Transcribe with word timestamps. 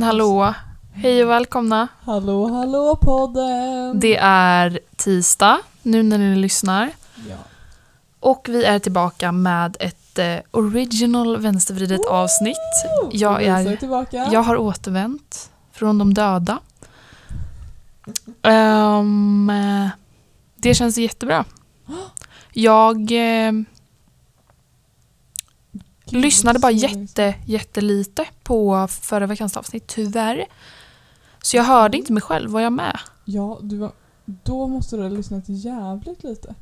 Men 0.00 0.06
hallå. 0.06 0.54
Hej 0.92 1.24
och 1.24 1.30
välkomna. 1.30 1.88
Hallå 2.04 2.46
hallå 2.46 2.98
podden! 3.02 4.00
Det 4.00 4.16
är 4.22 4.80
tisdag 4.96 5.58
nu 5.82 6.02
när 6.02 6.18
ni 6.18 6.36
lyssnar. 6.36 6.90
Ja. 7.28 7.36
Och 8.20 8.46
vi 8.50 8.64
är 8.64 8.78
tillbaka 8.78 9.32
med 9.32 9.76
ett 9.80 10.18
eh, 10.18 10.36
original 10.50 11.36
vänstervridet 11.40 12.06
avsnitt. 12.06 12.56
Jag, 13.12 13.42
är 13.42 13.76
tillbaka. 13.76 14.28
jag 14.32 14.42
har 14.42 14.56
återvänt 14.56 15.50
från 15.72 15.98
de 15.98 16.14
döda. 16.14 16.58
Eh, 18.42 19.04
det 20.56 20.74
känns 20.74 20.98
jättebra. 20.98 21.44
Jag 22.52 23.12
eh, 23.12 23.52
lyssnade 26.12 26.58
bara 26.58 26.72
jätte, 26.72 27.34
jättelite 27.46 28.24
på 28.42 28.88
förra 28.88 29.26
veckans 29.26 29.56
avsnitt, 29.56 29.86
tyvärr. 29.86 30.46
Så 31.42 31.56
jag 31.56 31.64
hörde 31.64 31.96
inte 31.98 32.12
mig 32.12 32.22
själv, 32.22 32.50
var 32.50 32.60
jag 32.60 32.72
med? 32.72 32.98
Ja, 33.24 33.58
du 33.62 33.76
var, 33.76 33.92
då 34.24 34.66
måste 34.66 34.96
du 34.96 35.02
ha 35.02 35.08
lyssnat 35.08 35.44
jävligt 35.46 36.22
lite. 36.22 36.54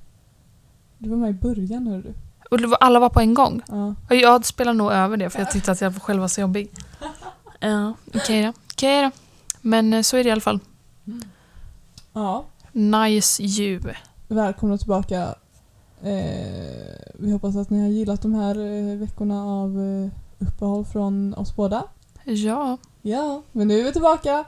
Du 0.99 1.11
var 1.11 1.17
med 1.17 1.31
i 1.31 1.33
början 1.33 1.87
hörde 1.87 2.03
du. 2.03 2.15
Och 2.51 2.61
var, 2.61 2.79
alla 2.81 2.99
var 2.99 3.09
på 3.09 3.21
en 3.21 3.35
gång. 3.35 3.63
Ja. 3.69 3.95
Och 4.11 4.17
jag 4.17 4.47
spelar 4.47 4.75
nog 4.75 4.93
över 4.93 5.17
det 5.17 5.31
för 5.31 5.39
jag 5.39 5.51
tyckte 5.51 5.73
att 5.73 5.81
jag 5.81 6.03
själv 6.03 6.21
var 6.21 6.29
så 6.29 6.41
jobbig. 6.41 6.71
Ja, 7.61 7.95
okej 8.15 8.43
då. 8.43 8.53
Okej 8.73 9.03
då. 9.03 9.11
Men 9.61 9.93
eh, 9.93 10.03
så 10.03 10.17
är 10.17 10.25
det 10.25 10.29
i 10.29 10.33
alla 10.33 10.41
fall. 10.41 10.61
ja. 12.13 12.45
Nice 12.73 13.43
you. 13.43 13.81
Välkomna 14.29 14.79
tillbaka. 14.79 15.35
Eh, 16.03 17.13
vi 17.15 17.31
hoppas 17.33 17.57
att 17.57 17.71
ni 17.71 17.81
har 17.81 17.89
gillat 17.89 18.23
de 18.23 18.35
här 18.35 18.59
eh, 18.59 18.97
veckorna 18.99 19.45
av 19.45 19.81
eh, 19.81 20.47
uppehåll 20.49 20.85
från 20.85 21.35
oss 21.35 21.57
båda. 21.57 21.85
Ja, 22.25 22.77
Ja, 23.03 23.43
men 23.53 23.69
nu 23.69 23.81
är 23.81 23.85
vi 23.85 23.93
tillbaka. 23.93 24.45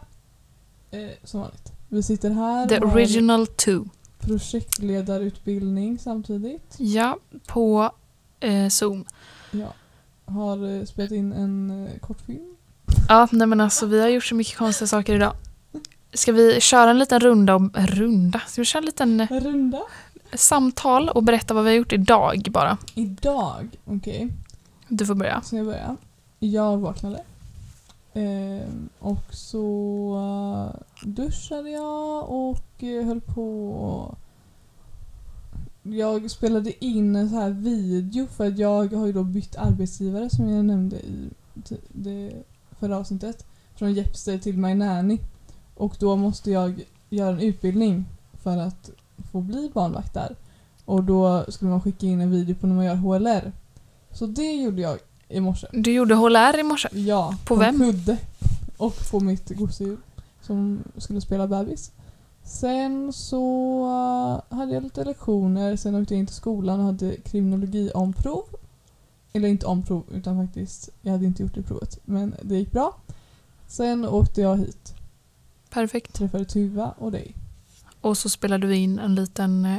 Eh, 0.90 1.08
som 1.24 1.40
vanligt. 1.40 1.72
Vi 1.88 2.02
sitter 2.02 2.30
här 2.30 2.66
the 2.68 2.78
original 2.80 3.46
two. 3.46 3.84
projektledarutbildning 4.18 5.98
samtidigt. 5.98 6.74
Ja, 6.78 7.18
på 7.46 7.90
eh, 8.40 8.68
Zoom. 8.68 9.04
Ja. 9.50 9.74
Har 10.24 10.76
eh, 10.78 10.84
spelat 10.84 11.10
in 11.10 11.32
en 11.32 11.88
kortfilm. 12.00 12.54
Ja, 13.08 13.28
nej 13.32 13.46
men 13.46 13.60
alltså 13.60 13.86
vi 13.86 14.00
har 14.00 14.08
gjort 14.08 14.24
så 14.24 14.34
mycket 14.34 14.56
konstiga 14.56 14.86
saker 14.88 15.14
idag. 15.14 15.32
Ska 16.12 16.32
vi 16.32 16.60
köra 16.60 16.90
en 16.90 16.98
liten 16.98 17.20
runda 17.20 17.54
om... 17.54 17.72
Runda? 17.74 18.40
Ska 18.46 18.60
vi 18.60 18.64
köra 18.64 18.80
en 18.80 18.86
liten 18.86 19.20
En 19.20 19.40
runda. 19.40 19.80
Samtal 20.34 21.08
och 21.08 21.22
berätta 21.22 21.54
vad 21.54 21.64
vi 21.64 21.70
har 21.70 21.76
gjort 21.76 21.92
idag 21.92 22.48
bara? 22.50 22.78
Idag, 22.94 23.68
okej. 23.84 24.28
Du 24.88 25.06
får 25.06 25.14
börja. 25.14 25.40
Ska 25.42 25.56
jag 25.56 25.66
börja? 25.66 25.96
Jag 26.38 26.78
vaknade. 26.78 27.22
Ehm, 28.14 28.88
och 28.98 29.34
så 29.34 30.16
eh, 30.16 31.08
duschade 31.08 31.70
jag 31.70 32.30
och 32.30 32.84
eh, 32.84 33.06
höll 33.06 33.20
på 33.20 34.16
Jag 35.82 36.30
spelade 36.30 36.84
in 36.84 37.16
en 37.16 37.30
så 37.30 37.36
här 37.36 37.50
video 37.50 38.26
för 38.26 38.46
att 38.46 38.58
jag 38.58 38.92
har 38.94 39.06
ju 39.06 39.12
då 39.12 39.24
bytt 39.24 39.56
arbetsgivare 39.56 40.30
som 40.30 40.48
jag 40.48 40.64
nämnde 40.64 40.96
i 40.96 41.30
det 41.88 42.32
förra 42.78 42.96
avsnittet. 42.96 43.46
Från 43.74 43.92
Jepster 43.92 44.38
till 44.38 44.58
My 44.58 44.74
Nanny. 44.74 45.18
Och 45.74 45.96
då 45.98 46.16
måste 46.16 46.50
jag 46.50 46.82
göra 47.10 47.30
en 47.30 47.40
utbildning 47.40 48.04
för 48.42 48.56
att 48.56 48.90
få 49.32 49.40
bli 49.40 49.70
barnvakt 49.74 50.14
där. 50.14 50.36
Och 50.84 51.04
då 51.04 51.44
skulle 51.48 51.70
man 51.70 51.80
skicka 51.80 52.06
in 52.06 52.20
en 52.20 52.30
video 52.30 52.54
på 52.54 52.66
när 52.66 52.74
man 52.74 52.84
gör 52.84 52.94
HLR. 52.94 53.52
Så 54.12 54.26
det 54.26 54.52
gjorde 54.52 54.82
jag 54.82 54.98
i 55.28 55.40
morse. 55.40 55.66
Du 55.72 55.92
gjorde 55.92 56.14
HLR 56.14 56.58
i 56.58 56.62
morse. 56.62 56.88
Ja, 56.92 57.34
På 57.44 57.54
vem? 57.54 57.78
kudde. 57.78 58.18
Och 58.76 58.94
på 59.10 59.20
mitt 59.20 59.48
gosedjur 59.50 59.98
som 60.40 60.82
skulle 60.96 61.20
spela 61.20 61.46
bebis. 61.46 61.92
Sen 62.44 63.12
så 63.12 63.84
uh, 64.50 64.56
hade 64.58 64.74
jag 64.74 64.82
lite 64.82 65.04
lektioner, 65.04 65.76
sen 65.76 65.94
åkte 65.94 66.14
jag 66.14 66.18
in 66.18 66.26
till 66.26 66.34
skolan 66.36 66.80
och 66.80 66.86
hade 66.86 67.16
kriminologi 67.16 67.90
om 67.94 68.12
prov. 68.12 68.44
Eller 69.32 69.48
inte 69.48 69.66
om 69.66 69.82
prov, 69.82 70.04
utan 70.12 70.46
faktiskt, 70.46 70.88
jag 71.02 71.12
hade 71.12 71.26
inte 71.26 71.42
gjort 71.42 71.54
det 71.54 71.62
provet. 71.62 71.98
Men 72.04 72.34
det 72.42 72.56
gick 72.56 72.72
bra. 72.72 72.96
Sen 73.66 74.04
åkte 74.08 74.40
jag 74.40 74.56
hit, 74.56 74.94
Perfekt. 75.70 76.14
träffade 76.14 76.44
Tuva 76.44 76.94
och 76.98 77.12
dig. 77.12 77.34
Och 78.00 78.18
så 78.18 78.28
spelade 78.28 78.66
vi 78.66 78.76
in 78.76 78.98
en 78.98 79.14
liten 79.14 79.64
eh, 79.64 79.78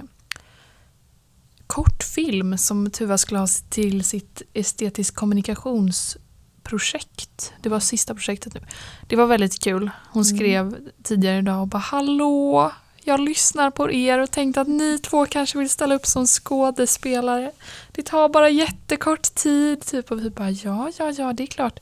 kortfilm 1.67 2.57
som 2.57 2.91
Tuva 2.91 3.17
skulle 3.17 3.39
ha 3.39 3.47
till 3.69 4.03
sitt 4.03 4.41
estetisk 4.53 5.15
kommunikationsprojekt. 5.15 7.53
Det 7.61 7.69
var 7.69 7.79
sista 7.79 8.13
projektet 8.15 8.53
nu. 8.53 8.61
Det 9.07 9.15
var 9.15 9.25
väldigt 9.25 9.59
kul. 9.63 9.89
Hon 10.11 10.23
Mm. 10.23 10.35
skrev 10.37 10.89
tidigare 11.03 11.37
idag 11.37 11.61
och 11.61 11.67
bara 11.67 11.77
Hallå! 11.79 12.71
Jag 13.03 13.19
lyssnar 13.19 13.71
på 13.71 13.91
er 13.91 14.19
och 14.19 14.31
tänkte 14.31 14.61
att 14.61 14.67
ni 14.67 14.99
två 14.99 15.25
kanske 15.25 15.57
vill 15.57 15.69
ställa 15.69 15.95
upp 15.95 16.05
som 16.05 16.27
skådespelare. 16.27 17.51
Det 17.91 18.03
tar 18.03 18.29
bara 18.29 18.49
jättekort 18.49 19.35
tid. 19.35 19.85
Typ. 19.85 20.11
Och 20.11 20.25
vi 20.25 20.29
bara 20.29 20.51
ja, 20.51 20.91
ja, 20.99 21.11
ja, 21.11 21.33
det 21.33 21.43
är 21.43 21.47
klart. 21.47 21.79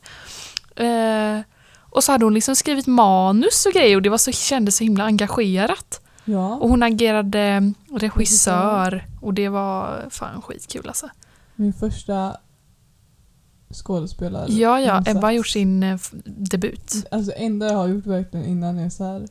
Eh, 0.75 1.39
och 1.89 2.03
så 2.03 2.11
hade 2.11 2.25
hon 2.25 2.33
liksom 2.33 2.55
skrivit 2.55 2.87
manus 2.87 3.65
och 3.65 3.73
grejer 3.73 3.95
och 3.95 4.01
det 4.01 4.09
var 4.09 4.17
så, 4.17 4.31
kändes 4.31 4.77
så 4.77 4.83
himla 4.83 5.03
engagerat. 5.03 6.01
Ja, 6.31 6.55
Och 6.55 6.69
hon 6.69 6.83
agerade 6.83 7.73
regissör 7.91 9.05
och 9.21 9.33
det 9.33 9.49
var 9.49 10.05
fan 10.09 10.41
skitkul 10.41 10.87
alltså. 10.87 11.09
min 11.55 11.73
första 11.73 12.37
skådespelare. 13.73 14.51
Ja, 14.51 14.79
ja. 14.79 15.03
Ebba 15.05 15.21
har 15.27 15.31
gjort 15.31 15.47
sin 15.47 15.83
eh, 15.83 15.99
debut. 16.25 17.07
Alltså 17.11 17.31
enda 17.35 17.65
jag 17.65 17.77
har 17.77 17.87
gjort 17.87 18.05
verkligen 18.05 18.45
innan 18.45 18.79
är 18.79 18.89
så 18.89 19.03
här 19.03 19.27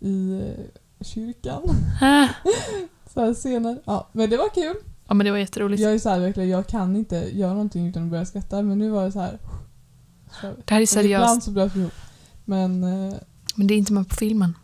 i 0.00 0.40
eh, 0.40 1.04
kyrkan. 1.04 1.62
Äh. 2.02 2.30
Så 3.14 3.20
här 3.20 3.34
scener. 3.34 3.80
Ja, 3.84 4.08
men 4.12 4.30
det 4.30 4.36
var 4.36 4.48
kul. 4.54 4.76
Ja 5.08 5.14
men 5.14 5.24
det 5.24 5.30
var 5.30 5.38
jätteroligt. 5.38 5.82
Jag 5.82 5.94
är 5.94 5.98
så 5.98 6.08
här 6.08 6.20
verkligen, 6.20 6.48
jag 6.48 6.66
kan 6.66 6.96
inte 6.96 7.16
göra 7.16 7.52
någonting 7.52 7.86
utan 7.88 8.02
att 8.04 8.10
börja 8.10 8.26
skratta 8.26 8.62
men 8.62 8.78
nu 8.78 8.90
var 8.90 9.04
det 9.04 9.12
så 9.12 9.20
här. 9.20 9.38
Det 10.40 10.46
här 10.46 10.50
är 10.50 10.60
Ibland 10.60 10.88
seriöst. 10.88 11.42
så 11.42 11.50
bröt 11.50 11.74
vi 11.74 11.80
ihop. 11.80 11.92
Men 12.44 12.84
eh, 12.84 13.14
Men 13.54 13.66
det 13.66 13.74
är 13.74 13.78
inte 13.78 13.92
med 13.92 14.08
på 14.08 14.14
filmen. 14.14 14.54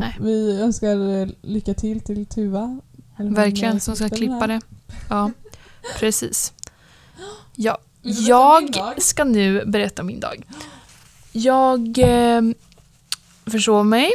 Nej. 0.00 0.16
vi 0.20 0.60
önskar 0.60 0.96
lycka 1.46 1.74
till 1.74 2.00
till 2.00 2.26
Tuva. 2.26 2.80
Verkligen, 3.16 3.80
som 3.80 3.96
ska 3.96 4.08
klippa 4.08 4.46
det. 4.46 4.60
Ja, 5.10 5.30
precis. 5.98 6.52
Ja, 7.56 7.78
jag 8.02 8.78
ska 9.02 9.24
nu 9.24 9.64
berätta 9.66 10.02
min 10.02 10.20
dag. 10.20 10.46
Jag 11.32 11.98
eh, 11.98 12.42
försov 13.46 13.86
mig, 13.86 14.10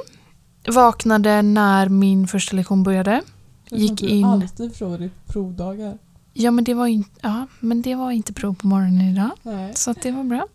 vaknade 0.67 1.41
när 1.41 1.89
min 1.89 2.27
första 2.27 2.55
lektion 2.55 2.83
började. 2.83 3.21
Gick 3.69 3.91
att 3.91 3.97
du 3.97 4.07
in- 4.07 4.25
alltid 4.25 4.69
förstår 4.71 5.01
i 5.01 5.09
provdagar. 5.27 5.97
Ja, 6.33 6.51
men 6.51 6.63
det 6.63 6.73
var, 6.73 6.87
in, 6.87 7.03
ja, 7.21 7.47
men 7.59 7.81
det 7.81 7.95
var 7.95 8.11
inte 8.11 8.33
prov 8.33 8.53
på 8.53 8.67
morgonen 8.67 9.01
idag. 9.01 9.31
Nej. 9.43 9.73
Så 9.75 9.93
det 10.01 10.11
var 10.11 10.23
bra. 10.23 10.47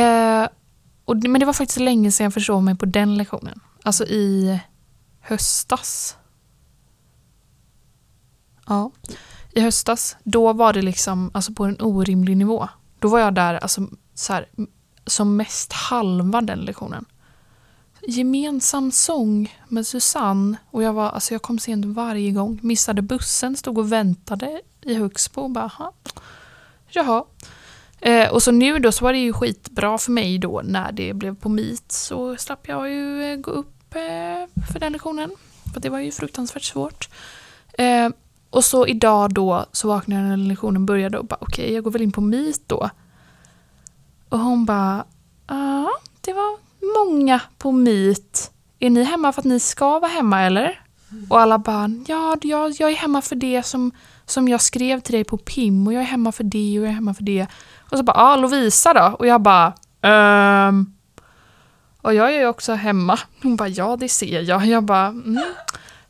Eh, 0.00 0.48
och, 1.04 1.16
men 1.16 1.40
det 1.40 1.46
var 1.46 1.52
faktiskt 1.52 1.80
länge 1.80 2.12
sedan 2.12 2.24
jag 2.24 2.34
försov 2.34 2.62
mig 2.62 2.76
på 2.76 2.86
den 2.86 3.16
lektionen. 3.16 3.60
Alltså 3.88 4.04
i 4.04 4.60
höstas. 5.20 6.16
Ja, 8.66 8.90
i 9.52 9.60
höstas. 9.60 10.16
Då 10.24 10.52
var 10.52 10.72
det 10.72 10.82
liksom 10.82 11.30
alltså 11.34 11.52
på 11.52 11.64
en 11.64 11.80
orimlig 11.80 12.36
nivå. 12.36 12.68
Då 12.98 13.08
var 13.08 13.18
jag 13.18 13.34
där 13.34 13.54
alltså, 13.54 13.88
så 14.14 14.32
här, 14.32 14.48
som 15.06 15.36
mest 15.36 15.72
halva 15.72 16.40
den 16.40 16.58
lektionen. 16.58 17.04
Gemensam 18.02 18.90
sång 18.92 19.56
med 19.68 19.86
Susanne 19.86 20.56
och 20.70 20.82
jag, 20.82 20.92
var, 20.92 21.10
alltså 21.10 21.34
jag 21.34 21.42
kom 21.42 21.58
sent 21.58 21.84
varje 21.84 22.30
gång. 22.30 22.58
Missade 22.62 23.02
bussen, 23.02 23.56
stod 23.56 23.78
och 23.78 23.92
väntade 23.92 24.60
i 24.82 24.94
Högsbo 24.94 25.42
och 25.42 25.50
bara 25.50 25.64
"Aha, 25.64 25.92
jaha. 26.88 27.24
Eh, 28.00 28.30
och 28.32 28.42
så 28.42 28.50
nu 28.50 28.78
då 28.78 28.92
så 28.92 29.04
var 29.04 29.12
det 29.12 29.18
ju 29.18 29.32
skitbra 29.32 29.98
för 29.98 30.12
mig 30.12 30.38
då 30.38 30.62
när 30.64 30.92
det 30.92 31.14
blev 31.14 31.34
på 31.36 31.48
Meet 31.48 31.92
så 31.92 32.36
slapp 32.36 32.68
jag 32.68 32.90
ju 32.90 33.36
gå 33.42 33.50
upp 33.50 33.77
Eh, 33.94 34.48
för 34.72 34.80
den 34.80 34.92
lektionen. 34.92 35.30
För 35.72 35.80
det 35.80 35.88
var 35.88 35.98
ju 35.98 36.10
fruktansvärt 36.10 36.62
svårt. 36.62 37.08
Eh, 37.78 38.08
och 38.50 38.64
så 38.64 38.86
idag 38.86 39.34
då 39.34 39.66
så 39.72 39.88
vaknade 39.88 40.20
jag 40.20 40.28
när 40.28 40.36
lektionen 40.36 40.86
började 40.86 41.18
och 41.18 41.24
bara 41.24 41.38
okej 41.40 41.72
jag 41.72 41.84
går 41.84 41.90
väl 41.90 42.02
in 42.02 42.12
på 42.12 42.20
Meet 42.20 42.60
då. 42.66 42.90
Och 44.28 44.38
hon 44.38 44.64
bara 44.64 45.04
ja 45.46 45.90
det 46.20 46.32
var 46.32 46.58
många 46.98 47.40
på 47.58 47.72
Meet. 47.72 48.50
Är 48.78 48.90
ni 48.90 49.02
hemma 49.02 49.32
för 49.32 49.40
att 49.40 49.46
ni 49.46 49.60
ska 49.60 49.98
vara 49.98 50.10
hemma 50.10 50.42
eller? 50.42 50.84
Och 51.30 51.40
alla 51.40 51.58
bara 51.58 51.90
ja 52.06 52.36
jag, 52.42 52.74
jag 52.78 52.90
är 52.90 52.96
hemma 52.96 53.22
för 53.22 53.36
det 53.36 53.62
som, 53.62 53.92
som 54.26 54.48
jag 54.48 54.60
skrev 54.60 55.00
till 55.00 55.14
dig 55.14 55.24
på 55.24 55.36
PIM 55.38 55.86
och 55.86 55.92
jag 55.92 56.02
är 56.02 56.06
hemma 56.06 56.32
för 56.32 56.44
det 56.44 56.78
och 56.78 56.84
jag 56.84 56.90
är 56.90 56.94
hemma 56.94 57.14
för 57.14 57.22
det. 57.22 57.46
Och 57.90 57.98
så 57.98 58.02
bara, 58.02 58.16
ja 58.16 58.36
Lovisa 58.36 58.94
då? 58.94 59.16
Och 59.18 59.26
jag 59.26 59.42
bara, 59.42 59.72
ehm. 60.02 60.97
Och 62.02 62.14
jag 62.14 62.34
är 62.34 62.38
ju 62.38 62.46
också 62.46 62.72
hemma. 62.72 63.18
Hon 63.42 63.56
bara, 63.56 63.68
ja 63.68 63.96
det 63.96 64.08
ser 64.08 64.42
jag. 64.42 64.66
Jag 64.66 64.84
bara, 64.84 65.06
mm, 65.06 65.44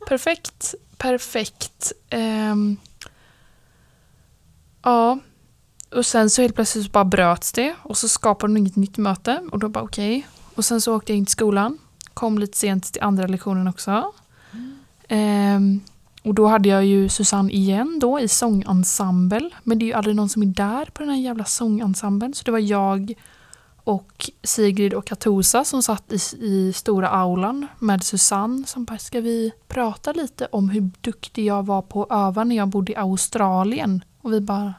perfekt, 0.07 0.75
perfekt. 0.97 1.91
Ehm. 2.09 2.77
ja, 4.83 5.19
och 5.95 6.05
sen 6.05 6.29
så 6.29 6.41
helt 6.41 6.55
plötsligt 6.55 6.85
så 6.85 6.91
bara 6.91 7.05
bröts 7.05 7.51
det 7.51 7.75
och 7.83 7.97
så 7.97 8.09
skapade 8.09 8.51
hon 8.51 8.57
inget 8.57 8.75
nytt 8.75 8.97
möte 8.97 9.41
och 9.51 9.59
då 9.59 9.69
bara 9.69 9.83
okej. 9.83 10.27
Och 10.55 10.65
sen 10.65 10.81
så 10.81 10.95
åkte 10.95 11.11
jag 11.11 11.17
in 11.17 11.25
till 11.25 11.31
skolan. 11.31 11.77
Kom 12.13 12.37
lite 12.39 12.57
sent 12.57 12.93
till 12.93 13.01
andra 13.01 13.27
lektionen 13.27 13.67
också. 13.67 14.13
Ehm, 15.07 15.81
och 16.23 16.33
då 16.33 16.47
hade 16.47 16.69
jag 16.69 16.85
ju 16.85 17.09
Susanne 17.09 17.51
igen 17.51 17.99
då 18.01 18.19
i 18.19 18.27
sångensemble. 18.27 19.49
Men 19.63 19.79
det 19.79 19.85
är 19.85 19.87
ju 19.87 19.93
aldrig 19.93 20.15
någon 20.15 20.29
som 20.29 20.41
är 20.41 20.45
där 20.45 20.85
på 20.85 21.03
den 21.03 21.09
här 21.09 21.21
jävla 21.21 21.45
sångensemblen. 21.45 22.33
Så 22.33 22.43
det 22.43 22.51
var 22.51 22.59
jag 22.59 23.13
och 23.89 24.29
Sigrid 24.43 24.93
och 24.93 25.05
Katosa 25.05 25.65
som 25.65 25.83
satt 25.83 26.13
i, 26.13 26.45
i 26.45 26.73
stora 26.73 27.09
aulan 27.09 27.67
med 27.79 28.03
Susanne 28.03 28.65
som 28.67 28.85
bara, 28.85 28.97
ska 28.97 29.21
vi 29.21 29.51
prata 29.67 30.11
lite 30.11 30.45
om 30.51 30.69
hur 30.69 30.89
duktig 31.01 31.45
jag 31.45 31.65
var 31.65 31.81
på 31.81 32.03
att 32.03 32.11
öva 32.11 32.43
när 32.43 32.55
jag 32.55 32.67
bodde 32.67 32.91
i 32.91 32.95
Australien? 32.95 34.03
Och 34.21 34.33
vi 34.33 34.41
bara, 34.41 34.73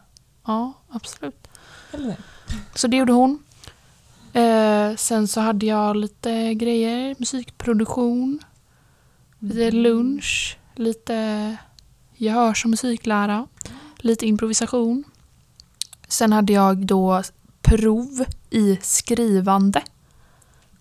ja 0.47 0.73
absolut. 0.89 1.49
Eller? 1.93 2.17
Så 2.75 2.87
det 2.87 2.97
gjorde 2.97 3.13
hon. 3.13 3.39
Eh, 4.33 4.97
sen 4.97 5.29
så 5.29 5.41
hade 5.41 5.67
jag 5.67 5.97
lite 5.97 6.55
grejer, 6.55 7.17
musikproduktion, 7.19 8.39
lite 9.39 9.71
lunch, 9.71 10.59
lite 10.75 11.57
gehörs 12.17 12.65
och 12.65 12.71
musiklära, 12.71 13.47
lite 13.97 14.27
improvisation. 14.27 15.05
Sen 16.09 16.33
hade 16.33 16.53
jag 16.53 16.87
då 16.87 17.23
prov 17.71 18.25
i 18.51 18.79
skrivande. 18.83 19.83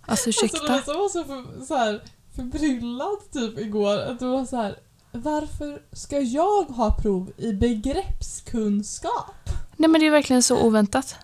Alltså 0.02 0.30
ursäkta. 0.30 0.74
Alltså, 0.74 0.94
var 0.94 1.10
så, 1.10 1.24
för, 1.24 1.66
så 1.66 1.76
här, 1.76 2.04
förbryllad 2.36 3.32
typ 3.32 3.60
igår. 3.60 3.98
Att 3.98 4.20
det 4.20 4.26
var 4.26 4.46
så 4.46 4.56
här, 4.56 4.80
varför 5.12 5.82
ska 5.92 6.20
jag 6.20 6.64
ha 6.64 6.92
prov 6.92 7.32
i 7.38 7.54
begreppskunskap? 7.54 9.50
Nej 9.78 9.90
men 9.90 10.02
det 10.02 10.08
är 10.08 10.12
verkligen 10.12 10.44
så 10.44 10.62
oväntat. 10.62 11.16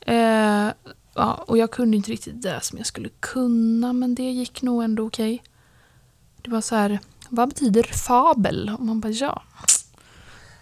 Eh, 0.00 0.68
ja, 1.14 1.44
och 1.46 1.58
jag 1.58 1.70
kunde 1.70 1.96
inte 1.96 2.10
riktigt 2.10 2.42
det 2.42 2.60
som 2.62 2.78
jag 2.78 2.86
skulle 2.86 3.08
kunna 3.20 3.92
men 3.92 4.14
det 4.14 4.30
gick 4.30 4.62
nog 4.62 4.82
ändå 4.82 5.06
okej. 5.06 5.42
Det 6.42 6.50
var 6.50 6.60
så 6.60 6.74
här, 6.74 6.98
vad 7.28 7.48
betyder 7.48 7.82
fabel? 7.82 8.76
Och 8.78 8.86
man 8.86 9.00
bara 9.00 9.12
ja. 9.12 9.42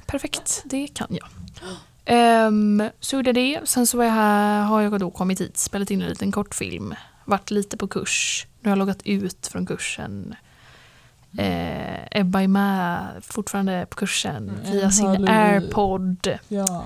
Perfekt, 0.07 0.63
det 0.65 0.87
kan 0.87 1.09
jag. 1.11 1.29
Um, 2.11 2.83
så 3.01 3.17
gjorde 3.17 3.29
jag 3.29 3.35
det. 3.35 3.69
Sen 3.69 3.87
så 3.87 3.97
var 3.97 4.05
jag 4.05 4.13
här, 4.13 4.63
har 4.63 4.81
jag 4.81 5.01
då 5.01 5.11
kommit 5.11 5.41
hit, 5.41 5.59
spelat 5.59 5.91
in 5.91 6.03
en 6.03 6.09
liten 6.09 6.33
kortfilm. 6.33 6.95
Varit 7.25 7.51
lite 7.51 7.77
på 7.77 7.89
kurs. 7.89 8.47
Nu 8.61 8.69
har 8.69 8.71
jag 8.71 8.79
loggat 8.79 9.03
ut 9.05 9.47
från 9.47 9.67
kursen. 9.67 10.35
Eh, 11.39 12.21
Ebba 12.21 12.43
är 12.43 12.49
med 12.49 13.07
fortfarande 13.23 13.87
på 13.91 13.97
kursen 13.97 14.49
Mm, 14.49 14.73
via 14.73 14.91
sin 14.91 15.07
halleluja. 15.07 15.33
airpod. 15.33 16.39
Ja. 16.49 16.85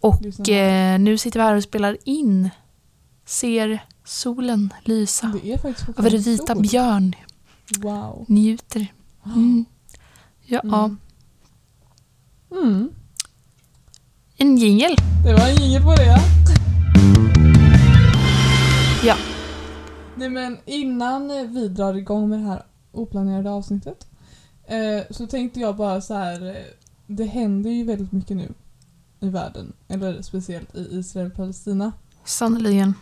Och 0.00 0.48
eh, 0.48 0.98
nu 0.98 1.18
sitter 1.18 1.40
vi 1.40 1.44
här 1.46 1.54
och 1.56 1.62
spelar 1.62 1.96
in. 2.04 2.50
Ser 3.24 3.84
solen 4.04 4.74
lysa 4.84 5.26
Det 5.42 5.52
över 5.52 5.72
fortfarande 5.72 6.18
vita 6.18 6.54
sol. 6.54 6.62
björn. 6.62 7.14
Wow. 7.78 8.24
Njuter. 8.28 8.86
Mm. 9.26 9.64
Ja, 10.46 10.90
Mm. 12.50 12.90
En 14.42 14.56
jingel. 14.56 14.96
Det 15.24 15.32
var 15.32 15.48
en 15.48 15.56
jingel 15.56 15.82
på 15.82 15.94
det. 15.94 16.16
Ja. 19.04 19.16
Nej 20.16 20.28
men 20.28 20.58
innan 20.66 21.28
vi 21.54 21.68
drar 21.68 21.94
igång 21.94 22.28
med 22.28 22.38
det 22.38 22.44
här 22.46 22.62
oplanerade 22.92 23.50
avsnittet 23.50 24.06
eh, 24.64 25.02
så 25.10 25.26
tänkte 25.26 25.60
jag 25.60 25.76
bara 25.76 26.00
så 26.00 26.14
här. 26.14 26.46
eh, 26.46 26.54
Det 27.06 27.24
händer 27.24 27.70
ju 27.70 27.84
väldigt 27.84 28.12
mycket 28.12 28.36
nu 28.36 28.52
i 29.20 29.28
världen. 29.28 29.72
Eller 29.88 30.22
speciellt 30.22 30.76
i 30.76 30.88
Israel 30.90 31.26
och 31.26 31.36
Palestina. 31.36 31.92
Sannerligen. 32.24 32.94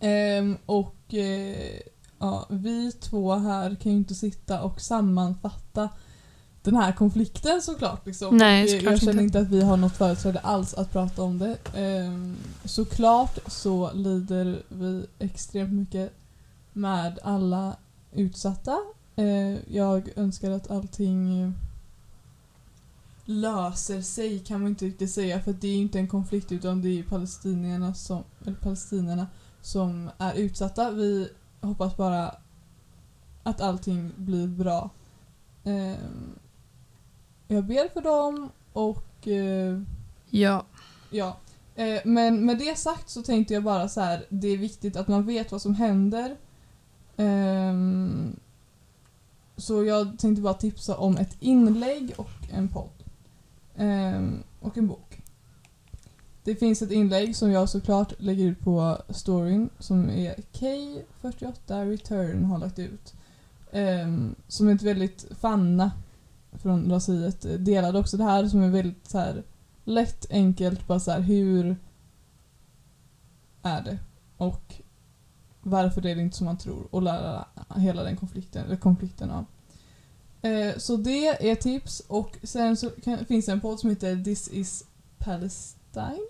Ehm, 0.00 0.56
och 0.66 1.14
eh, 1.14 1.80
ja, 2.18 2.46
vi 2.50 2.92
två 2.92 3.34
här 3.34 3.74
kan 3.74 3.92
ju 3.92 3.98
inte 3.98 4.14
sitta 4.14 4.62
och 4.62 4.80
sammanfatta 4.80 5.88
den 6.64 6.76
här 6.76 6.92
konflikten 6.92 7.62
såklart. 7.62 8.06
Liksom. 8.06 8.36
Nej, 8.36 8.68
såklart 8.68 8.92
jag 8.92 9.00
känner 9.00 9.12
inte. 9.12 9.22
inte 9.22 9.38
att 9.38 9.48
vi 9.48 9.62
har 9.62 9.76
något 9.76 9.96
företräde 9.96 10.38
alls 10.38 10.74
att 10.74 10.92
prata 10.92 11.22
om 11.22 11.38
det. 11.38 11.58
Ehm, 11.74 12.36
såklart 12.64 13.38
så 13.46 13.92
lider 13.92 14.62
vi 14.68 15.06
extremt 15.18 15.72
mycket 15.72 16.12
med 16.72 17.18
alla 17.22 17.76
utsatta. 18.12 18.78
Eh, 19.16 19.74
jag 19.74 20.08
önskar 20.16 20.50
att 20.50 20.70
allting 20.70 21.52
löser 23.24 24.02
sig 24.02 24.38
kan 24.38 24.60
man 24.60 24.68
inte 24.68 24.84
riktigt 24.84 25.10
säga 25.10 25.40
för 25.40 25.52
det 25.52 25.68
är 25.68 25.76
inte 25.76 25.98
en 25.98 26.08
konflikt 26.08 26.52
utan 26.52 26.82
det 26.82 26.98
är 26.98 27.02
palestinierna 27.02 27.94
som, 27.94 28.24
eller 28.42 28.56
palestinierna 28.56 29.26
som 29.62 30.10
är 30.18 30.34
utsatta. 30.34 30.90
Vi 30.90 31.28
hoppas 31.60 31.96
bara 31.96 32.34
att 33.42 33.60
allting 33.60 34.12
blir 34.16 34.46
bra. 34.46 34.90
Ehm, 35.64 36.38
jag 37.48 37.64
ber 37.64 37.88
för 37.92 38.00
dem 38.00 38.50
och 38.72 39.28
eh, 39.28 39.80
Ja. 40.30 40.64
ja. 41.10 41.36
Eh, 41.74 42.00
men 42.04 42.46
med 42.46 42.58
det 42.58 42.78
sagt 42.78 43.10
så 43.10 43.22
tänkte 43.22 43.54
jag 43.54 43.62
bara 43.62 43.88
så 43.88 44.00
här, 44.00 44.24
det 44.28 44.48
är 44.48 44.56
viktigt 44.56 44.96
att 44.96 45.08
man 45.08 45.26
vet 45.26 45.52
vad 45.52 45.62
som 45.62 45.74
händer. 45.74 46.36
Ehm, 47.16 48.36
så 49.56 49.84
jag 49.84 50.18
tänkte 50.18 50.42
bara 50.42 50.54
tipsa 50.54 50.96
om 50.96 51.16
ett 51.16 51.36
inlägg 51.40 52.12
och 52.16 52.30
en 52.52 52.68
podd. 52.68 53.04
Ehm, 53.76 54.42
och 54.60 54.78
en 54.78 54.86
bok. 54.86 55.22
Det 56.44 56.54
finns 56.54 56.82
ett 56.82 56.90
inlägg 56.90 57.36
som 57.36 57.50
jag 57.50 57.68
såklart 57.68 58.12
lägger 58.18 58.44
ut 58.44 58.60
på 58.60 58.98
storyn 59.08 59.70
som 59.78 60.10
är 60.10 60.34
K48 60.52 61.90
Return 61.90 62.44
har 62.44 62.58
lagt 62.58 62.78
ut. 62.78 63.14
Ehm, 63.72 64.34
som 64.48 64.68
är 64.68 64.74
ett 64.74 64.82
väldigt 64.82 65.26
Fanna 65.40 65.90
från 66.54 66.90
raseriet 66.90 67.44
eh, 67.44 67.52
delade 67.52 67.98
också 67.98 68.16
det 68.16 68.24
här 68.24 68.46
som 68.46 68.62
är 68.62 68.68
väldigt 68.68 69.08
så 69.08 69.18
här 69.18 69.42
lätt, 69.84 70.26
enkelt, 70.30 70.86
bara 70.86 71.00
så 71.00 71.10
här 71.10 71.20
hur 71.20 71.76
är 73.62 73.82
det? 73.82 73.98
Och 74.36 74.74
varför 75.60 76.06
är 76.06 76.14
det 76.14 76.22
inte 76.22 76.36
som 76.36 76.44
man 76.44 76.58
tror? 76.58 76.86
Och 76.90 77.02
lära 77.02 77.44
hela 77.76 78.02
den 78.02 78.16
konflikten, 78.16 78.64
eller 78.64 78.76
konflikten 78.76 79.30
av. 79.30 79.44
Eh, 80.42 80.76
så 80.76 80.96
det 80.96 81.50
är 81.50 81.54
tips 81.54 82.00
och 82.08 82.36
sen 82.42 82.76
så 82.76 82.90
kan, 82.90 83.24
finns 83.24 83.46
det 83.46 83.52
en 83.52 83.60
podd 83.60 83.80
som 83.80 83.90
heter 83.90 84.24
This 84.24 84.48
is 84.48 84.84
Palestine. 85.18 86.26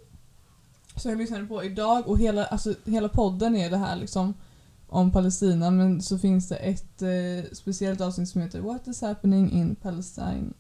Som 0.97 1.11
jag 1.11 1.19
lyssnade 1.19 1.47
på 1.47 1.65
idag 1.65 2.09
och 2.09 2.19
hela, 2.19 2.45
alltså, 2.45 2.75
hela 2.85 3.09
podden 3.09 3.57
är 3.57 3.71
det 3.71 3.77
här 3.77 3.97
liksom 3.97 4.35
om 4.95 5.11
Palestina 5.11 5.71
men 5.71 6.03
så 6.03 6.19
finns 6.19 6.49
det 6.49 6.57
ett 6.57 7.03
eh, 7.03 7.53
speciellt 7.53 8.01
avsnitt 8.01 8.29
som 8.29 8.41
heter 8.41 8.61
What 8.61 8.89
is 8.89 9.01
happening 9.01 9.53
in 9.53 9.77
Palestine 9.77 10.53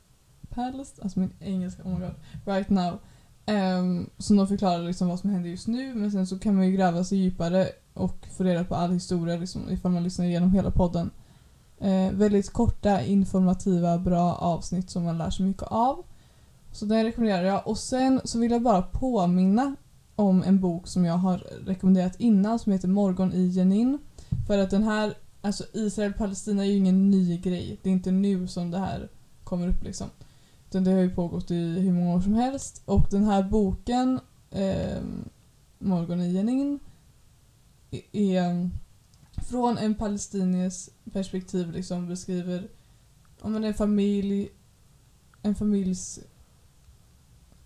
Palest, 0.48 1.00
alltså 1.02 1.20
min 1.20 1.32
engelska, 1.40 1.82
oh 1.82 1.98
my 1.98 2.00
god, 2.00 2.14
right 2.44 2.70
now. 2.70 2.98
Um, 3.46 4.10
som 4.18 4.36
de 4.36 4.46
förklarar 4.46 4.82
liksom 4.82 5.08
vad 5.08 5.20
som 5.20 5.30
händer 5.30 5.50
just 5.50 5.66
nu 5.66 5.94
men 5.94 6.12
sen 6.12 6.26
så 6.26 6.38
kan 6.38 6.56
man 6.56 6.66
ju 6.66 6.72
gräva 6.72 7.04
sig 7.04 7.18
djupare 7.18 7.68
och 7.94 8.26
få 8.36 8.44
reda 8.44 8.64
på 8.64 8.74
all 8.74 8.92
historia 8.92 9.36
liksom, 9.36 9.70
ifall 9.70 9.92
man 9.92 10.02
lyssnar 10.02 10.26
igenom 10.26 10.52
hela 10.52 10.70
podden. 10.70 11.10
Eh, 11.78 12.12
väldigt 12.12 12.52
korta, 12.52 13.02
informativa, 13.02 13.98
bra 13.98 14.34
avsnitt 14.34 14.90
som 14.90 15.04
man 15.04 15.18
lär 15.18 15.30
sig 15.30 15.46
mycket 15.46 15.62
av. 15.62 16.04
Så 16.72 16.84
den 16.84 17.04
rekommenderar 17.04 17.44
jag. 17.44 17.66
Och 17.66 17.78
sen 17.78 18.20
så 18.24 18.38
vill 18.38 18.50
jag 18.50 18.62
bara 18.62 18.82
påminna 18.82 19.76
om 20.16 20.42
en 20.42 20.60
bok 20.60 20.86
som 20.86 21.04
jag 21.04 21.14
har 21.14 21.38
rekommenderat 21.66 22.20
innan 22.20 22.58
som 22.58 22.72
heter 22.72 22.88
Morgon 22.88 23.32
i 23.32 23.46
Jenin. 23.46 23.98
För 24.46 24.58
att 24.58 24.70
den 24.70 24.82
här, 24.82 25.14
alltså 25.40 25.64
Israel-Palestina 25.72 26.62
är 26.64 26.68
ju 26.68 26.76
ingen 26.76 27.10
ny 27.10 27.38
grej. 27.38 27.78
Det 27.82 27.88
är 27.88 27.92
inte 27.92 28.10
nu 28.10 28.48
som 28.48 28.70
det 28.70 28.78
här 28.78 29.08
kommer 29.44 29.68
upp 29.68 29.82
liksom. 29.84 30.08
Utan 30.68 30.84
det 30.84 30.90
har 30.90 31.00
ju 31.00 31.14
pågått 31.14 31.50
i 31.50 31.78
hur 31.80 31.92
många 31.92 32.14
år 32.16 32.20
som 32.20 32.34
helst. 32.34 32.82
Och 32.84 33.06
den 33.10 33.24
här 33.24 33.42
boken, 33.42 34.20
eh, 34.50 35.02
Morgon 35.78 36.20
i 36.20 36.32
Jenin, 36.32 36.78
är- 37.90 38.40
ehm, 38.42 38.70
från 39.50 39.78
en 39.78 39.94
palestiniers 39.94 40.88
perspektiv 41.12 41.72
liksom 41.72 42.08
beskriver 42.08 42.68
om 43.40 43.52
man 43.52 43.64
en 43.64 43.74
familj, 43.74 44.48
en 45.42 45.54
familjs 45.54 46.20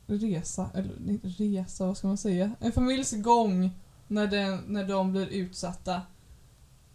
resa, 0.06 0.70
eller 0.75 1.18
resa, 1.38 1.87
vad 1.87 1.97
ska 1.97 2.06
man 2.06 2.16
säga? 2.16 2.50
En 2.61 2.73
familjs 2.73 3.12
gång 3.12 3.70
när, 4.08 4.26
den, 4.26 4.61
när 4.66 4.88
de 4.88 5.12
blir 5.12 5.26
utsatta 5.26 6.02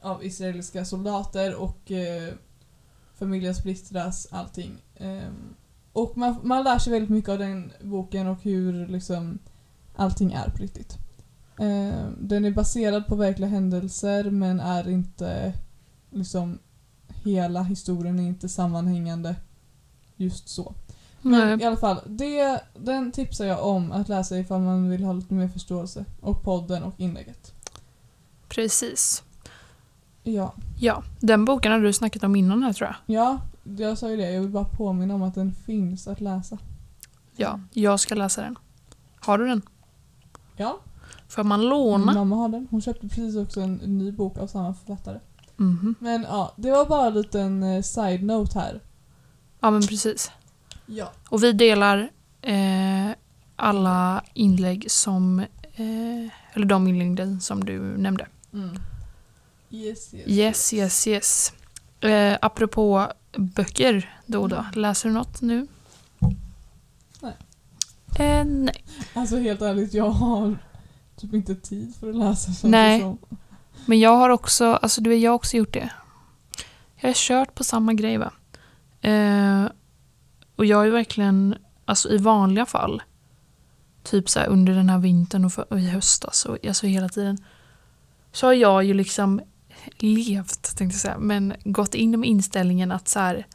av 0.03 0.25
israeliska 0.25 0.85
soldater 0.85 1.55
och 1.55 1.91
eh, 1.91 2.33
familjen 3.15 3.55
splittras, 3.55 4.27
allting. 4.31 4.77
Ehm, 4.95 5.55
och 5.93 6.17
man, 6.17 6.39
man 6.43 6.63
lär 6.63 6.79
sig 6.79 6.93
väldigt 6.93 7.09
mycket 7.09 7.29
av 7.29 7.39
den 7.39 7.71
boken 7.81 8.27
och 8.27 8.43
hur 8.43 8.87
liksom 8.87 9.39
allting 9.95 10.33
är 10.33 10.49
på 10.49 10.63
riktigt. 10.63 10.97
Ehm, 11.59 12.15
den 12.19 12.45
är 12.45 12.51
baserad 12.51 13.07
på 13.07 13.15
verkliga 13.15 13.49
händelser 13.49 14.29
men 14.29 14.59
är 14.59 14.89
inte 14.89 15.53
liksom 16.09 16.59
hela 17.07 17.63
historien 17.63 18.19
är 18.19 18.23
inte 18.23 18.49
sammanhängande 18.49 19.35
just 20.15 20.49
så. 20.49 20.73
Men 21.21 21.47
Nej. 21.47 21.61
i 21.61 21.63
alla 21.63 21.77
fall, 21.77 21.99
det, 22.05 22.61
den 22.79 23.11
tipsar 23.11 23.45
jag 23.45 23.65
om 23.65 23.91
att 23.91 24.09
läsa 24.09 24.37
ifall 24.37 24.61
man 24.61 24.89
vill 24.89 25.03
ha 25.03 25.13
lite 25.13 25.33
mer 25.33 25.47
förståelse. 25.47 26.05
Och 26.21 26.43
podden 26.43 26.83
och 26.83 26.93
inlägget. 26.97 27.53
Precis. 28.49 29.23
Ja. 30.23 30.53
Ja, 30.79 31.03
den 31.19 31.45
boken 31.45 31.71
har 31.71 31.79
du 31.79 31.93
snackat 31.93 32.23
om 32.23 32.35
innan 32.35 32.63
här 32.63 32.73
tror 32.73 32.87
jag. 32.89 33.15
Ja, 33.17 33.41
jag 33.77 33.97
sa 33.97 34.09
ju 34.09 34.17
det. 34.17 34.31
Jag 34.31 34.41
vill 34.41 34.49
bara 34.49 34.65
påminna 34.65 35.15
om 35.15 35.23
att 35.23 35.35
den 35.35 35.53
finns 35.65 36.07
att 36.07 36.21
läsa. 36.21 36.57
Ja, 37.35 37.59
jag 37.71 37.99
ska 37.99 38.15
läsa 38.15 38.41
den. 38.41 38.55
Har 39.19 39.37
du 39.37 39.47
den? 39.47 39.61
Ja, 40.57 40.79
Får 41.27 41.43
man 41.43 41.61
låna? 41.69 42.13
mamma 42.13 42.35
har 42.35 42.49
den. 42.49 42.67
Hon 42.71 42.81
köpte 42.81 43.07
precis 43.07 43.35
också 43.35 43.61
en 43.61 43.73
ny 43.75 44.11
bok 44.11 44.37
av 44.37 44.47
samma 44.47 44.73
författare. 44.73 45.19
Mhm. 45.57 45.95
Men 45.99 46.21
ja, 46.23 46.53
det 46.55 46.71
var 46.71 46.85
bara 46.85 47.07
en 47.07 47.13
liten 47.13 47.63
eh, 47.63 47.81
side-note 47.81 48.59
här. 48.59 48.79
Ja, 49.59 49.71
men 49.71 49.81
precis. 49.81 50.31
Ja. 50.85 51.11
Och 51.29 51.43
vi 51.43 51.53
delar 51.53 52.09
eh, 52.41 53.11
alla 53.55 54.23
inlägg 54.33 54.91
som, 54.91 55.39
eh, 55.39 56.31
eller 56.53 56.65
de 56.65 56.87
inläggen 56.87 57.41
som 57.41 57.65
du 57.65 57.79
nämnde. 57.97 58.27
Mm. 58.53 58.69
Yes, 59.73 60.13
yes. 60.13 60.27
Yes, 60.27 60.73
yes, 60.73 61.07
yes. 61.07 61.53
Eh, 62.01 62.37
apropå 62.41 63.11
böcker 63.37 64.19
då 64.25 64.41
och 64.41 64.49
då. 64.49 64.55
Mm. 64.55 64.71
Läser 64.73 65.09
du 65.09 65.15
något 65.15 65.41
nu? 65.41 65.67
Nej. 67.21 67.33
Eh, 68.19 68.45
nej. 68.45 68.85
Alltså 69.13 69.37
helt 69.37 69.61
ärligt, 69.61 69.93
jag 69.93 70.09
har 70.09 70.57
typ 71.15 71.33
inte 71.33 71.55
tid 71.55 71.95
för 71.99 72.09
att 72.09 72.15
läsa 72.15 72.51
sånt 72.51 72.71
Nej. 72.71 73.01
som. 73.01 73.17
Men 73.85 73.99
jag 73.99 74.17
har 74.17 74.29
också, 74.29 74.65
alltså 74.65 75.01
du 75.01 75.09
vet, 75.09 75.21
jag 75.21 75.31
har 75.31 75.35
också 75.35 75.57
gjort 75.57 75.73
det. 75.73 75.89
Jag 76.95 77.09
har 77.09 77.13
kört 77.13 77.55
på 77.55 77.63
samma 77.63 77.93
grej 77.93 78.17
va. 78.17 78.33
Eh, 79.01 79.65
och 80.55 80.65
jag 80.65 80.87
är 80.87 80.91
verkligen, 80.91 81.55
alltså 81.85 82.09
i 82.09 82.17
vanliga 82.17 82.65
fall, 82.65 83.03
typ 84.03 84.29
så 84.29 84.39
under 84.39 84.73
den 84.73 84.89
här 84.89 84.99
vintern 84.99 85.45
och, 85.45 85.53
för, 85.53 85.73
och 85.73 85.79
i 85.79 85.89
höstas 85.89 86.45
och 86.45 86.65
alltså 86.65 86.87
hela 86.87 87.09
tiden, 87.09 87.37
så 88.31 88.47
har 88.47 88.53
jag 88.53 88.83
ju 88.83 88.93
liksom 88.93 89.41
levt, 89.97 90.77
tänkte 90.77 90.95
jag 90.95 91.01
säga, 91.01 91.17
men 91.17 91.53
gått 91.63 91.95
in 91.95 92.19
med 92.19 92.29
inställningen 92.29 92.91
att 92.91 93.07
så 93.07 93.19
här, 93.19 93.47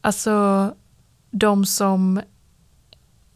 alltså 0.00 0.74
de 1.30 1.66
som 1.66 2.20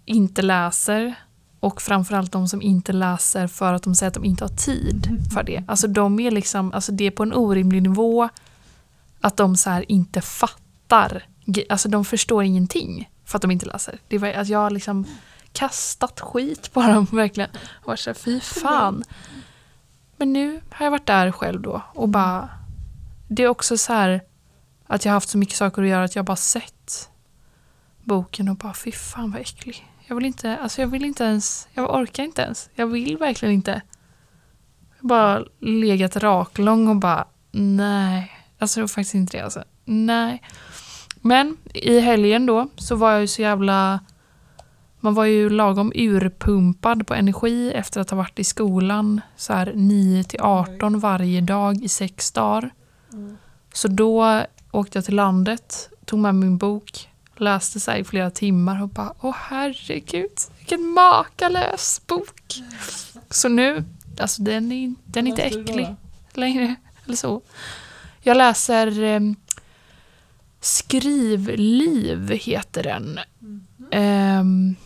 inte 0.04 0.42
läser 0.42 1.14
och 1.60 1.82
framförallt 1.82 2.32
de 2.32 2.48
som 2.48 2.62
inte 2.62 2.92
läser 2.92 3.46
för 3.46 3.74
att 3.74 3.82
de 3.82 3.94
säger 3.94 4.08
att 4.08 4.14
de 4.14 4.24
inte 4.24 4.44
har 4.44 4.48
tid 4.48 5.28
för 5.32 5.42
det. 5.42 5.64
Alltså 5.68 5.88
de 5.88 6.20
är 6.20 6.30
liksom, 6.30 6.72
alltså 6.72 6.92
det 6.92 7.04
är 7.04 7.10
på 7.10 7.22
en 7.22 7.32
orimlig 7.32 7.82
nivå 7.82 8.28
att 9.20 9.36
de 9.36 9.56
så 9.56 9.82
inte 9.88 10.20
fattar. 10.20 11.26
Alltså 11.68 11.88
de 11.88 12.04
förstår 12.04 12.44
ingenting 12.44 13.10
för 13.24 13.38
att 13.38 13.42
de 13.42 13.50
inte 13.50 13.66
läser. 13.66 13.98
Det 14.08 14.18
var, 14.18 14.28
alltså 14.28 14.52
jag 14.52 14.58
har 14.58 14.70
liksom 14.70 15.04
kastat 15.52 16.20
skit 16.20 16.72
på 16.72 16.82
dem 16.82 17.06
verkligen. 17.12 17.50
Och 17.84 17.98
så 17.98 18.10
här, 18.10 18.14
fy 18.14 18.40
fan. 18.40 19.04
Men 20.20 20.32
nu 20.32 20.60
har 20.70 20.86
jag 20.86 20.90
varit 20.90 21.06
där 21.06 21.32
själv 21.32 21.60
då 21.60 21.82
och 21.94 22.08
bara 22.08 22.48
det 23.28 23.42
är 23.42 23.48
också 23.48 23.78
så 23.78 23.92
här 23.92 24.22
att 24.86 25.04
jag 25.04 25.12
har 25.12 25.14
haft 25.14 25.28
så 25.28 25.38
mycket 25.38 25.56
saker 25.56 25.82
att 25.82 25.88
göra 25.88 26.04
att 26.04 26.16
jag 26.16 26.24
bara 26.24 26.36
sett 26.36 27.10
boken 28.04 28.48
och 28.48 28.56
bara 28.56 28.74
fy 28.74 28.92
fan 28.92 29.30
vad 29.30 29.40
äcklig. 29.40 29.86
Jag 30.06 30.16
vill 30.16 30.24
inte, 30.24 30.56
alltså 30.56 30.80
jag 30.80 30.88
vill 30.88 31.04
inte 31.04 31.24
ens, 31.24 31.68
jag 31.72 31.94
orkar 31.94 32.24
inte 32.24 32.42
ens. 32.42 32.70
Jag 32.74 32.86
vill 32.86 33.16
verkligen 33.16 33.54
inte. 33.54 33.82
Jag 34.90 35.02
har 35.02 35.08
bara 35.08 35.44
legat 35.60 36.16
raklång 36.16 36.88
och 36.88 36.96
bara 36.96 37.26
nej. 37.50 38.32
Alltså 38.58 38.80
det 38.80 38.82
var 38.82 38.88
faktiskt 38.88 39.14
inte 39.14 39.36
det 39.36 39.44
alltså. 39.44 39.64
Nej. 39.84 40.42
Men 41.20 41.56
i 41.74 42.00
helgen 42.00 42.46
då 42.46 42.68
så 42.76 42.96
var 42.96 43.12
jag 43.12 43.20
ju 43.20 43.26
så 43.26 43.42
jävla 43.42 44.00
man 45.00 45.14
var 45.14 45.24
ju 45.24 45.50
lagom 45.50 45.92
urpumpad 45.94 47.06
på 47.06 47.14
energi 47.14 47.72
efter 47.72 48.00
att 48.00 48.10
ha 48.10 48.16
varit 48.16 48.38
i 48.38 48.44
skolan 48.44 49.20
så 49.36 49.52
här 49.52 49.72
9 49.76 50.24
till 50.24 50.40
18 50.40 50.98
varje 50.98 51.40
dag 51.40 51.84
i 51.84 51.88
sex 51.88 52.32
dagar. 52.32 52.70
Mm. 53.12 53.36
Så 53.72 53.88
då 53.88 54.42
åkte 54.70 54.98
jag 54.98 55.04
till 55.04 55.16
landet, 55.16 55.90
tog 56.04 56.18
med 56.18 56.34
min 56.34 56.58
bok, 56.58 57.08
läste 57.36 57.80
så 57.80 57.92
i 57.92 58.04
flera 58.04 58.30
timmar 58.30 58.82
och 58.82 58.88
bara 58.88 59.14
åh 59.20 59.36
herregud, 59.38 60.30
vilken 60.58 60.86
makalös 60.86 62.02
bok. 62.06 62.54
Så 63.30 63.48
nu, 63.48 63.84
alltså 64.18 64.42
den 64.42 64.72
är, 64.72 64.94
den 65.04 65.26
är 65.26 65.30
inte 65.30 65.42
äcklig 65.42 65.94
längre. 66.32 66.74
Eller 67.04 67.16
så. 67.16 67.42
Jag 68.22 68.36
läser 68.36 69.02
eh, 69.02 69.20
Skrivliv 70.60 72.30
heter 72.30 72.82
den. 72.82 73.20
Ehm, 73.90 74.76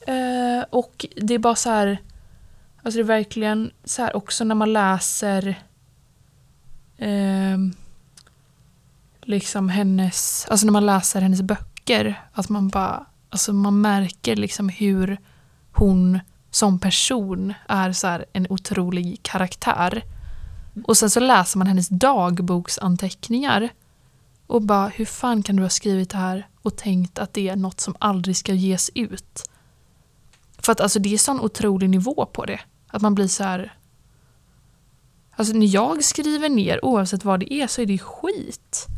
Eh, 0.00 0.64
och 0.70 1.06
det 1.16 1.34
är 1.34 1.38
bara 1.38 1.54
så 1.54 1.70
här. 1.70 1.98
Alltså 2.82 2.98
det 2.98 3.02
är 3.02 3.04
verkligen 3.04 3.70
så 3.84 4.02
här 4.02 4.16
också 4.16 4.44
när 4.44 4.54
man 4.54 4.72
läser 4.72 5.62
eh, 6.96 7.58
liksom 9.22 9.68
hennes, 9.68 10.46
alltså 10.50 10.66
när 10.66 10.72
man 10.72 10.86
läser 10.86 11.20
hennes 11.20 11.42
böcker, 11.42 12.22
att 12.32 12.48
man 12.48 12.68
bara, 12.68 13.06
alltså 13.30 13.52
man 13.52 13.80
märker 13.80 14.36
liksom 14.36 14.68
hur 14.68 15.18
hon 15.72 16.20
som 16.50 16.78
person 16.78 17.54
är 17.68 17.92
så 17.92 18.06
här 18.06 18.24
en 18.32 18.46
otrolig 18.50 19.22
karaktär. 19.22 20.02
Och 20.84 20.96
sen 20.96 21.10
så 21.10 21.20
läser 21.20 21.58
man 21.58 21.66
hennes 21.66 21.88
dagboksanteckningar 21.88 23.68
och 24.46 24.62
bara, 24.62 24.88
hur 24.88 25.04
fan 25.04 25.42
kan 25.42 25.56
du 25.56 25.62
ha 25.62 25.70
skrivit 25.70 26.10
det 26.10 26.18
här 26.18 26.46
och 26.68 26.76
tänkt 26.76 27.18
att 27.18 27.32
det 27.34 27.48
är 27.48 27.56
något 27.56 27.80
som 27.80 27.96
aldrig 27.98 28.36
ska 28.36 28.52
ges 28.54 28.90
ut? 28.94 29.50
För 30.58 30.72
att 30.72 30.80
alltså 30.80 30.98
det 30.98 31.14
är 31.14 31.18
sån 31.18 31.40
otrolig 31.40 31.90
nivå 31.90 32.26
på 32.32 32.44
det. 32.44 32.60
Att 32.88 33.02
man 33.02 33.14
blir 33.14 33.28
så 33.28 33.44
här... 33.44 33.74
Alltså 35.36 35.54
när 35.54 35.74
jag 35.74 36.04
skriver 36.04 36.48
ner 36.48 36.84
oavsett 36.84 37.24
vad 37.24 37.40
det 37.40 37.52
är 37.52 37.66
så 37.66 37.80
är 37.82 37.86
det 37.86 37.98
skit. 37.98 38.86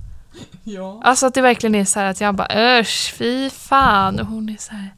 Ja. 0.64 1.00
Alltså 1.04 1.26
att 1.26 1.34
det 1.34 1.42
verkligen 1.42 1.74
är 1.74 1.84
så 1.84 2.00
här 2.00 2.06
att 2.06 2.20
jag 2.20 2.34
bara 2.34 2.48
ösch, 2.78 3.14
fy 3.16 3.50
fan. 3.50 4.20
Och 4.20 4.26
hon 4.26 4.48
är 4.48 4.56
så 4.56 4.72
här, 4.72 4.94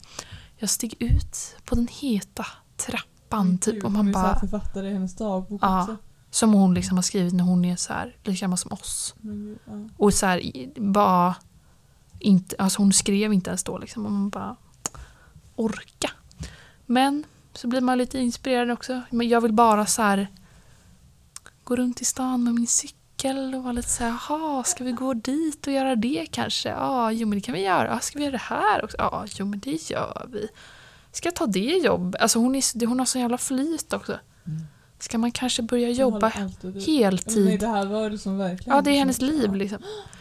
jag 0.56 0.70
steg 0.70 0.94
ut 0.98 1.56
på 1.64 1.74
den 1.74 1.88
heta 1.90 2.46
trappan 2.76 3.58
typ. 3.58 3.74
Gud, 3.74 3.84
Och 3.84 3.92
man 3.92 4.12
bara, 4.12 4.38
författare 4.40 4.88
i 4.88 4.92
hennes 4.92 5.16
dagbok 5.16 5.60
Ja. 5.62 5.82
också. 5.82 5.96
som 6.30 6.52
hon 6.52 6.74
liksom 6.74 6.96
har 6.98 7.02
skrivit 7.02 7.34
när 7.34 7.44
hon 7.44 7.64
är 7.64 7.76
så 7.76 7.92
här, 7.92 8.16
lika 8.24 8.40
gammal 8.40 8.58
som 8.58 8.72
oss. 8.72 9.14
Gud, 9.20 9.58
ja. 9.66 9.72
Och 9.96 10.14
så 10.14 10.26
här, 10.26 10.40
bara 10.80 11.34
inte, 12.22 12.56
alltså 12.58 12.82
hon 12.82 12.92
skrev 12.92 13.32
inte 13.32 13.50
ens 13.50 13.64
då 13.64 13.78
liksom. 13.78 14.06
Och 14.06 14.12
man 14.12 14.28
bara 14.28 14.56
orka. 15.56 16.10
Men 16.86 17.24
så 17.52 17.68
blir 17.68 17.80
man 17.80 17.98
lite 17.98 18.18
inspirerad 18.18 18.70
också. 18.70 19.00
Men 19.10 19.28
jag 19.28 19.40
vill 19.40 19.52
bara 19.52 19.86
så 19.86 20.02
här 20.02 20.26
gå 21.64 21.76
runt 21.76 22.00
i 22.00 22.04
stan 22.04 22.44
med 22.44 22.54
min 22.54 22.66
cykel 22.66 23.54
och 23.54 23.62
vara 23.62 23.72
lite 23.72 23.88
så 23.88 24.04
här, 24.04 24.10
jaha, 24.28 24.64
ska 24.64 24.84
vi 24.84 24.92
gå 24.92 25.14
dit 25.14 25.66
och 25.66 25.72
göra 25.72 25.96
det 25.96 26.26
kanske? 26.30 26.68
Ja, 26.68 27.12
jo 27.12 27.28
men 27.28 27.38
det 27.38 27.42
kan 27.42 27.54
vi 27.54 27.64
göra. 27.64 27.94
Ah, 27.94 28.00
ska 28.00 28.18
vi 28.18 28.24
göra 28.24 28.32
det 28.32 28.38
här 28.38 28.84
också? 28.84 28.96
Ja, 28.98 29.24
jo 29.28 29.46
men 29.46 29.60
det 29.60 29.90
gör 29.90 30.26
vi. 30.32 30.48
Ska 31.12 31.26
jag 31.26 31.34
ta 31.34 31.46
det 31.46 31.78
jobb? 31.84 32.16
Alltså 32.20 32.38
hon, 32.38 32.54
är, 32.54 32.86
hon 32.86 32.98
har 32.98 33.06
så 33.06 33.18
jävla 33.18 33.38
flyt 33.38 33.92
också. 33.92 34.18
Mm. 34.46 34.62
Ska 35.02 35.18
man 35.18 35.32
kanske 35.32 35.62
börja 35.62 35.88
jobba 35.88 36.28
heltid? 36.28 37.44
Nej, 37.44 37.58
det 37.58 37.66
här 37.66 37.86
var 37.86 38.10
det 38.10 38.18
som 38.18 38.38
verkligen... 38.38 38.76
Ja, 38.76 38.82
det 38.82 38.90
är 38.90 38.98
hennes 38.98 39.20
liv 39.20 39.54
liksom. 39.54 39.78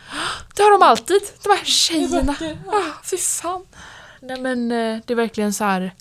Det 0.55 0.63
har 0.63 0.71
de 0.71 0.85
alltid, 0.85 1.21
de 1.43 1.49
här 1.49 1.65
tjejerna. 1.65 2.35
Ah, 2.67 3.03
fy 3.03 3.17
fan. 3.17 3.65
Nej 4.21 4.41
men 4.41 4.71
eh, 4.71 4.99
det 5.05 5.13
är 5.13 5.15
verkligen 5.15 5.53
så 5.53 5.63
här. 5.63 5.95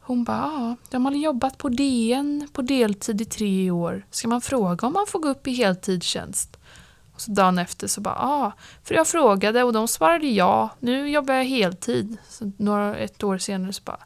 Hon 0.00 0.24
bara, 0.24 0.36
ja, 0.36 0.76
de 0.90 1.04
har 1.04 1.12
jobbat 1.12 1.58
på 1.58 1.68
DN 1.68 2.48
på 2.52 2.62
deltid 2.62 3.20
i 3.20 3.24
tre 3.24 3.70
år. 3.70 4.06
Ska 4.10 4.28
man 4.28 4.40
fråga 4.40 4.86
om 4.86 4.92
man 4.92 5.06
får 5.06 5.18
gå 5.18 5.28
upp 5.28 5.46
i 5.46 5.50
heltidstjänst? 5.50 6.56
Och 7.14 7.20
så 7.20 7.30
dagen 7.30 7.58
efter 7.58 7.86
så 7.86 8.00
bara, 8.00 8.16
ja, 8.18 8.52
för 8.84 8.94
jag 8.94 9.06
frågade 9.06 9.62
och 9.64 9.72
de 9.72 9.88
svarade 9.88 10.26
ja. 10.26 10.68
Nu 10.78 11.10
jobbar 11.10 11.34
jag 11.34 11.44
heltid. 11.44 12.16
Så 12.28 12.52
några, 12.56 12.96
ett 12.96 13.22
år 13.22 13.38
senare 13.38 13.72
så 13.72 13.82
bara, 13.84 14.00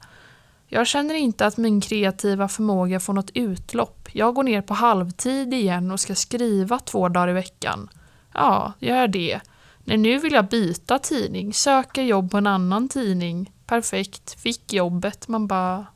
jag 0.75 0.87
känner 0.87 1.15
inte 1.15 1.47
att 1.47 1.57
min 1.57 1.81
kreativa 1.81 2.49
förmåga 2.49 3.01
får 3.01 3.13
något 3.13 3.31
utlopp. 3.35 4.09
Jag 4.13 4.35
går 4.35 4.43
ner 4.43 4.63
på 4.63 4.75
halvtid 4.75 5.55
igen 5.55 5.91
och 5.91 6.01
ska 6.01 6.15
skriva 6.15 6.79
två 6.79 7.09
dagar 7.09 7.29
i 7.29 7.33
veckan. 7.33 7.89
Ja, 8.33 8.73
gör 8.79 9.09
det. 9.09 9.41
Nej, 9.85 9.97
nu 9.97 10.19
vill 10.19 10.33
jag 10.33 10.49
byta 10.49 10.99
tidning. 10.99 11.53
Söker 11.55 12.03
jobb 12.03 12.31
på 12.31 12.37
en 12.39 12.47
annan 12.47 12.89
tidning. 12.89 13.53
Perfekt. 13.67 14.41
Fick 14.41 14.73
jobbet. 14.73 15.29
Man 15.29 15.47
bara... 15.47 15.87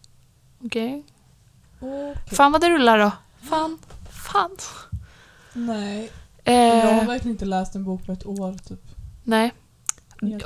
Okej. 0.64 1.04
Okej. 1.80 2.14
Fan 2.36 2.52
vad 2.52 2.60
det 2.60 2.70
rullar 2.70 2.98
då. 2.98 3.10
Fan. 3.48 3.78
Fan. 4.32 4.56
Nej, 5.52 6.10
jag 6.44 6.52
har 6.54 7.00
Eh, 7.02 7.06
verkligen 7.06 7.34
inte 7.34 7.44
läst 7.44 7.74
en 7.74 7.84
bok 7.84 8.06
på 8.06 8.12
ett 8.12 8.26
år 8.26 8.52
typ. 8.68 8.80
nej. 9.24 9.52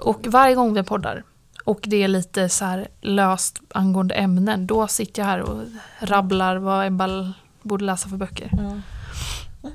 Och 0.00 0.26
varje 0.26 0.54
gång 0.54 0.74
vi 0.74 0.82
poddar 0.82 1.24
och 1.64 1.80
det 1.82 2.02
är 2.02 2.08
lite 2.08 2.48
så 2.48 2.84
löst 3.00 3.60
angående 3.74 4.14
ämnen, 4.14 4.66
då 4.66 4.86
sitter 4.88 5.22
jag 5.22 5.26
här 5.26 5.40
och 5.40 5.62
rabblar 6.00 6.56
vad 6.56 6.86
Ebba 6.86 7.32
borde 7.62 7.84
läsa 7.84 8.08
för 8.08 8.16
böcker. 8.16 8.50
Ja. 8.52 8.80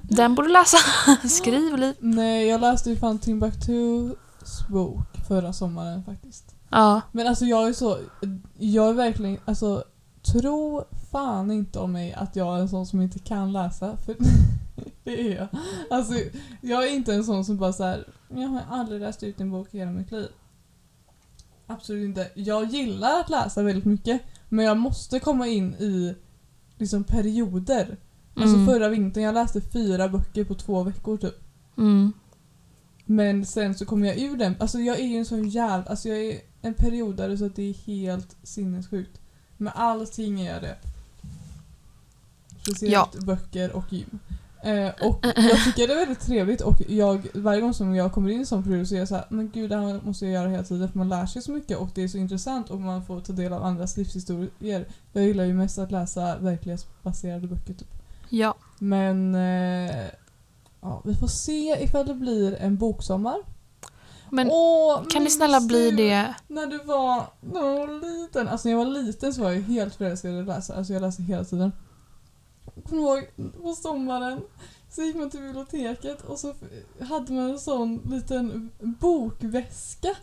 Den 0.01 0.35
borde 0.35 0.49
läsa. 0.49 0.77
Skriv 1.27 1.77
Liv. 1.77 1.95
Nej, 1.99 2.47
jag 2.47 2.61
läste 2.61 2.89
ju 2.89 2.95
fan 2.95 3.19
Timbuktus 3.19 4.67
bok 4.69 5.17
förra 5.27 5.53
sommaren 5.53 6.03
faktiskt. 6.03 6.55
Ja. 6.69 7.01
Men 7.11 7.27
alltså 7.27 7.45
jag 7.45 7.67
är 7.67 7.73
så, 7.73 7.97
jag 8.57 8.89
är 8.89 8.93
verkligen, 8.93 9.37
alltså 9.45 9.83
tro 10.31 10.83
fan 11.11 11.51
inte 11.51 11.79
om 11.79 11.91
mig 11.91 12.13
att 12.13 12.35
jag 12.35 12.57
är 12.57 12.61
en 12.61 12.69
sån 12.69 12.85
som 12.85 13.01
inte 13.01 13.19
kan 13.19 13.51
läsa. 13.53 13.97
För 13.97 14.15
det 15.03 15.21
är 15.21 15.35
jag. 15.35 15.47
Alltså 15.89 16.13
jag 16.61 16.83
är 16.83 16.95
inte 16.95 17.13
en 17.13 17.23
sån 17.23 17.45
som 17.45 17.57
bara 17.57 17.73
så 17.73 17.83
här. 17.83 18.07
jag 18.27 18.47
har 18.47 18.61
aldrig 18.69 19.01
läst 19.01 19.23
ut 19.23 19.41
en 19.41 19.51
bok 19.51 19.67
i 19.71 19.77
hela 19.77 19.91
mitt 19.91 20.11
liv. 20.11 20.27
Absolut 21.67 22.05
inte. 22.05 22.29
Jag 22.35 22.65
gillar 22.65 23.19
att 23.19 23.29
läsa 23.29 23.63
väldigt 23.63 23.85
mycket. 23.85 24.21
Men 24.49 24.65
jag 24.65 24.77
måste 24.77 25.19
komma 25.19 25.47
in 25.47 25.73
i 25.73 26.15
liksom 26.77 27.03
perioder. 27.03 27.97
Alltså 28.35 28.55
Mm. 28.55 28.65
förra 28.67 28.89
vintern, 28.89 29.23
jag 29.23 29.33
läste 29.33 29.61
fyra 29.61 30.09
böcker 30.09 30.43
på 30.43 30.55
två 30.55 30.83
veckor 30.83 31.17
typ. 31.17 31.35
Mm. 31.77 32.13
Men 33.05 33.45
sen 33.45 33.75
så 33.75 33.85
kommer 33.85 34.07
jag 34.07 34.17
ur 34.19 34.37
den. 34.37 34.55
Alltså 34.59 34.79
jag 34.79 34.99
är 34.99 35.05
ju 35.07 35.17
en 35.17 35.25
sån 35.25 35.49
jävla... 35.49 35.85
Alltså 35.89 36.09
jag 36.09 36.17
är 36.25 36.39
en 36.61 36.73
periodare 36.73 37.37
så 37.37 37.45
att 37.45 37.55
det 37.55 37.69
är 37.69 37.73
helt 37.73 38.35
sinnessjukt. 38.43 39.21
Med 39.57 39.73
allting 39.75 40.41
är 40.41 40.53
jag 40.53 40.61
det. 40.61 40.77
Speciellt 42.61 43.09
Ja. 43.13 43.21
böcker 43.25 43.71
och 43.71 43.93
gym. 43.93 44.19
Eh, 44.63 45.07
och 45.07 45.19
jag 45.23 45.63
tycker 45.63 45.87
det 45.87 45.93
är 45.93 45.97
väldigt 45.97 46.19
trevligt 46.19 46.61
och 46.61 46.81
jag, 46.87 47.27
varje 47.33 47.61
gång 47.61 47.73
som 47.73 47.95
jag 47.95 48.11
kommer 48.11 48.29
in 48.29 48.45
sån 48.45 48.63
period 48.63 48.87
så 48.87 48.95
är 48.95 48.99
jag 48.99 49.07
såhär, 49.07 49.25
men 49.29 49.49
gud 49.49 49.69
det 49.69 49.75
här 49.75 49.99
måste 50.03 50.25
jag 50.25 50.33
göra 50.33 50.49
hela 50.49 50.63
tiden 50.63 50.89
för 50.89 50.97
man 50.97 51.09
lär 51.09 51.25
sig 51.25 51.41
så 51.41 51.51
mycket 51.51 51.77
och 51.77 51.89
det 51.95 52.03
är 52.03 52.07
så 52.07 52.17
intressant 52.17 52.69
och 52.69 52.79
man 52.79 53.05
får 53.05 53.21
ta 53.21 53.33
del 53.33 53.53
av 53.53 53.63
andras 53.63 53.97
livshistorier. 53.97 54.87
Jag 55.13 55.23
gillar 55.23 55.43
ju 55.43 55.53
mest 55.53 55.77
att 55.77 55.91
läsa 55.91 56.37
verklighetsbaserade 56.37 57.47
böcker 57.47 57.73
typ. 57.73 57.87
Ja. 58.29 58.55
Men 58.79 59.35
eh, 59.35 60.05
ja, 60.81 61.01
vi 61.05 61.15
får 61.15 61.27
se 61.27 61.83
ifall 61.83 62.05
det 62.05 62.13
blir 62.13 62.55
en 62.55 62.77
boksommar. 62.77 63.37
Men 64.29 64.49
Åh, 64.51 65.03
kan 65.09 65.23
det 65.23 65.29
snälla 65.29 65.61
bli 65.61 65.91
det? 65.91 66.33
När 66.47 66.67
du 66.67 66.77
var, 66.77 67.23
när 67.41 67.61
du 67.61 67.87
var 67.87 68.01
liten. 68.01 68.47
Alltså 68.47 68.67
när 68.67 68.75
jag 68.75 68.85
var 68.85 68.91
liten 68.91 69.33
så 69.33 69.41
var 69.41 69.51
jag 69.51 69.61
helt 69.61 69.95
förälskad 69.95 70.31
i 70.31 70.39
att 70.39 70.45
läsa. 70.45 70.75
Alltså 70.75 70.93
jag 70.93 71.01
läste 71.01 71.23
hela 71.23 71.43
tiden. 71.43 71.71
Kommer 72.89 73.01
ihåg 73.01 73.27
på 73.63 73.73
sommaren 73.73 74.41
så 74.89 75.01
gick 75.01 75.15
man 75.15 75.29
till 75.29 75.39
biblioteket 75.39 76.21
och 76.21 76.39
så 76.39 76.53
hade 77.09 77.33
man 77.33 77.49
en 77.49 77.59
sån 77.59 78.01
liten 78.11 78.71
bokväska. 78.79 80.15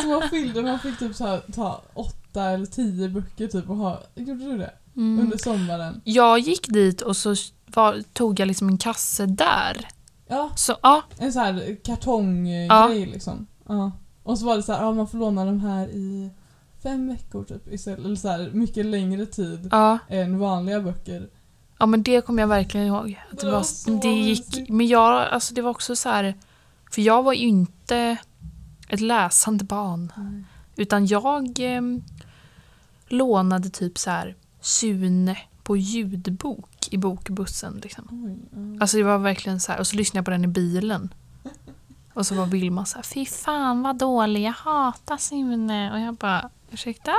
som 0.00 0.10
man 0.10 0.28
fyllde. 0.30 0.62
Man 0.62 0.78
fick 0.78 0.98
typ 0.98 1.14
så 1.16 1.26
här, 1.26 1.40
ta 1.54 1.82
åtta 1.94 2.44
eller 2.50 2.66
tio 2.66 3.08
böcker 3.08 3.46
typ 3.48 3.70
och 3.70 3.76
ha. 3.76 4.00
Gjorde 4.14 4.44
du 4.44 4.58
det? 4.58 4.72
Mm. 4.96 5.20
Under 5.20 5.38
sommaren? 5.38 6.00
Jag 6.04 6.38
gick 6.38 6.68
dit 6.68 7.00
och 7.00 7.16
så 7.16 7.34
var, 7.66 8.02
tog 8.12 8.40
jag 8.40 8.48
liksom 8.48 8.68
en 8.68 8.78
kasse 8.78 9.26
där. 9.26 9.88
Ja, 10.26 10.50
Så 10.56 10.76
ja, 10.82 11.02
En 11.18 11.32
sån 11.32 11.42
här 11.42 11.76
kartonggrej 11.84 12.66
Ja. 12.66 12.88
liksom. 12.88 13.46
Ja. 13.68 13.92
Och 14.22 14.38
så 14.38 14.46
var 14.46 14.56
det 14.56 14.62
så 14.62 14.72
här, 14.72 14.82
ja 14.82 14.92
man 14.92 15.08
får 15.08 15.18
låna 15.18 15.44
de 15.44 15.60
här 15.60 15.88
i 15.88 16.30
fem 16.82 17.08
veckor 17.08 17.44
typ 17.44 17.72
istället. 17.72 18.04
Eller 18.04 18.16
så 18.16 18.28
här, 18.28 18.50
mycket 18.52 18.86
längre 18.86 19.26
tid 19.26 19.68
ja. 19.70 19.98
än 20.08 20.38
vanliga 20.38 20.80
böcker. 20.80 21.28
Ja 21.82 21.86
men 21.86 22.02
det 22.02 22.26
kommer 22.26 22.42
jag 22.42 22.48
verkligen 22.48 22.86
ihåg. 22.86 23.20
Att 23.32 23.38
det, 23.38 23.50
var, 23.50 24.00
det 24.02 24.08
gick, 24.08 24.68
men 24.68 24.86
jag, 24.86 25.28
alltså 25.28 25.54
det 25.54 25.62
var 25.62 25.70
också 25.70 25.96
så 25.96 26.08
här. 26.08 26.34
För 26.90 27.02
jag 27.02 27.22
var 27.22 27.32
ju 27.32 27.46
inte 27.46 28.16
ett 28.88 29.00
läsande 29.00 29.64
barn. 29.64 30.12
Utan 30.76 31.06
jag 31.06 31.60
eh, 31.60 31.82
lånade 33.06 33.70
typ 33.70 33.98
så 33.98 34.10
här 34.10 34.36
Sune 34.60 35.38
på 35.62 35.76
ljudbok 35.76 36.88
i 36.90 36.98
bokbussen. 36.98 37.80
Liksom. 37.82 38.38
Ja. 38.52 38.82
Alltså 38.82 38.96
det 38.96 39.02
var 39.02 39.18
verkligen 39.18 39.60
så 39.60 39.72
här. 39.72 39.80
Och 39.80 39.86
så 39.86 39.96
lyssnade 39.96 40.18
jag 40.18 40.24
på 40.24 40.30
den 40.30 40.44
i 40.44 40.48
bilen. 40.48 41.14
Och 42.14 42.26
så 42.26 42.34
var 42.34 42.46
Vilma 42.46 42.84
så 42.84 42.96
här, 42.96 43.02
fy 43.02 43.26
fan 43.26 43.82
vad 43.82 43.98
dålig, 43.98 44.42
jag 44.42 44.52
hatar 44.52 45.16
Sune. 45.16 45.92
Och 45.92 46.00
jag 46.00 46.14
bara, 46.14 46.50
ursäkta? 46.70 47.12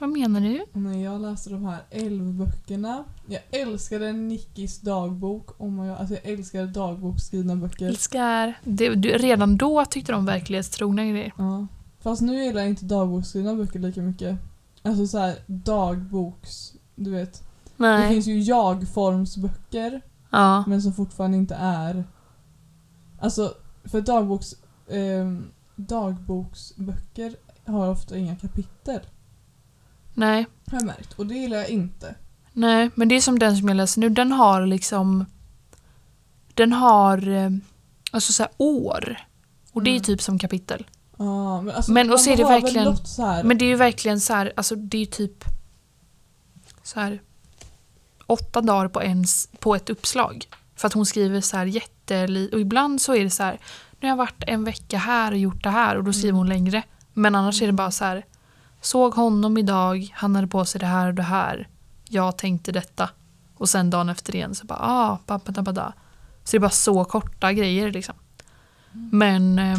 Vad 0.00 0.10
menar 0.10 0.40
du? 0.40 0.64
Nej, 0.72 1.02
jag 1.02 1.20
läste 1.20 1.50
de 1.50 1.64
här 1.64 1.78
älvböckerna. 1.90 3.04
Jag 3.26 3.40
älskade 3.50 4.12
Nickis 4.12 4.80
dagbok. 4.80 5.60
Oh 5.60 5.70
my 5.70 5.88
God. 5.88 5.96
Alltså 5.98 6.14
jag 6.14 6.24
älskade 6.32 6.66
dagboksskrivna 6.66 7.56
böcker. 7.56 7.86
Älskar. 7.88 8.58
Det, 8.64 8.94
du, 8.94 9.08
redan 9.08 9.56
då 9.56 9.84
tyckte 9.84 10.12
de 10.12 10.26
verklighetstrogna 10.26 11.04
grejer. 11.04 11.32
Ja. 11.36 11.66
Fast 12.00 12.22
nu 12.22 12.44
gillar 12.44 12.60
jag 12.60 12.70
inte 12.70 12.84
dagboksskrivna 12.84 13.54
böcker 13.54 13.78
lika 13.78 14.02
mycket. 14.02 14.38
Alltså 14.82 15.06
så 15.06 15.18
här 15.18 15.36
dagboks... 15.46 16.72
Du 16.94 17.10
vet. 17.10 17.32
Det 17.42 17.48
Nej. 17.76 18.08
finns 18.10 18.26
ju 18.26 18.40
jag-formsböcker. 18.40 20.00
Ja. 20.30 20.64
Men 20.66 20.82
som 20.82 20.92
fortfarande 20.92 21.36
inte 21.36 21.54
är... 21.54 22.04
Alltså, 23.18 23.54
för 23.84 24.00
dagboks, 24.00 24.54
ehm, 24.88 25.46
dagboksböcker 25.76 27.36
har 27.64 27.88
ofta 27.88 28.16
inga 28.16 28.36
kapitel. 28.36 29.00
Nej. 30.20 30.46
Har 30.70 30.78
jag 30.78 30.86
märkt. 30.86 31.12
Och 31.12 31.26
det 31.26 31.34
gillar 31.34 31.56
jag 31.56 31.68
inte. 31.68 32.14
Nej, 32.52 32.90
men 32.94 33.08
det 33.08 33.14
är 33.14 33.20
som 33.20 33.38
den 33.38 33.56
som 33.56 33.68
jag 33.68 33.76
läser 33.76 34.00
nu. 34.00 34.08
Den 34.08 34.32
har 34.32 34.66
liksom... 34.66 35.24
Den 36.54 36.72
har 36.72 37.28
eh, 37.28 37.50
alltså 38.10 38.32
så 38.32 38.42
här 38.42 38.52
år. 38.56 39.16
Och 39.72 39.82
det 39.82 39.90
är 39.90 39.92
Mm. 39.92 40.02
typ 40.02 40.22
som 40.22 40.38
kapitel. 40.38 40.86
Ja, 41.18 41.62
men 41.62 41.74
alltså, 41.74 41.92
Men 41.92 42.12
och 42.12 42.20
så 42.20 42.30
är 42.30 42.36
det 42.36 42.44
verkligen- 42.44 42.96
Men 43.48 43.58
det 43.58 43.64
är 43.64 43.68
ju 43.68 43.76
verkligen 43.76 44.20
så 44.20 44.32
här, 44.34 44.52
alltså 44.56 44.74
det 44.76 44.96
är 44.96 45.00
ju 45.00 45.06
typ 45.06 45.44
så 46.82 47.00
här 47.00 47.20
åtta 48.26 48.60
dagar 48.60 48.88
på, 48.88 49.02
ens, 49.02 49.48
på 49.58 49.74
ett 49.74 49.90
uppslag. 49.90 50.46
För 50.76 50.86
att 50.86 50.92
hon 50.92 51.06
skriver 51.06 51.40
så 51.40 51.56
här 51.56 51.66
jätteli... 51.66 52.50
Och 52.52 52.60
ibland 52.60 53.00
så 53.00 53.14
är 53.14 53.24
det 53.24 53.30
så 53.30 53.42
här, 53.42 53.58
nu 54.00 54.08
har 54.08 54.08
jag 54.08 54.16
varit 54.16 54.42
en 54.46 54.64
vecka 54.64 54.98
här 54.98 55.32
och 55.32 55.38
gjort 55.38 55.62
det 55.62 55.70
här 55.70 55.96
och 55.96 56.04
då 56.04 56.12
skriver 56.12 56.38
hon 56.38 56.48
längre. 56.48 56.82
Men 57.12 57.34
annars 57.34 57.62
är 57.62 57.66
det 57.66 57.72
bara 57.72 57.90
så 57.90 58.04
här, 58.04 58.24
såg 58.80 59.14
honom 59.14 59.58
idag, 59.58 60.12
han 60.14 60.34
hade 60.34 60.46
på 60.46 60.64
sig 60.64 60.78
det 60.78 60.86
här 60.86 61.06
och 61.06 61.14
det 61.14 61.22
här. 61.22 61.68
Jag 62.08 62.38
tänkte 62.38 62.72
detta. 62.72 63.10
Och 63.54 63.68
sen 63.68 63.90
dagen 63.90 64.08
efter 64.08 64.34
igen 64.34 64.54
så 64.54 64.66
bara, 64.66 64.78
ah, 64.82 65.18
babadabada. 65.26 65.92
Så 66.44 66.50
det 66.50 66.56
är 66.56 66.60
bara 66.60 66.70
så 66.70 67.04
korta 67.04 67.52
grejer 67.52 67.92
liksom. 67.92 68.14
Men, 68.92 69.58
eh, 69.58 69.78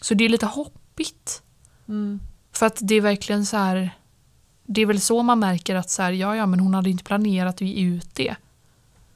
så 0.00 0.14
det 0.14 0.24
är 0.24 0.28
lite 0.28 0.46
hoppigt. 0.46 1.42
mm, 1.88 2.20
För 2.52 2.66
att 2.66 2.78
det 2.80 2.94
är 2.94 3.00
verkligen 3.00 3.46
så 3.46 3.56
här. 3.56 3.90
Det 4.66 4.80
är 4.80 4.86
väl 4.86 5.00
så 5.00 5.22
man 5.22 5.38
märker 5.38 5.74
att 5.74 5.90
så 5.90 6.02
här, 6.02 6.12
ja, 6.12 6.36
ja, 6.36 6.46
men 6.46 6.60
hon 6.60 6.74
hade 6.74 6.90
inte 6.90 7.04
planerat 7.04 7.62
ut 7.62 8.14
det 8.14 8.36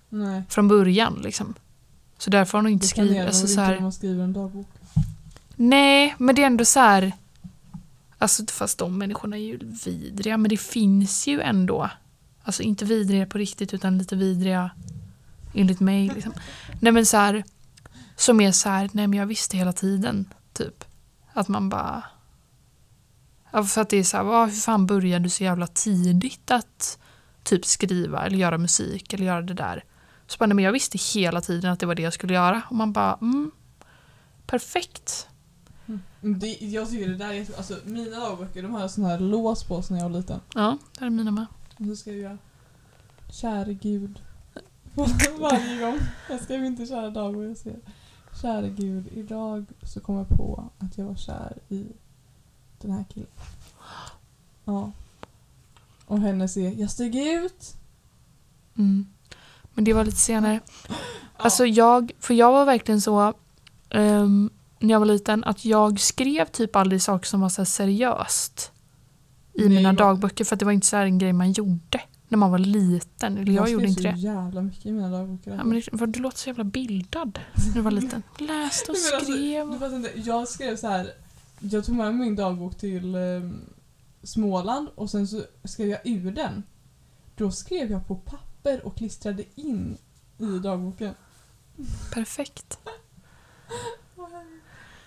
nej. 0.09 0.43
från 0.49 0.69
början. 0.69 1.21
Liksom. 1.23 1.55
Så 2.19 2.31
därför 2.31 2.59
har 2.59 2.63
hon 2.63 2.73
inte 2.73 2.87
skrivit... 2.87 3.27
Alltså, 3.27 3.47
så 3.47 3.53
inte 3.53 3.63
när 3.63 3.75
här, 3.75 3.81
man 3.81 3.93
skriver 3.93 4.25
en 4.25 4.33
dagbok. 4.33 4.67
nej, 5.57 6.15
men 6.19 6.35
det 6.35 6.43
är 6.43 6.47
ändå 6.47 6.65
så 6.65 6.81
här... 6.81 7.13
Alltså, 8.21 8.47
fast 8.47 8.79
de 8.79 8.99
människorna 8.99 9.37
är 9.37 9.41
ju 9.41 9.59
vidriga, 9.85 10.37
men 10.37 10.49
det 10.49 10.57
finns 10.57 11.27
ju 11.27 11.41
ändå... 11.41 11.91
Alltså 12.43 12.63
inte 12.63 12.85
vidriga 12.85 13.27
på 13.27 13.39
riktigt, 13.39 13.75
utan 13.75 13.99
lite 13.99 14.17
vidriga 14.17 14.71
enligt 15.55 15.81
mig. 15.81 16.09
Liksom. 16.09 16.33
Nej, 16.81 16.93
men 16.93 17.07
så 17.07 17.17
här... 17.17 17.45
Som 18.17 18.41
är 18.41 18.53
så 18.53 18.69
här, 18.69 18.91
nej 18.93 19.07
men 19.07 19.19
jag 19.19 19.27
visste 19.27 19.57
hela 19.57 19.73
tiden, 19.73 20.35
typ. 20.53 20.85
Att 21.33 21.49
man 21.49 21.69
bara... 21.69 22.03
Ja, 23.51 23.65
för 23.65 23.81
att 23.81 23.89
det 23.89 23.97
är 23.97 24.05
så 24.05 24.17
här, 24.17 24.47
hur 24.47 24.53
fan 24.53 24.87
började 24.87 25.25
du 25.25 25.29
så 25.29 25.45
jävla 25.45 25.67
tidigt 25.67 26.51
att 26.51 26.99
typ 27.43 27.65
skriva 27.65 28.27
eller 28.27 28.37
göra 28.37 28.59
musik 28.59 29.13
eller 29.13 29.27
göra 29.27 29.43
det 29.43 29.55
där? 29.55 29.85
Så 30.27 30.39
bara, 30.39 30.47
nej, 30.47 30.55
men 30.55 30.65
jag 30.65 30.73
visste 30.73 30.99
hela 30.99 31.41
tiden 31.41 31.73
att 31.73 31.81
det 31.81 31.87
var 31.87 31.95
det 31.95 32.03
jag 32.03 32.13
skulle 32.13 32.35
göra. 32.35 32.63
Och 32.71 32.77
man 32.77 32.93
bara, 32.93 33.19
mm, 33.21 33.51
perfekt. 34.47 35.29
Det, 36.21 36.47
jag 36.61 36.91
tycker 36.91 37.09
det 37.09 37.17
där 37.17 37.33
är... 37.33 37.57
Alltså, 37.57 37.77
mina 37.85 38.21
dagböcker 38.21 38.63
de 38.63 38.75
har 38.75 38.89
sån 38.89 39.05
här 39.05 39.19
lås 39.19 39.65
på 39.65 39.83
sig 39.83 39.95
när 39.97 40.03
jag 40.03 40.11
var 40.11 40.19
liten. 40.19 40.41
Ja, 40.55 40.79
det 40.99 41.05
är 41.05 41.11
mina 41.11 41.31
med. 41.31 41.47
Och 41.79 41.87
så 41.87 41.97
skrev 41.97 42.17
jag 42.17 42.37
Käre 43.31 43.75
Gud. 43.75 44.21
Varje 45.39 45.81
gång. 45.81 45.99
Jag 46.29 46.41
skrev 46.41 46.65
inte 46.65 46.87
kära 46.87 47.11
dagbok, 47.11 47.45
jag 47.45 47.57
skrev 47.57 47.77
Käre 48.43 48.69
Gud, 48.69 49.09
idag 49.13 49.65
så 49.83 50.01
kom 50.01 50.17
jag 50.17 50.29
på 50.29 50.71
att 50.79 50.99
jag 50.99 51.05
var 51.05 51.15
kär 51.15 51.59
i 51.69 51.87
den 52.79 52.91
här 52.91 53.05
killen. 53.15 53.29
Ja. 54.65 54.93
Och 56.07 56.21
hennes 56.21 56.57
är 56.57 56.71
Jag 56.71 56.91
steg 56.91 57.17
ut. 57.17 57.75
Mm. 58.79 59.07
Men 59.75 59.85
det 59.85 59.93
var 59.93 60.05
lite 60.05 60.17
senare. 60.17 60.61
Alltså 61.43 61.67
jag, 61.67 62.13
för 62.19 62.35
jag 62.35 62.53
var 62.53 62.65
verkligen 62.65 63.01
så, 63.01 63.35
ehm, 63.91 64.51
när 64.81 64.91
jag 64.91 64.99
var 64.99 65.07
liten 65.07 65.45
att 65.45 65.65
jag 65.65 66.01
skrev 66.01 66.45
typ 66.45 66.77
aldrig 66.77 67.03
saker 67.03 67.27
som 67.27 67.41
var 67.41 67.49
så 67.49 67.65
seriöst 67.65 68.73
i 69.53 69.61
Nej, 69.61 69.69
mina 69.69 69.93
dagböcker 69.93 70.45
för 70.45 70.57
att 70.57 70.61
det 70.61 70.65
var 70.65 70.73
inte 70.73 70.87
så 70.87 70.97
här 70.97 71.05
en 71.05 71.19
grej 71.19 71.33
man 71.33 71.53
gjorde 71.53 72.01
när 72.29 72.39
man 72.39 72.51
var 72.51 72.59
liten. 72.59 73.39
Eller 73.39 73.53
jag, 73.53 73.71
gjorde 73.71 73.85
skrev 73.85 73.89
inte 73.89 74.03
så 74.03 74.27
det. 74.27 74.35
jävla 74.35 74.63
mycket 74.63 74.87
i 74.87 74.93
mina 74.93 75.11
dagböcker. 75.11 75.51
Ja, 75.51 75.65
men 75.65 75.83
det, 75.93 76.07
du 76.07 76.21
låter 76.21 76.39
så 76.39 76.49
jävla 76.49 76.65
bildad 76.65 77.39
när 77.67 77.75
du 77.75 77.81
var 77.81 77.91
liten. 77.91 78.23
Läste 78.39 78.93
och 78.93 78.97
alltså, 78.97 79.33
skrev. 79.33 79.71
Du 79.71 79.79
fattar 79.79 79.97
inte, 79.97 80.13
jag 80.15 80.49
skrev 80.49 80.77
så 80.77 80.89
här. 80.89 81.13
Jag 81.59 81.85
tog 81.85 81.97
med 81.97 82.15
min 82.15 82.37
dagbok 82.37 82.79
till 82.79 83.15
eh, 83.15 83.21
Småland 84.23 84.89
och 84.95 85.11
sen 85.11 85.29
så 85.29 85.43
skrev 85.65 85.89
jag 85.89 86.01
ur 86.05 86.33
den. 86.33 86.63
Då 87.37 87.51
skrev 87.51 87.91
jag 87.91 88.07
på 88.07 88.17
papper 88.17 88.87
och 88.87 88.97
klistrade 88.97 89.45
in 89.55 89.99
i 90.39 90.59
dagboken. 90.59 91.15
Perfekt. 92.13 92.79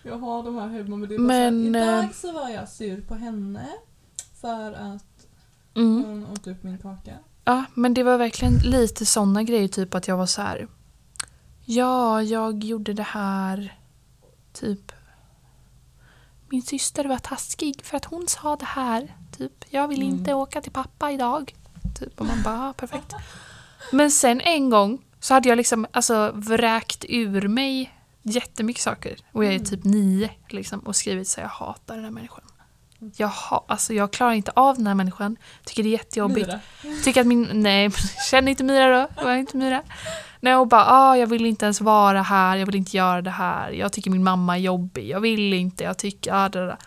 Jag 0.04 0.18
har 0.18 0.44
de 0.44 0.56
här 0.56 0.68
hemma 0.68 0.96
men 0.96 1.10
det 1.10 1.16
är 1.16 1.20
Men, 1.20 1.72
bara 1.74 1.82
så 1.82 1.88
här, 1.88 1.98
eh, 1.98 2.04
Idag 2.04 2.16
så 2.16 2.32
var 2.32 2.50
jag 2.50 2.70
sur 2.70 3.02
på 3.02 3.16
henne 3.16 3.68
för 4.42 4.72
att 4.74 5.06
Mm. 5.76 6.04
hon 6.04 6.28
åt 6.34 6.48
upp 6.48 6.64
min 6.64 6.78
kaka. 6.78 7.12
Ja, 7.46 7.66
men 7.74 7.94
det 7.94 8.04
var 8.04 8.18
verkligen 8.18 8.54
lite 8.58 9.06
såna 9.06 9.44
grejer, 9.44 9.68
typ 9.68 9.96
att 9.96 10.08
jag 10.08 10.18
var 10.18 10.26
så 10.26 10.42
här. 10.42 10.68
Ja, 11.66 12.22
jag 12.22 12.64
gjorde 12.64 12.94
det 12.94 13.04
här. 13.04 13.78
Typ. 14.54 14.92
Min 16.50 16.62
syster 16.62 17.06
var 17.06 17.18
taskig 17.18 17.82
för 17.84 17.98
att 17.98 18.06
hon 18.06 18.28
sa 18.28 18.56
det 18.56 18.66
här. 18.66 19.16
Typ, 19.38 19.66
jag 19.70 19.88
vill 19.88 20.02
Mm. 20.02 20.14
inte 20.14 20.34
åka 20.34 20.62
till 20.62 20.72
pappa 20.72 21.12
idag. 21.12 21.56
Typ, 22.00 22.20
och 22.22 22.26
man 22.28 22.44
bara, 22.44 22.70
ah, 22.70 22.74
perfekt. 22.74 23.14
Men 23.92 24.12
sen 24.12 24.42
en 24.42 24.70
gång 24.70 25.02
så 25.20 25.34
hade 25.34 25.50
jag 25.50 25.56
liksom 25.58 25.86
alltså 25.92 26.32
vräkt 26.36 27.06
ur 27.10 27.48
mig 27.48 27.94
jättemycket 28.24 28.82
saker. 28.84 29.16
Och 29.32 29.46
jag 29.46 29.52
är 29.52 29.56
Mm. 29.56 29.66
typ 29.66 29.84
nio 29.84 30.30
liksom, 30.50 30.80
och 30.80 30.96
skrivit 30.96 31.28
så 31.28 31.42
jag 31.42 31.48
hatar 31.48 31.96
den 31.96 32.04
här 32.04 32.12
människan. 32.12 32.42
Jag, 33.16 33.28
ha, 33.28 33.66
alltså, 33.68 33.94
jag 33.94 34.14
klarar 34.14 34.34
inte 34.34 34.52
av 34.56 34.76
den 34.78 34.88
här 34.88 34.96
människan. 34.96 35.38
Tycker 35.66 35.84
det 35.84 35.90
är 35.90 35.92
jättejobbigt. 35.92 36.48
Myra. 36.48 36.60
Tycker 37.04 37.22
att 37.22 37.28
min... 37.28 37.50
Nej, 37.54 37.92
känner 38.32 38.50
inte 38.50 38.64
Mira 38.64 39.08
då. 39.16 39.24
Var 39.24 39.36
inte 39.36 39.58
Mira. 39.58 39.82
Nej, 40.40 40.56
och 40.56 40.68
bara 40.68 40.86
ah, 40.88 41.18
jag 41.18 41.28
vill 41.28 41.46
inte 41.46 41.66
ens 41.66 41.82
vara 41.82 42.22
här, 42.22 42.58
jag 42.58 42.66
vill 42.66 42.76
inte 42.76 42.98
göra 42.98 43.22
det 43.22 43.30
här. 43.30 43.72
Jag 43.72 43.92
tycker 43.94 44.12
min 44.12 44.24
mamma 44.24 44.58
är 44.58 44.62
jobbig, 44.62 45.10
jag 45.10 45.20
vill 45.20 45.54
inte, 45.54 45.84
jag 45.84 45.98
tycker... 45.98 46.34
Ah, 46.34 46.50
det, 46.50 46.66
det. 46.66 46.78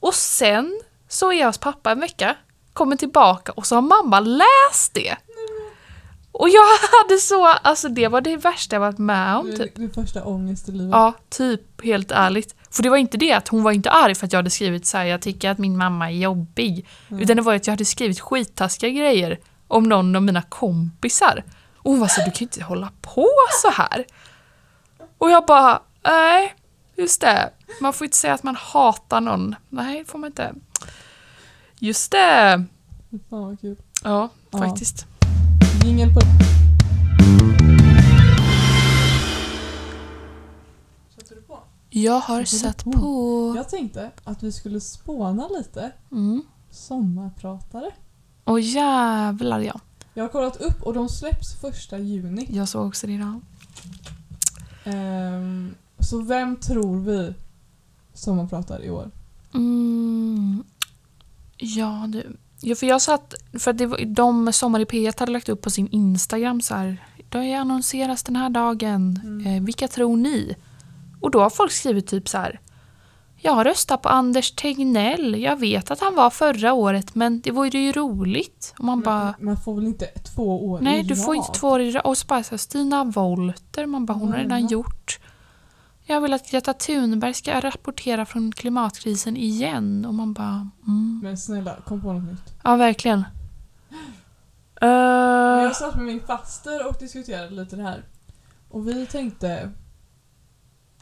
Och 0.00 0.14
sen 0.14 0.80
så 1.08 1.32
är 1.32 1.38
jag 1.38 1.46
hos 1.46 1.58
pappa 1.58 1.90
en 1.92 2.00
vecka, 2.00 2.36
kommer 2.72 2.96
tillbaka 2.96 3.52
och 3.52 3.66
så 3.66 3.74
har 3.74 3.82
mamma 3.82 4.20
läst 4.20 4.94
det. 4.94 5.16
Och 6.38 6.48
jag 6.48 6.66
hade 6.98 7.18
så... 7.20 7.46
Alltså 7.46 7.88
det 7.88 8.08
var 8.08 8.20
det 8.20 8.36
värsta 8.36 8.76
jag 8.76 8.80
varit 8.80 8.98
med 8.98 9.36
om. 9.36 9.56
Typ. 9.56 9.72
det 9.74 9.88
första 9.88 10.24
ångest 10.24 10.68
i 10.68 10.72
livet. 10.72 10.90
Ja, 10.92 11.14
typ 11.28 11.84
helt 11.84 12.10
ärligt. 12.10 12.54
För 12.70 12.82
det 12.82 12.90
var 12.90 12.96
inte 12.96 13.16
det 13.16 13.32
att 13.32 13.48
hon 13.48 13.62
var 13.62 13.72
inte 13.72 13.90
arg 13.90 14.14
för 14.14 14.26
att 14.26 14.32
jag 14.32 14.38
hade 14.38 14.50
skrivit 14.50 14.86
så 14.86 14.98
här, 14.98 15.04
jag 15.04 15.22
tycker 15.22 15.50
att 15.50 15.58
min 15.58 15.76
mamma 15.76 16.10
är 16.10 16.14
jobbig. 16.14 16.86
Mm. 17.08 17.22
Utan 17.22 17.36
det 17.36 17.42
var 17.42 17.54
att 17.54 17.66
jag 17.66 17.72
hade 17.72 17.84
skrivit 17.84 18.20
skittaskiga 18.20 18.90
grejer 18.90 19.38
om 19.68 19.84
någon 19.84 20.16
av 20.16 20.22
mina 20.22 20.42
kompisar. 20.42 21.44
Och 21.76 21.90
hon 21.90 22.00
var 22.00 22.08
så 22.08 22.20
du 22.20 22.30
kan 22.30 22.38
ju 22.38 22.44
inte 22.44 22.62
hålla 22.64 22.92
på 23.00 23.28
så 23.62 23.70
här. 23.70 24.04
Och 25.18 25.30
jag 25.30 25.46
bara, 25.46 25.82
nej, 26.04 26.54
just 26.96 27.20
det. 27.20 27.50
Man 27.80 27.92
får 27.92 28.04
inte 28.04 28.16
säga 28.16 28.34
att 28.34 28.42
man 28.42 28.56
hatar 28.56 29.20
någon. 29.20 29.54
Nej, 29.68 29.98
det 29.98 30.04
får 30.10 30.18
man 30.18 30.30
inte. 30.30 30.54
Just 31.78 32.10
det. 32.10 32.64
Fan 33.30 33.40
vad 33.40 33.60
kul. 33.60 33.76
Ja, 34.04 34.28
Ja. 34.50 34.76
Jingel 35.84 36.14
på... 36.14 36.20
Sätter 41.16 41.34
du 41.34 41.42
på? 41.42 41.58
Jag 41.90 42.20
har 42.20 42.44
satt 42.44 42.84
på? 42.84 43.52
Jag 43.56 43.68
tänkte 43.68 44.10
att 44.24 44.42
vi 44.42 44.52
skulle 44.52 44.80
spåna 44.80 45.48
lite 45.58 45.92
Mm. 46.12 46.42
sommarpratare. 46.70 47.90
Och 48.44 48.60
jävlar 48.60 49.60
ja. 49.60 49.80
Jag 50.14 50.24
har 50.24 50.28
kollat 50.28 50.56
upp 50.56 50.82
och 50.82 50.94
de 50.94 51.08
släpps 51.08 51.54
första 51.60 51.98
juni. 51.98 52.46
Jag 52.50 52.68
såg 52.68 52.86
också 52.86 53.06
det 53.06 53.12
idag. 53.12 53.40
Ehm, 54.84 55.74
så 55.98 56.20
vem 56.22 56.56
tror 56.56 56.96
vi 57.00 57.34
sommarpratar 58.14 58.82
i 58.84 58.90
år? 58.90 59.10
Mm. 59.54 60.64
Ja, 61.56 62.04
du. 62.08 62.36
Ja, 62.60 62.74
för 62.74 62.86
jag 62.86 63.02
satt, 63.02 63.34
för 63.58 63.72
det 63.72 63.86
var, 63.86 63.98
de 64.04 64.52
Sommar 64.52 64.80
i 64.80 64.84
P1 64.84 65.20
hade 65.20 65.32
lagt 65.32 65.48
upp 65.48 65.62
på 65.62 65.70
sin 65.70 65.88
Instagram 65.88 66.60
så 66.60 66.74
här. 66.74 67.04
Då 67.28 67.38
är 67.42 67.56
annonseras 67.56 68.22
den 68.22 68.36
här 68.36 68.50
dagen. 68.50 69.20
Mm. 69.24 69.46
Eh, 69.56 69.62
vilka 69.62 69.88
tror 69.88 70.16
ni? 70.16 70.56
Och 71.20 71.30
då 71.30 71.40
har 71.40 71.50
folk 71.50 71.72
skrivit 71.72 72.06
typ 72.06 72.28
så 72.28 72.38
här. 72.38 72.60
Jag 73.40 73.66
röstar 73.66 73.96
på 73.96 74.08
Anders 74.08 74.50
Tegnell. 74.50 75.40
Jag 75.42 75.56
vet 75.60 75.90
att 75.90 76.00
han 76.00 76.14
var 76.14 76.30
förra 76.30 76.72
året 76.72 77.14
men 77.14 77.40
det 77.40 77.50
vore 77.50 77.78
ju 77.78 77.92
roligt. 77.92 78.74
Och 78.78 78.84
man 78.84 79.00
bara, 79.00 79.34
man 79.40 79.56
får 79.56 79.74
väl 79.74 79.86
inte 79.86 80.06
två 80.06 80.68
år 80.70 80.78
nej 80.82 81.00
i 81.00 81.02
du 81.02 81.16
får 81.16 81.34
rad? 81.34 81.36
inte 81.36 81.58
två 81.58 81.68
år 81.68 81.80
i 81.80 81.90
rad. 81.90 82.02
Och 82.04 82.18
så 82.18 82.26
bara 82.26 82.42
så 82.42 82.50
här, 82.50 82.58
Stina 82.58 83.04
Wolter. 83.04 83.86
Man 83.86 84.06
bara, 84.06 84.12
hon 84.14 84.32
har 84.32 84.38
redan 84.38 84.60
Ja. 84.62 84.68
gjort. 84.68 85.18
Jag 86.10 86.20
vill 86.20 86.32
att 86.32 86.50
Greta 86.50 86.74
Thunberg 86.74 87.34
ska 87.34 87.60
rapportera 87.60 88.26
från 88.26 88.52
klimatkrisen 88.52 89.36
igen. 89.36 90.04
Och 90.04 90.14
man 90.14 90.32
bara, 90.32 90.70
mm. 90.86 91.20
Men 91.22 91.38
snälla, 91.38 91.76
kom 91.86 92.00
på 92.02 92.12
något 92.12 92.22
nytt. 92.30 92.54
Ja, 92.64 92.76
verkligen. 92.76 93.18
Uh, 94.82 94.88
Jag 95.62 95.76
satt 95.76 95.96
med 95.96 96.04
min 96.04 96.20
faster 96.20 96.88
och 96.88 96.96
diskuterade 97.00 97.50
lite 97.54 97.76
det 97.76 97.82
här. 97.82 98.02
Och 98.68 98.88
vi 98.88 99.06
tänkte 99.06 99.70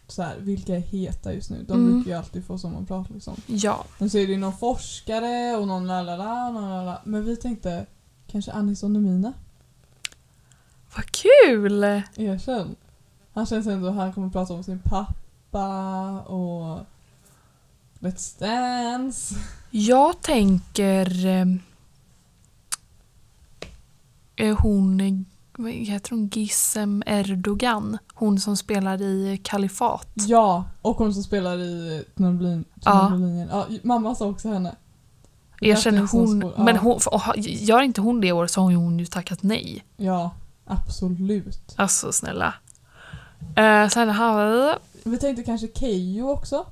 så 0.06 0.22
här, 0.22 0.36
vilka 0.38 0.76
är 0.76 0.80
heta 0.80 1.32
just 1.32 1.50
nu? 1.50 1.64
De 1.68 1.72
Mm. 1.80 1.94
brukar 1.94 2.10
ju 2.10 2.16
alltid 2.18 2.46
få 2.46 2.58
sommarprat 2.58 3.10
liksom. 3.10 3.36
ja. 3.46 3.84
Men 3.98 4.10
så 4.10 4.18
är 4.18 4.26
det 4.26 4.32
ju 4.32 4.38
någon 4.38 4.58
forskare 4.58 5.56
och 5.56 5.66
någon 5.68 5.86
lalala, 5.86 6.50
någon 6.50 6.62
lalala. 6.70 7.00
Men 7.04 7.24
vi 7.24 7.36
tänkte 7.36 7.86
kanske 8.26 8.52
Anis 8.52 8.82
och 8.82 8.90
Nemina. 8.90 9.32
Vad 10.96 11.04
kul! 11.06 11.82
Erkänn. 12.16 12.76
Han 13.36 13.46
känns 13.46 13.66
ändå, 13.66 13.90
han 13.90 14.12
kommer 14.12 14.28
prata 14.30 14.52
om 14.54 14.64
sin 14.64 14.78
pappa 14.78 16.20
och 16.20 16.86
Let's 18.00 18.40
Dance. 18.40 19.34
Jag 19.70 20.20
tänker... 20.22 21.26
eh, 24.36 24.58
hon... 24.58 25.24
Vad 25.58 25.72
heter 25.72 26.10
hon? 26.10 26.26
Gissem 26.28 27.02
Erdogan. 27.06 27.98
Hon 28.14 28.40
som 28.40 28.56
spelar 28.56 29.02
i 29.02 29.40
Kalifat. 29.42 30.08
Ja, 30.14 30.64
och 30.82 30.96
hon 30.96 31.14
som 31.14 31.22
spelar 31.22 31.58
i 31.58 32.04
Tunnelblin- 32.14 32.64
Ja. 32.84 33.12
Ja. 33.50 33.66
mamma 33.82 34.14
sa 34.14 34.26
också 34.26 34.48
henne. 34.48 34.74
Som 35.76 36.18
hon... 36.18 36.40
ja. 36.56 36.64
Men 36.64 36.76
hon, 36.76 37.00
för, 37.00 37.14
och, 37.14 37.20
gör 37.38 37.82
inte 37.82 38.00
hon 38.00 38.20
det 38.20 38.26
i 38.26 38.32
år 38.32 38.46
så 38.46 38.60
har 38.60 38.72
hon 38.74 38.98
ju 38.98 39.06
tackat 39.06 39.42
nej. 39.42 39.84
Ja, 39.96 40.30
absolut. 40.64 41.74
Alltså 41.76 42.12
snälla. 42.12 42.54
Uh, 43.58 43.88
sen 43.88 44.08
har 44.08 44.78
Vi 45.04 45.18
tänkte 45.18 45.42
kanske 45.42 45.68
Keyyo 45.74 46.28
också. 46.30 46.66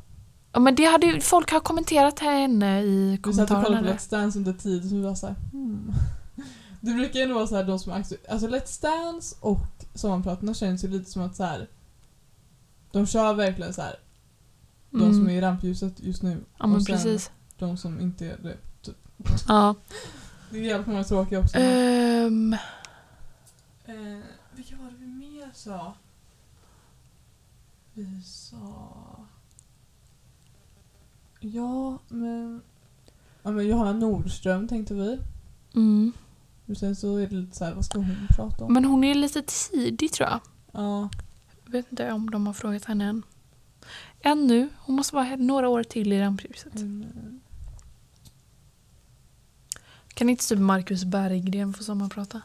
Ja, 0.52 0.60
men 0.60 0.74
det 0.74 0.84
hade 0.84 1.06
ju, 1.06 1.20
folk 1.20 1.50
har 1.52 1.60
kommenterat 1.60 2.18
henne 2.18 2.82
i 2.82 3.20
Vi 3.26 3.32
satt 3.32 3.40
och 3.42 3.48
kollade 3.48 3.64
kommentarerna. 3.64 3.92
på. 3.92 3.98
Let's 3.98 4.10
Dance 4.10 4.38
under 4.38 4.52
tid 4.52 4.88
så 4.88 4.94
vi 4.94 5.02
var 5.02 5.14
såhär 5.14 5.34
hmm. 5.52 5.92
Det 6.80 6.92
brukar 6.94 7.20
ju 7.20 7.32
vara 7.32 7.46
såhär 7.46 7.64
de 7.64 7.78
som 7.78 7.92
är 7.92 7.96
aktu- 7.96 8.30
Alltså 8.30 8.46
Let's 8.48 8.82
Dance 8.82 9.36
och 9.40 9.58
Sommarpratarna 9.94 10.54
känns 10.54 10.84
ju 10.84 10.88
lite 10.88 11.10
som 11.10 11.22
att 11.22 11.36
så 11.36 11.44
här. 11.44 11.68
De 12.92 13.06
kör 13.06 13.34
verkligen 13.34 13.74
så 13.74 13.82
här. 13.82 13.94
De 14.90 14.98
som 15.00 15.10
Mm. 15.20 15.28
är 15.28 15.32
i 15.32 15.40
rampljuset 15.40 16.00
just 16.00 16.22
nu. 16.22 16.40
Ja 16.58 16.66
men 16.66 16.76
och 16.76 16.82
sen 16.82 16.94
precis. 16.96 17.30
de 17.58 17.76
som 17.76 18.00
inte 18.00 18.26
är 18.26 18.36
det. 18.42 18.56
Ja. 19.48 19.74
Det 20.50 20.58
är 20.58 20.62
jävligt 20.62 20.86
många 20.86 21.04
tråkiga 21.04 21.38
också. 21.40 21.58
Ehm, 21.58 22.56
Eh, 23.86 23.94
vilka 24.54 24.76
var 24.76 24.84
det 24.90 24.96
vi 24.98 25.06
mer 25.06 25.50
sa? 25.54 25.94
Vi 27.94 28.22
sa... 28.24 28.58
Ja, 31.40 31.98
men... 32.08 32.62
Ja, 33.42 33.50
men 33.50 33.66
Johanna 33.66 33.92
Nordström 33.92 34.68
tänkte 34.68 34.94
vi. 34.94 35.18
mm. 35.74 36.12
Och 36.66 36.76
sen 36.76 36.96
så 36.96 37.16
är 37.16 37.26
det 37.26 37.34
lite 37.36 37.56
så 37.56 37.64
här, 37.64 37.74
vad 37.74 37.84
ska 37.84 37.98
hon 37.98 38.28
prata 38.36 38.64
om? 38.64 38.72
Men 38.72 38.84
hon 38.84 39.04
är 39.04 39.14
lite 39.14 39.42
tidig 39.42 40.12
tror 40.12 40.28
jag. 40.28 40.40
Ja, 40.72 41.08
Jag 41.64 41.72
vet 41.72 41.86
inte 41.90 42.12
om 42.12 42.30
de 42.30 42.46
har 42.46 42.54
frågat 42.54 42.84
henne 42.84 43.04
än. 43.04 43.22
Ännu. 44.20 44.68
Hon 44.78 44.96
måste 44.96 45.14
vara 45.14 45.24
här 45.24 45.36
några 45.36 45.68
år 45.68 45.82
till 45.82 46.12
i 46.12 46.20
rampljuset. 46.20 46.74
men, 46.74 47.40
Kan 50.14 50.28
inte 50.28 50.48
typ 50.48 50.58
Marcus 50.58 51.04
Berggren 51.04 51.74
få 51.74 51.84
sommarprata? 51.84 52.42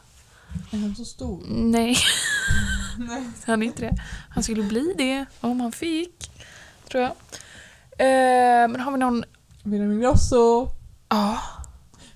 Är 0.70 0.78
han 0.78 0.94
så 0.96 1.04
stor? 1.04 1.42
Nej, 1.48 1.96
Nej. 2.98 3.22
han 3.46 3.62
är 3.62 3.66
inte 3.66 3.82
det. 3.82 3.96
Han 4.30 4.42
skulle 4.42 4.62
bli 4.62 4.94
det 4.98 5.26
om 5.40 5.60
han 5.60 5.72
fick. 5.72 6.30
Tror 6.90 7.02
jag. 7.02 7.12
Ehm, 7.98 8.72
men 8.72 8.80
har 8.80 8.92
vi 8.92 8.98
någon... 8.98 9.24
Benjamin 9.62 10.00
Grosso. 10.00 10.68
Ja, 11.08 11.38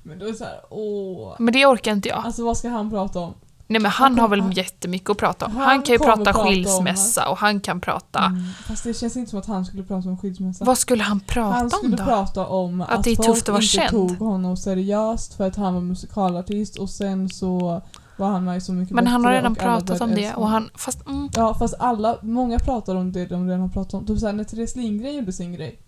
Men 0.03 0.19
då 0.19 0.27
är 0.27 0.31
det 0.33 0.37
så 0.39 0.45
här, 0.45 0.61
åh. 0.71 1.35
men 1.39 1.53
det 1.55 1.67
orkar 1.67 1.93
inte 1.93 2.09
jag. 2.09 2.25
Alltså 2.27 2.45
vad 2.45 2.57
ska 2.57 2.69
han 2.69 2.91
prata 2.91 3.19
om? 3.19 3.35
Nej 3.67 3.81
men 3.81 3.91
han 3.91 4.13
Han 4.13 4.19
har 4.19 4.29
väl 4.29 4.57
jättemycket 4.57 5.11
att 5.11 5.17
prata 5.17 5.47
om. 5.47 5.53
Han 5.57 5.63
Han 5.67 5.83
kan 5.83 5.93
ju 5.93 5.99
prata 5.99 6.33
skilsmässa 6.33 7.29
och 7.29 7.39
han 7.39 7.61
kan 7.61 7.81
prata... 7.81 8.25
Mm. 8.25 8.45
Fast 8.67 8.85
det 8.85 8.95
känns 8.95 9.17
inte 9.17 9.31
som 9.31 9.39
att 9.39 9.47
han 9.47 9.65
skulle 9.65 9.83
prata 9.83 10.09
om 10.09 10.19
skilsmässa. 10.19 10.65
Vad 10.65 10.79
skulle 10.79 11.03
han 11.03 11.21
prata 11.21 11.55
Han 11.55 11.65
om 11.65 11.71
skulle 11.71 11.97
då? 11.97 12.05
prata 12.05 12.47
om 12.47 12.81
att, 12.81 13.05
det 13.05 13.11
är 13.11 13.17
folk 13.17 13.29
tufft 13.29 13.43
att 13.43 13.49
vara 13.49 13.63
inte 13.63 13.67
känd. 13.77 13.91
tog 13.91 14.19
honom 14.19 14.57
seriöst 14.57 15.35
för 15.35 15.47
att 15.47 15.57
han 15.57 15.75
var 15.75 15.81
musikalartist 15.81 16.77
och 16.77 16.91
sen 16.91 17.29
så 17.29 17.83
var 18.17 18.27
han 18.29 18.45
med 18.45 18.63
Så 18.63 18.73
mycket 18.73 18.95
Men 18.95 19.07
han 19.07 19.25
har 19.25 19.33
redan 19.33 19.53
och 19.53 19.59
pratat 19.59 20.01
om 20.01 20.15
det 20.15 20.35
och 20.35 20.49
han... 20.49 20.71
Fast 20.75 21.07
mm, 21.07 21.29
Ja 21.37 21.55
fast 21.55 21.75
alla, 21.79 22.19
många 22.23 22.59
pratar 22.59 22.95
om 22.95 23.13
det 23.13 23.27
de 23.27 23.47
redan 23.47 23.61
har 23.61 23.69
pratat 23.69 23.95
om. 23.95 24.07
Typ 24.07 24.19
såhär 24.19 24.33
när 24.33 24.45
Therese 24.45 24.77
Lindgren 24.77 25.15
gjorde 25.17 25.33
sin 25.33 25.53
grej. 25.53 25.79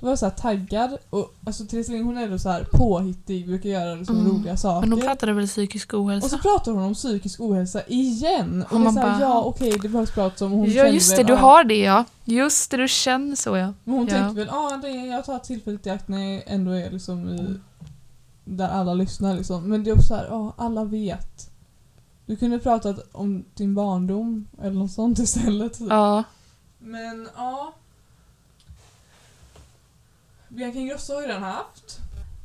Då 0.00 0.06
var 0.06 0.10
jag 0.12 0.18
såhär 0.18 0.32
taggad 0.32 0.96
och 1.10 1.34
alltså 1.46 1.64
Therese 1.64 1.88
Lindgren 1.88 2.06
hon 2.06 2.18
är 2.18 2.22
ändå 2.22 2.38
såhär 2.38 2.66
påhittig, 2.72 3.46
brukar 3.46 3.68
göra 3.70 3.94
liksom 3.94 4.16
Mm. 4.20 4.32
roliga 4.32 4.56
saker. 4.56 4.80
men 4.88 4.98
hon 4.98 5.06
pratade 5.08 5.32
väl 5.32 5.46
psykisk 5.46 5.94
och 5.94 6.00
ohälsa? 6.00 6.28
så 6.28 6.38
pratar 6.38 6.72
hon 6.72 6.82
om 6.82 6.94
psykisk 6.94 7.40
ohälsa 7.40 7.82
igen. 7.86 8.64
Och 8.70 8.72
Och 8.76 8.80
det 8.80 8.86
är 8.86 8.90
såhär, 8.92 9.06
bara- 9.10 9.20
ja 9.20 9.42
okej 9.42 9.78
det 9.82 9.88
behövs 9.88 10.10
prata 10.10 10.44
om. 10.46 10.52
Hon 10.52 10.70
Ja 10.70 10.86
just 10.86 11.10
det, 11.10 11.16
väl, 11.16 11.26
du 11.26 11.32
ja, 11.32 11.38
har 11.38 11.64
det 11.64 11.78
ja. 11.80 12.04
Just 12.24 12.70
det, 12.70 12.76
du 12.76 12.88
känner 12.88 13.36
så 13.36 13.56
ja. 13.56 13.72
Men 13.84 13.94
hon 13.94 14.06
Ja. 14.06 14.14
tänkte 14.14 14.34
väl, 14.38 14.48
ja 14.50 14.78
det 14.82 14.88
är, 14.88 15.06
jag 15.12 15.24
tar 15.24 15.38
tillfället 15.38 15.86
i 15.86 15.90
akt 15.90 16.08
när 16.08 16.32
jag 16.32 16.42
ändå 16.46 16.70
är 16.70 16.90
liksom 16.90 17.28
i, 17.28 17.56
där 18.44 18.68
alla 18.68 18.94
lyssnar 18.94 19.34
liksom. 19.36 19.68
Men 19.68 19.84
det 19.84 19.90
är 19.90 19.94
också 19.94 20.06
såhär, 20.08 20.26
ja 20.30 20.52
alla 20.56 20.84
vet. 20.84 21.50
Du 22.26 22.36
kunde 22.36 22.58
pratat 22.58 23.08
om 23.12 23.44
din 23.54 23.74
barndom 23.74 24.48
eller 24.62 24.78
något 24.78 24.92
sånt 24.92 25.18
istället. 25.18 25.80
Ja. 25.80 26.24
Men 26.78 27.28
ja. 27.36 27.72
Bianca 30.48 30.78
Ingrosso 30.78 31.14
har 31.14 31.20
ju 31.22 31.26
redan 31.28 31.42
haft. 31.42 31.98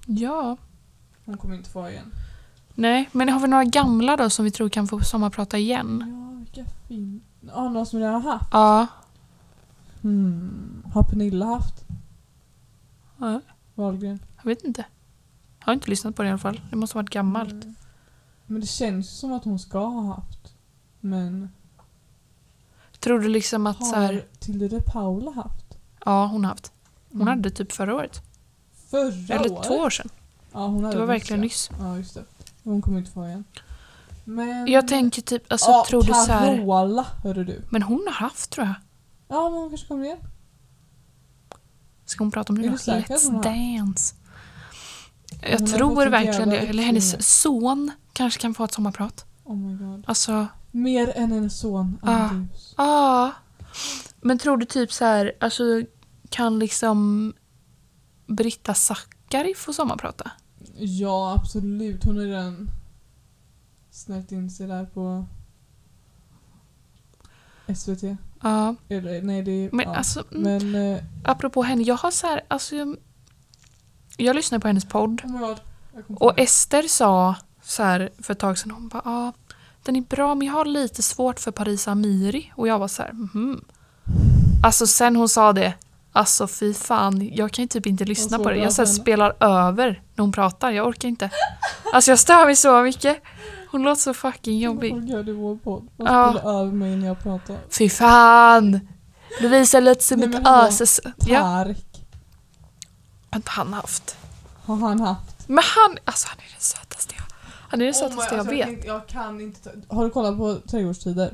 Ja. 0.06 0.58
Hon 1.26 1.38
kommer 1.38 1.56
inte 1.56 1.70
få 1.70 1.90
igen. 1.90 2.12
Nej, 2.76 3.10
men 3.12 3.30
har 3.30 3.40
vi 3.40 3.48
några 3.48 3.64
gamla 3.64 4.18
då 4.18 4.30
som 4.30 4.46
vi 4.46 4.52
tror 4.52 4.70
kan 4.70 4.88
få 4.88 5.00
sommarprata 5.00 5.58
igen? 5.58 6.04
Ja, 6.08 6.40
vilka 6.40 6.72
fin... 6.88 7.22
Ja, 7.48 7.70
någon 7.70 7.86
som 7.86 8.00
redan 8.00 8.22
har 8.22 8.32
haft. 8.32 8.50
Ja. 8.52 8.88
Hmm. 10.02 10.84
Har 10.94 11.04
Pernilla 11.04 11.46
haft? 11.46 11.84
ja. 13.18 13.42
Wahlgren? 13.76 14.20
Jag 14.38 14.44
vet 14.44 14.64
inte. 14.64 14.86
Jag 15.60 15.66
har 15.66 15.74
inte 15.74 15.90
lyssnat 15.90 16.16
på 16.16 16.22
det 16.22 16.28
i 16.28 16.32
alla 16.32 16.40
fall. 16.40 16.62
Det 16.70 16.76
måste 16.76 16.98
ha 16.98 17.02
varit 17.02 17.10
gammalt. 17.10 17.52
Mm. 17.52 17.76
Men 18.52 18.62
det 18.62 18.68
känns 18.68 19.06
ju 19.08 19.12
som 19.16 19.34
att 19.34 19.44
hon 19.44 19.60
ska 19.60 19.80
ha 19.86 20.02
haft. 20.16 20.54
Men 21.00 21.50
Tror 23.00 23.20
du 23.20 23.28
liksom 23.30 23.68
att 23.68 23.86
så 23.86 23.96
har 23.96 24.02
här, 24.02 24.26
Tilde 24.40 24.68
de 24.68 24.80
Paula 24.82 25.32
haft? 25.32 25.66
Ja, 26.06 26.26
hon 26.26 26.44
har 26.44 26.52
haft. 26.52 26.72
Hon 27.12 27.22
Mm. 27.22 27.28
hade 27.38 27.50
typ 27.50 27.72
förra 27.72 27.96
året. 27.96 28.22
Förra 28.90 29.36
Eller 29.36 29.52
året? 29.52 29.68
två 29.68 29.74
år 29.74 29.90
sedan. 29.90 30.10
Ja, 30.52 30.66
hon 30.68 30.84
hade 30.84 30.96
Det 30.96 31.00
var 31.00 31.06
verkligen 31.08 31.42
nyss. 31.42 31.70
Ja, 31.80 31.98
just 31.98 32.14
det. 32.14 32.24
Hon 32.64 32.82
kommer 32.82 33.00
inte 33.00 33.12
få 33.12 33.28
igen. 33.28 33.44
Men... 34.26 34.68
Jag 34.68 34.88
tänker 34.88 35.22
typ, 35.22 35.52
alltså 35.52 35.70
ja, 35.72 35.86
tror 35.90 36.02
du 36.04 36.08
så 36.14 36.14
här. 36.32 36.58
Carola, 36.58 37.06
hörru 37.24 37.44
du. 37.44 37.62
Men 37.70 37.84
hon 37.84 38.04
har 38.08 38.14
haft 38.14 38.50
tror 38.50 38.66
jag. 38.68 38.76
Ja, 39.28 39.50
men 39.50 39.60
hon 39.60 39.70
kanske 39.70 39.88
kommer 39.88 40.06
igen. 40.06 40.18
Ska 42.06 42.24
hon 42.24 42.32
prata 42.32 42.54
om 42.54 42.60
det 42.62 42.66
Är 42.68 42.70
då? 42.70 42.76
du 42.76 42.78
säker 42.78 43.16
att 43.16 43.24
hon 43.24 43.44
Let's 43.44 43.48
har? 43.50 43.78
Dance. 43.78 44.16
Jag 45.42 45.50
Hon 45.50 45.52
har 45.62 45.68
fått 45.68 45.78
tror 45.78 46.06
verkligen 46.08 46.50
det. 46.50 46.58
Eller 46.58 46.84
hennes 46.84 47.40
son 47.42 47.92
kanske 48.14 48.40
kan 48.42 48.54
få 48.54 48.64
ett 48.64 48.74
sommarprat. 48.74 49.26
Oh 49.44 49.56
my 49.58 49.76
god. 49.78 50.04
Alltså, 50.08 50.48
Mer 50.72 51.18
än 51.18 51.32
en 51.32 51.50
son, 51.50 52.00
Ah. 52.04 52.12
Andrews. 52.12 52.74
ja. 52.78 53.32
Men 54.22 54.38
tror 54.40 54.58
du 54.58 54.66
typ 54.66 54.92
så 54.94 55.06
här, 55.06 55.32
alltså 55.40 55.64
kan 56.30 56.60
liksom 56.60 57.34
Britta 58.28 58.74
Zackari 58.74 59.54
få 59.56 59.74
sommarprata? 59.74 60.32
Ja, 60.76 61.36
absolut. 61.40 62.04
Hon 62.04 62.18
har 62.18 62.24
redan 62.26 62.70
snärjt 63.92 64.32
in 64.32 64.50
sig 64.50 64.68
där 64.68 64.86
på 64.86 65.26
SVT. 67.76 68.04
Ja. 68.42 68.76
Eller 68.90 69.22
nej, 69.22 69.42
det 69.42 69.52
är... 69.52 69.70
Men 69.72 69.86
ja. 69.86 69.96
alltså, 69.96 70.24
mm, 70.32 70.44
Men... 70.72 70.94
Eh, 70.96 71.04
apropå 71.24 71.64
henne, 71.64 71.84
jag 71.84 71.96
har 71.98 72.12
så 72.12 72.28
här, 72.28 72.42
alltså 72.48 72.76
jag, 72.76 72.98
jag 74.18 74.36
lyssnar 74.36 74.60
på 74.60 74.68
hennes 74.68 74.86
podd 74.86 75.22
oh 75.26 75.56
och. 76.20 76.40
Ester 76.40 76.84
sa 76.88 77.36
så 77.72 77.84
här 77.84 78.10
för 78.24 78.34
ett 78.34 78.40
tag 78.40 78.58
sedan, 78.58 78.72
hon 78.72 78.88
bara 78.88 79.02
ja, 79.06 79.34
den 79.84 79.96
är 79.96 80.02
bra 80.02 80.36
men 80.36 80.48
jag 80.48 80.54
har 80.54 80.66
lite 80.66 81.04
svårt 81.04 81.40
för 81.40 81.52
Parisa 81.52 81.92
Amiri 81.92 82.52
och 82.56 82.68
jag 82.68 82.80
var 82.80 82.88
så 82.88 83.02
här, 83.02 83.12
mhm. 83.12 83.66
Alltså 84.64 84.88
sen 84.88 85.16
hon 85.16 85.30
sa 85.30 85.54
det, 85.54 85.74
alltså 86.12 86.48
fy 86.48 86.74
fan, 86.74 87.30
jag 87.36 87.52
kan 87.52 87.64
ju 87.64 87.68
typ 87.68 87.86
inte 87.86 88.06
lyssna 88.06 88.38
på 88.40 88.50
det. 88.50 88.56
Jag 88.58 88.74
så 88.74 88.86
spelar 88.86 89.36
över 89.40 90.02
när 90.16 90.22
hon 90.22 90.32
pratar, 90.32 90.72
jag 90.72 90.88
orkar 90.88 91.08
inte. 91.08 91.30
Alltså 91.94 92.12
jag 92.12 92.20
stör 92.20 92.46
mig 92.46 92.56
så 92.56 92.82
mycket. 92.82 93.22
Hon 93.72 93.84
låter 93.84 94.02
så 94.02 94.14
fucking 94.14 94.60
jobbig. 94.60 94.92
Folk 94.92 95.10
gör 95.10 95.24
det 95.24 95.32
i 95.32 95.34
vår 95.34 95.56
podd. 95.56 95.88
De 95.98 96.06
Ja. 96.06 96.34
spelar 96.34 96.60
över 96.62 96.72
mig 96.72 96.96
när 96.96 97.08
jag 97.08 97.20
pratar. 97.24 97.58
Fy 97.70 97.90
fan! 97.90 98.80
Lovisa 99.42 99.80
låter 99.80 100.02
som 100.04 100.20
Nej, 100.20 100.30
ett 100.30 100.48
öses... 100.48 101.00
Ja, 101.26 101.40
Tarek. 101.42 102.06
att 103.30 103.48
han 103.48 103.74
haft. 103.74 104.18
Har 104.66 104.76
han 104.76 105.00
haft? 105.00 105.48
Men 105.48 105.64
han, 105.64 105.98
alltså 106.06 106.28
han 106.28 106.38
är 106.38 106.52
den 106.52 106.60
sötaste 106.62 107.14
jag, 107.18 107.26
han 107.72 107.82
är 107.82 107.86
den 107.86 107.94
Oh 107.94 108.02
my- 108.04 108.10
sötaste 108.10 108.36
jag 108.36 108.40
alltså, 108.40 108.56
vet. 108.56 108.86
jag 108.86 109.08
kan 109.08 109.42
inte 109.42 109.60
ta... 109.70 109.96
Har 109.96 110.04
du 110.04 110.10
kollat 110.10 110.38
på 110.38 110.56
Trädgårdstider? 110.56 111.34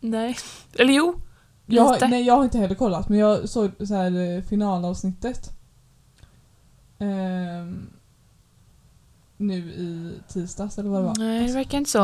Nej. 0.00 0.36
Eller 0.78 0.92
jo, 0.94 1.20
Jag, 1.66 1.82
har- 1.84 1.94
lite. 1.94 2.08
nej, 2.08 2.22
jag 2.22 2.36
har 2.36 2.44
inte 2.44 2.58
heller 2.58 2.74
kollat, 2.74 3.08
men 3.08 3.18
jag 3.18 3.48
såg 3.48 3.70
så 3.88 3.94
här 3.94 4.36
eh, 4.36 4.42
finalavsnittet. 4.42 5.50
Ehm, 6.98 7.90
nu 9.36 9.56
i 9.58 10.12
tisdags 10.28 10.78
eller 10.78 10.90
vad 10.90 11.00
det 11.00 11.06
var. 11.06 11.14
Nej, 11.18 11.46
det 11.46 11.52
verkar 11.52 11.78
inte 11.78 11.90
så. 11.90 11.98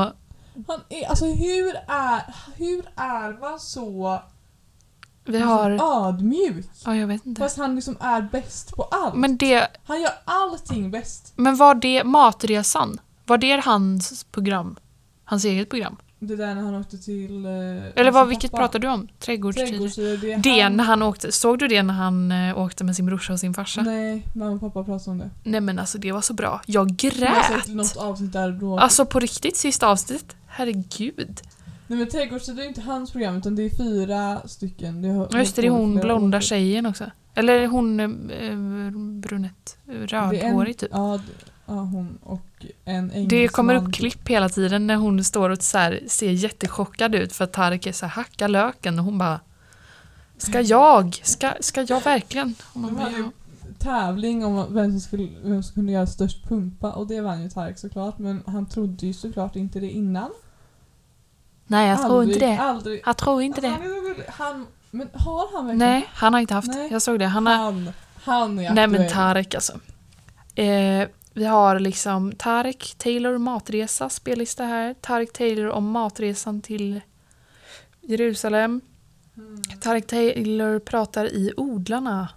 Han 0.66 0.80
är, 0.88 1.08
alltså 1.08 1.24
hur 1.26 1.74
är, 1.88 2.34
hur 2.56 2.84
är 2.96 3.40
man 3.40 3.60
så 3.60 4.20
Vi 5.24 5.38
har... 5.40 5.70
liksom, 5.70 6.04
ödmjuk? 6.04 6.66
Ja, 6.84 6.96
jag 6.96 7.06
vet 7.06 7.26
inte. 7.26 7.38
Fast 7.40 7.56
han 7.58 7.74
liksom 7.74 7.96
är 8.00 8.22
bäst 8.22 8.76
på 8.76 8.82
allt. 8.82 9.14
Men 9.14 9.36
det, 9.36 9.68
Han 9.84 10.00
gör 10.02 10.12
allting 10.24 10.90
bäst. 10.90 11.32
men 11.36 11.56
var 11.56 11.74
det 11.74 12.04
Matresan? 12.04 13.00
Var 13.28 13.38
det 13.38 13.60
hans 13.64 14.24
program? 14.24 14.76
Hans 15.24 15.44
eget 15.44 15.68
program? 15.70 15.96
Det 16.20 16.36
där 16.36 16.54
när 16.54 16.62
han 16.62 16.74
åkte 16.74 16.98
till... 16.98 17.44
eh, 17.46 17.50
Eller 17.96 18.10
vad, 18.10 18.28
vilket 18.28 18.50
pappa. 18.50 18.62
pratar 18.62 18.78
du 18.78 18.88
om? 18.88 19.08
Trädgårdstider? 19.18 19.68
Trädgårdstider, 19.70 20.16
det 20.16 20.36
Det 20.36 20.60
han. 20.60 20.76
när 20.76 20.84
han 20.84 21.02
åkte, 21.02 21.32
såg 21.32 21.58
du 21.58 21.68
det 21.68 21.82
när 21.82 21.94
han 21.94 22.32
eh, 22.32 22.58
åkte 22.58 22.84
med 22.84 22.96
sin 22.96 23.06
brorsa 23.06 23.32
och 23.32 23.40
sin 23.40 23.54
farsa? 23.54 23.82
Nej. 23.82 24.12
Nej, 24.12 24.22
mamma 24.34 24.50
och 24.54 24.60
pappa 24.60 24.84
pratade 24.84 25.10
om 25.10 25.30
det. 25.44 25.60
men 25.60 25.78
alltså 25.78 25.98
det 25.98 26.12
var 26.12 26.20
så 26.20 26.34
bra. 26.34 26.60
Jag 26.66 26.74
Jag 26.74 26.80
har 26.80 26.96
grät! 27.50 27.64
sett 27.64 27.74
något 27.74 27.96
avsnitt 27.96 28.32
där 28.32 28.50
då. 28.52 28.78
Alltså 28.78 29.06
på 29.06 29.18
riktigt, 29.20 29.56
sista 29.56 29.88
avsnittet. 29.88 30.36
Herregud. 30.46 31.40
Nej 31.86 31.98
men 31.98 32.08
Trädgårdstider 32.08 32.62
är 32.62 32.66
inte 32.68 32.80
hans 32.80 33.10
program 33.12 33.36
utan 33.36 33.54
det 33.56 33.62
är 33.62 33.70
fyra 33.76 34.40
stycken. 34.48 35.02
Det 35.02 35.08
har, 35.08 35.38
just 35.38 35.56
det, 35.56 35.62
det 35.62 35.68
är 35.68 35.72
hon 35.72 35.94
blonda 35.96 36.36
år. 36.38 36.42
tjejen 36.42 36.86
också. 36.86 37.04
Eller 37.34 37.66
hon 37.66 38.00
eh, 38.00 38.90
brunett, 39.20 39.76
Det 39.84 39.92
är 39.92 39.96
en- 39.96 40.06
rödhårig 40.08 40.76
typ. 40.78 40.88
Ja, 40.92 41.20
d- 41.26 41.32
ja, 41.68 41.74
hon 41.74 42.18
och 42.22 42.66
en 42.84 42.94
engelsman. 42.94 43.28
Det 43.28 43.48
kommer 43.48 43.74
upp 43.74 43.94
klipp 43.94 44.28
hela 44.28 44.48
tiden 44.48 44.86
när 44.86 44.96
hon 44.96 45.24
står 45.24 45.50
och 45.50 45.62
så 45.62 45.78
här, 45.78 46.00
ser 46.06 46.30
jättechockad 46.30 47.14
ut 47.14 47.32
för 47.32 47.44
att 47.44 47.52
Tarek 47.52 47.86
är 47.86 47.92
så 47.92 48.06
här, 48.06 48.12
hacka 48.12 48.48
löken 48.48 48.98
och 48.98 49.04
hon 49.04 49.18
bara 49.18 49.40
Ska 50.38 50.60
jag? 50.60 51.20
Ska, 51.22 51.52
ska 51.60 51.82
jag 51.82 52.04
verkligen? 52.04 52.54
Och 52.72 52.80
man 52.80 52.96
bara, 52.96 53.10
ja. 53.10 53.30
tävling 53.78 54.44
om 54.44 54.74
vem 54.74 54.90
som, 54.90 55.00
skulle, 55.00 55.28
vem 55.42 55.62
som 55.62 55.74
kunde 55.74 55.92
göra 55.92 56.06
störst 56.06 56.48
pumpa 56.48 56.92
och 56.92 57.06
det 57.06 57.20
vann 57.20 57.42
ju 57.42 57.50
Tarek 57.50 57.78
såklart 57.78 58.18
men 58.18 58.42
han 58.46 58.66
trodde 58.66 59.06
ju 59.06 59.12
såklart 59.12 59.56
inte 59.56 59.80
det 59.80 59.90
innan. 59.90 60.30
Nej 61.66 61.88
jag 61.88 62.02
tror 62.02 62.24
inte 62.24 62.38
det. 62.38 62.58
Aldrig. 62.58 63.02
Jag 63.06 63.16
tror 63.16 63.42
inte 63.42 63.68
Alltså, 63.68 63.82
det. 64.16 64.24
Han 64.28 64.66
men 64.90 65.08
har 65.12 65.56
han 65.56 65.66
verkligen? 65.66 65.90
Nej, 65.90 66.08
han 66.12 66.32
har 66.32 66.40
inte 66.40 66.54
haft. 66.54 66.68
Nej. 66.68 66.88
Jag 66.92 67.02
såg 67.02 67.18
det. 67.18 67.26
Han 67.26 67.46
har, 67.46 67.54
Han, 67.56 67.90
han 68.24 68.58
är 68.58 68.74
nej 68.74 68.86
men 68.86 69.00
aktuell. 69.00 69.10
Tarek 69.10 69.54
alltså. 69.54 69.72
Eh, 70.54 71.08
vi 71.38 71.44
har 71.44 71.78
liksom 71.78 72.32
Tarek 72.32 72.94
Taylor 72.98 73.38
matresa 73.38 74.08
spellista 74.10 74.64
här. 74.64 74.94
Tarek 74.94 75.32
Taylor 75.32 75.68
om 75.68 75.90
matresan 75.90 76.60
till 76.60 77.00
Jerusalem. 78.00 78.80
Mm. 79.36 79.62
Tarek 79.80 80.06
Taylor 80.06 80.78
pratar 80.78 81.24
i 81.24 81.52
Odlarna. 81.56 82.28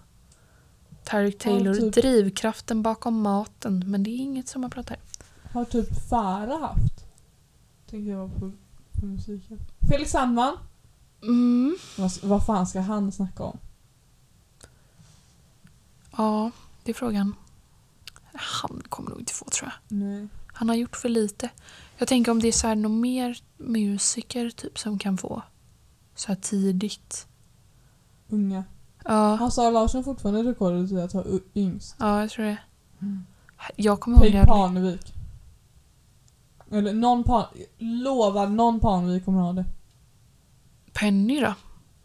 Tarek 1.03 1.37
Taylor, 1.37 1.73
typ. 1.73 1.93
drivkraften 1.93 2.81
bakom 2.81 3.21
maten. 3.21 3.83
Men 3.87 4.03
det 4.03 4.09
är 4.09 4.17
inget 4.17 4.47
som 4.47 4.61
man 4.61 4.69
pratar. 4.69 4.97
Har 5.53 5.65
typ 5.65 6.09
Farah 6.09 6.59
haft? 6.61 7.05
Tänkte 7.89 8.09
jag 8.11 8.39
på, 8.39 8.51
på 8.99 9.05
musiken. 9.05 9.59
Felix 9.89 10.11
Sandman? 10.11 10.57
Mm. 11.21 11.75
Vad, 11.97 12.11
vad 12.23 12.45
fan 12.45 12.67
ska 12.67 12.79
han 12.79 13.11
snacka 13.11 13.43
om? 13.43 13.57
Ja, 16.17 16.51
det 16.83 16.91
är 16.91 16.95
frågan. 16.95 17.35
Han 18.33 18.81
kommer 18.89 19.09
nog 19.09 19.19
inte 19.19 19.33
få 19.33 19.45
tror 19.45 19.71
jag. 19.71 19.97
Nej. 19.97 20.27
Han 20.47 20.69
har 20.69 20.75
gjort 20.75 20.95
för 20.95 21.09
lite. 21.09 21.49
Jag 21.97 22.07
tänker 22.07 22.31
om 22.31 22.39
det 22.39 22.47
är 22.47 22.51
så 22.51 22.67
här 22.67 22.75
någon 22.75 23.01
mer 23.01 23.41
musiker 23.57 24.49
typ 24.49 24.79
som 24.79 24.99
kan 24.99 25.17
få 25.17 25.41
så 26.15 26.27
här 26.27 26.35
tidigt. 26.35 27.27
Unga. 28.29 28.63
Ja, 29.03 29.35
Har 29.35 29.49
Sara 29.49 29.69
Larsson 29.69 30.03
fortfarande 30.03 30.43
rekordet 30.43 30.91
i 30.91 31.01
att 31.01 31.13
ha 31.13 31.23
yngst? 31.55 31.95
ja 31.99 32.21
jag 32.21 32.29
tror 32.29 32.45
det. 32.45 32.57
Mm. 33.01 33.25
Jag 33.75 33.99
kommer 33.99 34.17
ihåg 34.17 34.31
Peg. 34.31 34.47
Parnevik. 34.47 35.13
Eller 36.71 36.93
någon 36.93 37.23
pan... 37.23 37.45
Lovar 37.77 38.47
någon 38.47 38.79
Parnevik 38.79 39.25
kommer 39.25 39.41
ha 39.41 39.53
det. 39.53 39.65
Penny 40.93 41.39
då? 41.39 41.45
Tror 41.45 41.55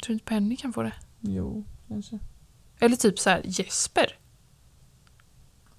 du 0.07 0.13
inte 0.13 0.25
Penny 0.25 0.57
kan 0.57 0.73
få 0.73 0.83
det? 0.83 0.93
Jo, 1.21 1.65
kanske. 1.89 2.19
Eller 2.79 2.97
typ 2.97 3.19
så 3.19 3.31
här 3.31 3.43
Jesper. 3.45 4.19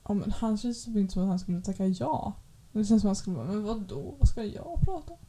Ja, 0.07 0.13
men 0.13 0.31
han 0.31 0.57
känns 0.57 0.85
typ 0.85 0.95
inte 0.95 1.13
som 1.13 1.23
att 1.23 1.29
han 1.29 1.39
skulle 1.39 1.61
tacka 1.61 1.85
ja. 1.87 2.33
Det 2.71 2.85
känns 2.85 3.01
som 3.01 3.07
att 3.09 3.09
han 3.09 3.15
skulle 3.15 3.35
bara, 3.35 3.45
men 3.47 3.63
vadå? 3.63 4.15
Vad 4.19 4.29
ska 4.29 4.43
jag 4.43 4.81
prata 4.85 5.13
om? 5.13 5.19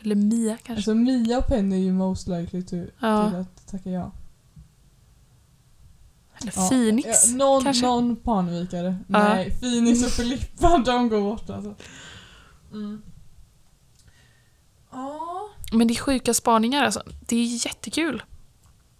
Eller 0.00 0.14
Mia 0.14 0.56
kanske. 0.56 0.72
Alltså 0.72 0.94
Mia 0.94 1.38
och 1.38 1.46
Penny 1.46 1.76
är 1.76 1.80
ju 1.80 1.92
most 1.92 2.28
likely 2.28 2.62
to, 2.62 2.76
Ja. 3.00 3.30
till 3.30 3.38
att 3.40 3.66
tacka 3.66 3.90
ja. 3.90 4.10
Eller 6.40 6.52
ja. 6.56 6.68
Phoenix. 6.68 7.08
Ja, 7.30 7.36
någon, 7.36 7.64
kanske. 7.64 7.86
någon 7.86 8.16
Parnevikare. 8.16 8.96
Ja. 9.08 9.18
Nej, 9.18 9.50
Phoenix 9.60 10.04
och 10.04 10.10
Filippa, 10.10 10.78
de 10.86 11.08
går 11.08 11.20
bort 11.20 11.50
alltså. 11.50 11.74
Mm. 12.72 13.02
Ja. 14.90 15.48
Men 15.72 15.88
det 15.88 15.94
är 15.94 15.98
sjuka 15.98 16.34
spaningar 16.34 16.82
alltså. 16.84 17.02
Det 17.20 17.36
är 17.36 17.66
jättekul 17.66 18.22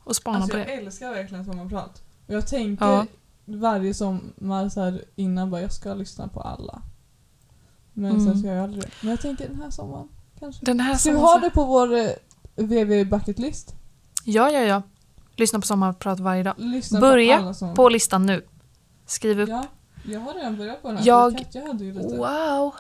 att 0.06 0.16
spana 0.16 0.36
Alltså 0.36 0.52
på 0.52 0.58
jag 0.58 0.66
det. 0.66 0.72
älskar 0.72 1.10
verkligen 1.14 1.44
sommarprat. 1.44 2.02
Och 2.26 2.34
jag 2.34 2.46
tänker. 2.46 3.06
Varje 3.46 3.94
sommar 3.94 4.68
så 4.68 4.80
här 4.80 5.04
innan 5.16 5.50
bara 5.50 5.60
jag 5.60 5.72
ska 5.72 5.94
lyssna 5.94 6.28
på 6.28 6.40
alla. 6.40 6.82
Men 7.92 8.10
Mm. 8.10 8.24
sen 8.26 8.38
ska 8.38 8.48
jag 8.48 8.64
aldrig. 8.64 8.84
Men 9.00 9.10
jag 9.10 9.20
tänker 9.20 9.48
den 9.48 9.60
här 9.60 9.70
sommaren 9.70 10.08
kanske. 10.38 10.66
Den 10.66 10.80
här 10.80 10.94
Ska 10.94 11.10
vi 11.12 11.18
ha 11.18 11.38
det 11.38 11.50
på 11.50 11.64
vår 11.64 11.94
eh, 11.96 12.08
VV 12.56 13.04
bucket 13.04 13.38
list? 13.38 13.74
Ja, 14.24 14.50
ja, 14.50 14.60
ja. 14.60 14.82
Lyssna 15.36 15.60
på 15.60 15.66
sommarprat 15.66 16.20
varje 16.20 16.42
dag. 16.42 16.54
Lyssna 16.58 17.00
Börja 17.00 17.42
på 17.42 17.54
som... 17.54 17.74
På 17.74 17.88
listan 17.88 18.26
nu. 18.26 18.44
Skriv 19.06 19.40
upp. 19.40 19.48
Ja, 19.48 19.64
jag 20.04 20.20
har 20.20 20.34
redan 20.34 20.56
börjat 20.56 20.82
på 20.82 20.88
den 20.88 20.96
här. 20.96 21.06
Jag- 21.06 21.38
Katja 21.38 21.66
hade 21.66 21.84
ju 21.84 21.92
lite. 21.94 22.16
Wow. 22.16 22.74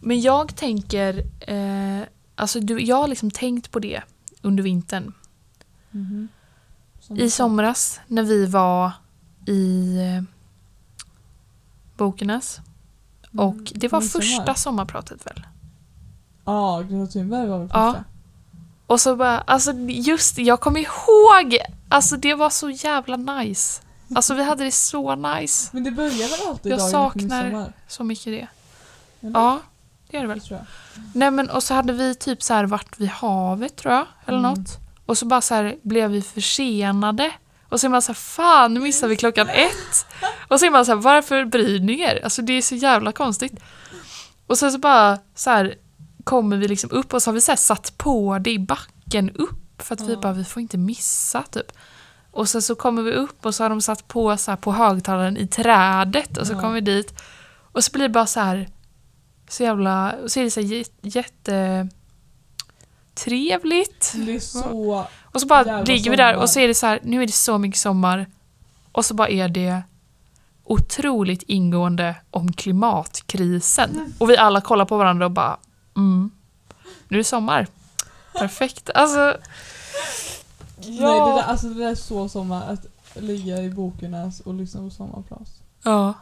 Men 0.00 0.20
jag 0.20 0.56
tänker, 0.56 1.18
eh, 1.50 2.06
alltså 2.34 2.60
du, 2.60 2.80
jag 2.80 2.96
har 2.96 3.08
liksom 3.08 3.30
tänkt 3.30 3.70
på 3.70 3.78
det 3.78 4.02
under 4.42 4.62
vintern. 4.62 5.12
Mhm. 5.90 6.28
Som 7.00 7.16
I 7.16 7.30
somras 7.30 8.00
när 8.06 8.22
vi 8.22 8.46
var 8.46 8.92
i 9.46 9.96
eh, 9.98 10.22
Bokenäs. 11.96 12.60
Och 13.38 13.52
Mm, 13.54 13.64
det 13.74 13.88
var 13.88 14.00
första 14.00 14.54
sommarpratet 14.54 15.26
väl? 15.26 15.46
Ja, 16.44 16.80
Greta 16.90 17.12
Thunberg 17.12 17.46
var 17.48 17.58
väl 17.58 17.68
Ja. 17.72 17.92
första. 17.92 18.04
Och 18.86 19.00
så 19.00 19.16
bara, 19.16 19.38
alltså 19.40 19.72
just 19.88 20.38
jag 20.38 20.60
kommer 20.60 20.80
ihåg! 20.80 21.58
Alltså 21.88 22.16
det 22.16 22.34
var 22.34 22.50
så 22.50 22.70
jävla 22.70 23.16
nice. 23.16 23.82
Alltså 24.14 24.34
vi 24.34 24.44
hade 24.44 24.64
det 24.64 24.70
så 24.72 25.14
nice. 25.14 25.68
Men 25.72 25.84
det 25.84 25.90
börjar 25.90 26.28
väl 26.38 26.48
alltid 26.48 26.72
Jag 26.72 26.80
saknar-? 26.80 27.72
Så 27.88 28.04
mycket 28.04 28.24
det. 28.24 28.46
Eller? 29.26 29.40
Ja, 29.40 29.60
det 30.10 30.16
är 30.16 30.20
det 30.22 30.26
väl. 30.28 30.38
Det. 30.48 30.66
Nej 31.14 31.30
men 31.30 31.50
och 31.50 31.62
så 31.62 31.74
hade 31.74 31.92
vi 31.92 32.14
typ 32.14 32.42
så 32.42 32.54
här 32.54 32.64
varit 32.66 32.98
vid 33.00 33.08
havet 33.08 33.76
tror 33.76 33.94
jag, 33.94 34.06
eller 34.26 34.38
Mm. 34.38 34.50
något. 34.50 34.78
Och 35.06 35.18
så 35.18 35.26
bara 35.26 35.40
så 35.40 35.54
här 35.54 35.76
blev 35.82 36.10
vi 36.10 36.22
försenade. 36.22 37.32
Och 37.68 37.80
så 37.80 37.86
är 37.86 37.90
man 37.90 38.02
så 38.02 38.12
här, 38.12 38.14
fan 38.14 38.74
nu 38.74 38.80
missar 38.80 39.08
vi 39.08 39.16
klockan 39.16 39.48
ett. 39.48 40.06
Och 40.48 40.60
så 40.60 40.66
är 40.66 40.70
man 40.70 40.86
så 40.86 40.92
här, 40.92 41.00
varför 41.00 41.44
bryr 41.44 41.80
ni 41.80 42.00
er? 42.00 42.20
Alltså 42.24 42.42
det 42.42 42.52
är 42.52 42.62
så 42.62 42.74
jävla 42.74 43.12
konstigt. 43.12 43.52
Och 44.46 44.58
sen 44.58 44.72
så 44.72 44.78
bara 44.78 45.18
så 45.34 45.50
här 45.50 45.74
kommer 46.24 46.56
vi 46.56 46.68
liksom 46.68 46.90
upp 46.90 47.14
och 47.14 47.22
så 47.22 47.30
har 47.30 47.34
vi 47.34 47.40
så 47.40 47.56
satt 47.56 47.98
på 47.98 48.38
det 48.38 48.50
i 48.50 48.58
backen 48.58 49.30
upp 49.30 49.82
för 49.82 49.94
att 49.94 50.00
vi 50.00 50.16
bara, 50.16 50.32
vi 50.32 50.44
får 50.44 50.62
inte 50.62 50.78
missa 50.78 51.42
typ. 51.42 51.72
Och 52.30 52.48
sen 52.48 52.62
så 52.62 52.74
kommer 52.74 53.02
vi 53.02 53.12
upp 53.12 53.46
och 53.46 53.54
så 53.54 53.64
har 53.64 53.70
de 53.70 53.80
satt 53.80 54.08
på 54.08 54.36
så 54.36 54.56
på 54.56 54.72
högtalaren 54.72 55.36
i 55.36 55.46
trädet 55.46 56.36
och 56.36 56.46
så 56.46 56.54
kommer 56.54 56.74
vi 56.74 56.80
dit. 56.80 57.22
Och 57.72 57.84
så 57.84 57.92
blir 57.92 58.02
det 58.02 58.08
bara 58.08 58.26
så 58.26 58.40
här 58.40 58.68
så 59.48 59.62
jävla, 59.62 60.12
och 60.12 60.30
så 60.30 60.40
är 60.40 60.44
det 60.44 60.50
så 60.50 60.84
jätte 61.02 61.88
trevligt. 63.24 64.12
Det 64.16 64.34
är 64.34 64.40
så... 64.40 65.04
Och 65.22 65.40
så 65.40 65.46
bara 65.46 65.82
ligger 65.82 66.10
vi 66.10 66.16
där 66.16 66.36
och 66.36 66.50
så 66.50 66.60
är 66.60 66.68
det 66.68 66.74
så 66.74 66.86
här, 66.86 67.00
nu 67.02 67.22
är 67.22 67.26
det 67.26 67.32
så 67.32 67.58
mycket 67.58 67.80
sommar. 67.80 68.26
Och 68.92 69.04
så 69.04 69.14
bara 69.14 69.28
är 69.28 69.48
det 69.48 69.82
otroligt 70.64 71.42
ingående 71.42 72.16
om 72.30 72.52
klimatkrisen. 72.52 74.14
Och 74.18 74.30
vi 74.30 74.36
alla 74.36 74.60
kollar 74.60 74.84
på 74.84 74.96
varandra 74.96 75.24
och 75.24 75.30
bara, 75.32 75.56
mm, 75.96 76.30
nu 77.08 77.16
är 77.16 77.18
det 77.18 77.24
sommar. 77.24 77.66
Perfekt. 78.32 78.90
Alltså, 78.94 79.36
Nej, 80.78 80.98
det 80.98 81.00
där, 81.00 81.42
alltså 81.42 81.68
det 81.68 81.74
där 81.74 81.90
är 81.90 81.94
så 81.94 82.28
sommar. 82.28 82.72
Att 82.72 82.86
ligga 83.14 83.62
i 83.62 83.70
bokernas 83.70 84.40
och 84.40 84.54
lyssna 84.54 84.80
på 84.80 84.90
sommarprat. 84.90 85.48
ja. 85.82 86.14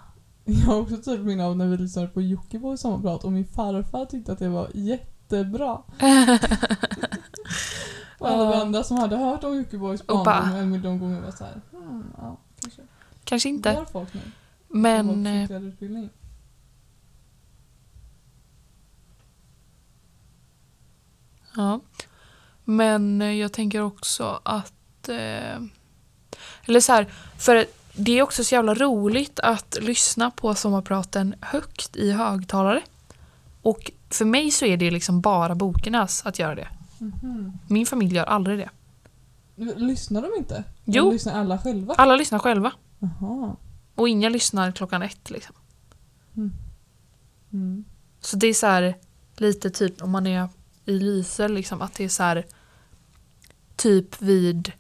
Jag 0.47 0.67
har 0.67 0.81
också 0.81 0.97
typ 0.97 1.21
minne 1.21 1.45
av 1.45 1.57
när 1.57 1.67
vi 1.67 1.77
lyssnade 1.77 2.09
på 2.09 2.23
Jockiboi 2.23 2.79
sommarprat 2.79 3.25
och 3.25 3.33
min 3.33 3.47
farfar 3.47 4.05
tyckte 4.05 4.33
att 4.33 4.39
det 4.39 4.49
var 4.49 4.77
jättebra. 5.37 5.73
Och 8.19 8.29
alla 8.29 8.45
Ja. 8.55 8.61
andra 8.63 8.85
som 8.85 8.97
hade 8.99 9.17
hört 9.17 9.45
bara- 10.25 10.25
barndom 10.25 10.57
en 10.59 10.71
miljon 10.71 10.99
gånger 10.99 11.21
var 11.21 11.31
såhär, 11.31 11.61
hmm, 11.71 12.05
ja, 12.17 12.37
kanske. 12.61 12.83
Kanske 13.25 13.49
inte. 13.49 13.75
Går 13.75 13.85
folk 13.85 14.15
nu? 14.15 14.21
Men, 14.69 15.27
eh, 15.27 15.51
ja. 21.57 21.81
Men 22.65 23.23
eh, 23.23 23.33
jag 23.33 23.53
tänker 23.53 23.81
också 23.81 24.41
att... 24.43 25.09
Eh, 25.09 25.57
eller 26.67 26.81
så 26.81 26.93
här, 26.93 27.13
för 27.39 27.67
det 27.97 28.19
är 28.19 28.23
också 28.23 28.45
så 28.45 28.55
jävla 28.55 28.75
roligt 28.75 29.41
att 29.41 29.77
lyssna 29.81 30.31
på 30.31 30.55
sommarpraten 30.55 31.35
högt 31.41 31.97
i 31.97 32.11
högtalare. 32.13 32.83
Och 33.63 33.91
för 34.15 34.25
mig 34.25 34.51
så 34.51 34.65
är 34.65 34.77
det 34.77 34.91
liksom 34.91 35.21
bara 35.21 35.55
bokernas 35.55 36.27
att 36.27 36.39
göra 36.39 36.55
det. 36.55 36.69
Mhm. 36.99 37.53
Min 37.69 37.87
familj 37.87 38.15
gör 38.17 38.25
aldrig 38.25 38.59
det. 38.59 38.71
Lyssnar 39.77 40.23
de 40.23 40.29
inte? 40.39 40.65
Jo. 40.85 41.03
Eller 41.03 41.13
lyssnar 41.13 41.41
alla 41.41 41.59
själva? 41.59 41.95
Alla 41.95 42.17
lyssnar 42.17 42.39
själva. 42.39 42.73
Jaha. 42.99 43.57
Och 43.95 44.09
inga 44.09 44.29
lyssnar 44.29 44.73
klockan 44.73 45.03
ett. 45.03 45.31
Liksom. 45.31 45.55
Mm. 47.53 47.85
Så 48.21 48.37
det 48.37 48.47
är 48.47 48.55
så 48.55 48.67
här 48.67 48.95
lite 49.37 49.71
typ 49.71 50.03
om 50.03 50.11
man 50.11 50.27
är 50.27 50.49
i 50.85 50.99
Lyse 50.99 51.49
liksom 51.49 51.83
att 51.83 51.95
det 51.95 52.05
är 52.05 52.09
så 52.09 52.23
här 52.23 52.47
typ 53.77 54.23
vid 54.23 54.73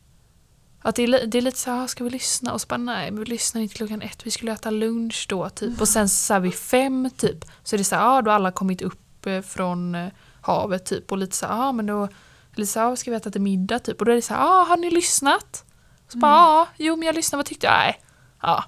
att 0.81 0.94
det 0.97 1.03
är, 1.03 1.27
det 1.27 1.38
är 1.38 1.42
lite 1.42 1.59
så 1.59 1.70
här, 1.70 1.85
"Ah, 1.85 1.88
ska 1.88 2.05
vi 2.05 2.11
lyssna? 2.11 2.53
Och 2.53 2.61
så 2.61 2.66
bara 2.66 2.77
nej, 2.77 3.11
men 3.11 3.20
vi 3.20 3.27
lyssnar 3.31 3.61
inte 3.62 3.75
klockan 3.75 4.03
ett, 4.03 4.27
vi 4.27 4.31
skulle 4.31 4.53
äta 4.53 4.70
lunch 4.70 5.27
då 5.29 5.49
typ. 5.49 5.81
Och 5.81 5.88
sen 5.88 6.09
så 6.09 6.33
här 6.33 6.40
vid 6.40 6.55
fem 6.55 7.11
typ 7.16 7.44
så 7.62 7.77
är 7.77 7.79
det 7.79 7.85
så 7.85 7.94
här, 7.97 8.03
ja 8.03 8.23
då 8.23 8.31
har 8.31 8.37
alla 8.37 8.51
kommit 8.53 8.83
upp 8.83 9.01
eh, 9.26 9.42
från 9.42 9.94
eh, 9.94 10.08
havet 10.40 10.84
typ 10.87 11.12
och 11.12 11.18
lite 11.18 11.37
så 11.37 11.46
ja 11.46 11.72
men 11.72 11.87
då 11.87 12.08
här, 12.56 12.92
"Ah, 12.92 12.96
ska 12.96 13.10
vi 13.10 13.16
äta 13.16 13.30
till 13.30 13.40
middag 13.40 13.78
typ? 13.78 14.00
Och 14.00 14.04
då 14.06 14.12
är 14.12 14.16
det 14.16 14.22
så 14.22 14.34
här, 14.34 14.40
ja 14.40 14.66
har 14.68 14.76
ni 14.76 14.90
lyssnat? 14.90 15.64
Så 16.08 16.18
bara, 16.18 16.32
ja, 16.32 16.68
jo 16.76 16.96
men 16.96 17.06
jag 17.06 17.14
lyssnade, 17.14 17.38
vad 17.38 17.46
tyckte 17.46 17.66
jag? 17.66 17.74
Nej, 17.78 18.00
ja. 18.42 18.64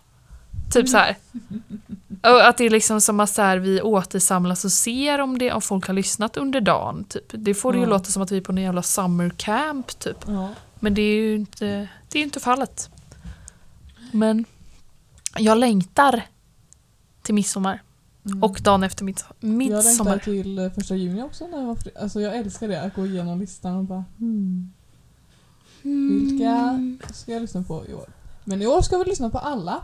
Typ 0.72 0.88
så 0.88 0.96
här. 0.96 1.16
Och 2.22 2.48
att 2.48 2.56
det 2.56 2.64
är 2.64 2.70
liksom 2.70 3.00
som 3.00 3.20
att 3.20 3.30
så 3.30 3.42
här, 3.42 3.58
vi 3.58 3.82
återsamlas 3.82 4.64
och 4.64 4.72
ser 4.72 5.18
om, 5.18 5.38
det, 5.38 5.52
om 5.52 5.62
folk 5.62 5.86
har 5.86 5.94
lyssnat 5.94 6.36
under 6.36 6.60
dagen. 6.60 7.04
Typ. 7.04 7.24
Det 7.28 7.54
får 7.54 7.72
det 7.72 7.78
ju 7.78 7.86
låta 7.86 8.10
som 8.10 8.22
att 8.22 8.32
vi 8.32 8.36
är 8.36 8.40
på 8.40 8.52
en 8.52 8.58
jävla 8.58 8.82
summer 8.82 9.30
camp 9.36 9.98
typ. 9.98 10.16
Ja. 10.26 10.48
Men 10.80 10.94
det 10.94 11.02
är 11.02 11.16
ju 11.16 11.34
inte, 11.34 11.88
det 12.08 12.18
är 12.18 12.22
inte 12.22 12.40
fallet. 12.40 12.90
Men 14.12 14.44
jag 15.36 15.58
längtar 15.58 16.22
till 17.22 17.34
midsommar. 17.34 17.82
Mm. 18.26 18.42
Och 18.42 18.60
dagen 18.62 18.82
efter 18.82 19.04
mids- 19.04 19.24
Jag 19.40 19.48
längtar 19.48 19.76
midsommar. 19.76 20.18
till 20.18 20.58
eh, 20.58 20.70
första 20.72 20.94
juni 20.96 21.22
också 21.22 21.46
när 21.46 21.58
jag 21.58 21.66
var 21.66 21.74
fri. 21.74 21.90
Alltså 22.00 22.20
jag 22.20 22.36
älskar 22.36 22.68
det, 22.68 22.82
att 22.82 22.94
gå 22.94 23.06
igenom 23.06 23.38
listan 23.40 23.76
och 23.76 23.84
bara 23.84 24.04
hmm, 24.18 24.72
vilka 25.82 26.50
Mm. 26.50 26.98
ska 27.14 27.32
jag 27.32 27.42
lyssna 27.42 27.62
på 27.62 27.86
i 27.88 27.94
år? 27.94 28.06
Men 28.44 28.62
i 28.62 28.66
år 28.66 28.82
ska 28.82 28.98
vi 28.98 29.04
lyssna 29.04 29.30
på 29.30 29.38
alla. 29.38 29.82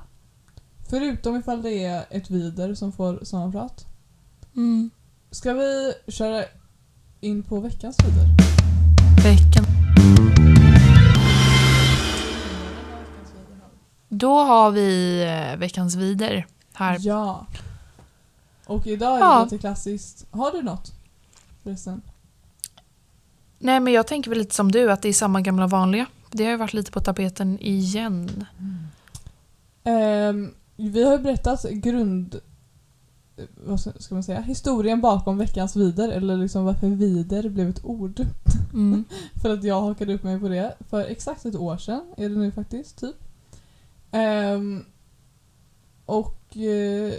Förutom 0.90 1.36
ifall 1.36 1.62
det 1.62 1.84
är 1.84 2.04
ett 2.10 2.30
vider 2.30 2.74
som 2.74 2.92
får 2.92 3.24
sommarprat. 3.24 3.84
Mm. 4.56 4.90
Ska 5.30 5.52
vi 5.52 5.92
köra 6.08 6.44
in 7.20 7.42
på 7.42 7.60
veckans 7.60 7.96
vider? 8.00 8.26
Veckan. 9.24 9.64
Då 14.08 14.38
har 14.38 14.70
vi 14.70 15.22
eh, 15.52 15.58
veckans 15.58 15.94
vider 15.94 16.46
här. 16.72 16.96
Ja. 17.00 17.46
Och 18.72 18.86
idag 18.86 19.16
är 19.16 19.20
Ja. 19.20 19.38
det 19.38 19.44
lite 19.44 19.58
klassiskt. 19.58 20.26
Har 20.30 20.52
du 20.52 20.62
något? 20.62 20.92
Förresten. 21.62 22.02
Nej 23.58 23.80
men 23.80 23.92
jag 23.92 24.06
tänker 24.06 24.30
väl 24.30 24.38
lite 24.38 24.54
som 24.54 24.72
du 24.72 24.92
att 24.92 25.02
det 25.02 25.08
är 25.08 25.12
samma 25.12 25.40
gamla 25.40 25.66
vanliga. 25.66 26.06
Det 26.30 26.44
har 26.44 26.50
ju 26.50 26.56
varit 26.56 26.72
lite 26.74 26.90
på 26.90 27.00
tapeten 27.00 27.58
igen. 27.60 28.46
Ehm, 29.84 30.54
vi 30.76 31.04
har 31.04 31.12
ju 31.12 31.18
berättat 31.18 31.70
grund... 31.70 32.40
eh, 33.36 33.44
Vad 33.66 33.80
ska 33.80 34.14
man 34.14 34.22
säga? 34.24 34.40
Historien 34.40 35.00
bakom 35.00 35.38
veckans 35.38 35.76
vider, 35.76 36.08
eller 36.08 36.36
liksom 36.36 36.64
varför 36.64 36.86
vider 36.88 37.48
blev 37.48 37.68
ett 37.68 37.84
ord. 37.84 38.20
Mm. 38.72 39.04
För 39.42 39.50
att 39.54 39.64
jag 39.64 39.80
hakade 39.80 40.14
upp 40.14 40.22
mig 40.22 40.40
på 40.40 40.48
det 40.48 40.74
för 40.90 41.04
exakt 41.04 41.44
ett 41.44 41.56
år 41.56 41.76
sedan, 41.76 42.12
är 42.16 42.28
det 42.28 42.36
nu 42.36 42.50
faktiskt, 42.50 43.00
typ. 43.00 43.16
Ehm, 44.10 44.84
och 46.06 46.56
eh, 46.56 47.12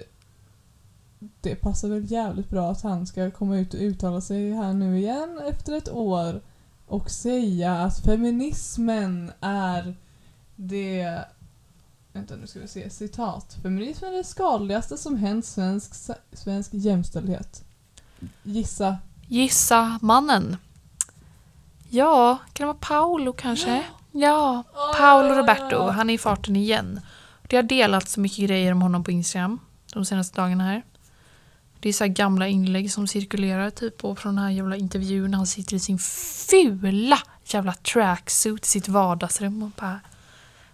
det 1.42 1.56
passar 1.56 1.88
väl 1.88 2.12
jävligt 2.12 2.50
bra 2.50 2.72
att 2.72 2.82
han 2.82 3.08
ska 3.08 3.32
komma 3.32 3.58
ut 3.58 3.74
och 3.74 3.80
uttala 3.80 4.22
sig 4.22 4.54
här 4.54 4.74
nu 4.74 4.98
igen 4.98 5.42
efter 5.50 5.74
ett 5.74 5.90
år 5.90 6.42
och 6.88 7.12
säga 7.12 7.74
att 7.74 8.00
feminismen 8.00 9.32
är 9.42 9.96
det 10.56 11.26
Vänta 12.14 12.36
nu 12.36 12.48
ska 12.48 12.60
vi 12.60 12.68
se, 12.68 12.90
citat. 12.90 13.58
Feminismen 13.64 14.14
är 14.14 14.18
det 14.18 14.24
skadligaste 14.24 14.98
som 14.98 15.16
hänt 15.16 15.46
svensk, 15.46 15.94
svensk 16.34 16.74
jämställdhet. 16.74 17.64
Gissa. 18.44 18.98
Gissa 19.28 20.00
mannen. 20.02 20.58
Ja, 21.90 22.38
kan 22.54 22.68
det 22.68 22.74
vara 22.74 22.78
Paolo 22.82 23.34
kanske? 23.34 23.84
Ja, 24.12 24.64
Paolo 24.98 25.34
Roberto. 25.34 25.88
Han 25.88 26.10
är 26.10 26.14
i 26.14 26.18
farten 26.18 26.56
igen. 26.56 27.02
Det 27.42 27.56
har 27.56 27.64
delats 27.64 28.14
så 28.14 28.20
mycket 28.20 28.46
grejer 28.46 28.72
om 28.72 28.82
honom 28.82 29.04
på 29.04 29.12
Instagram 29.12 29.60
de 29.94 30.06
senaste 30.06 30.42
dagarna 30.42 30.64
här. 30.64 30.84
Det 31.84 31.90
är 31.90 31.94
så 31.94 32.08
gamla 32.08 32.48
inlägg 32.48 32.92
som 32.92 33.08
cirkulerar 33.08 33.70
typ 33.70 34.04
och 34.04 34.20
från 34.20 34.36
den 34.36 34.44
här 34.44 34.52
jävla 34.52 34.76
intervjun 34.76 35.32
när 35.32 35.38
han 35.38 35.48
sitter 35.48 35.76
i 35.76 35.80
sin 35.80 36.00
fula 36.50 37.20
jävla 37.46 37.74
tracksuit 37.74 38.66
i 38.66 38.68
sitt 38.68 38.88
vardagsrum 38.88 39.64
och 39.64 39.70
bara 39.70 40.00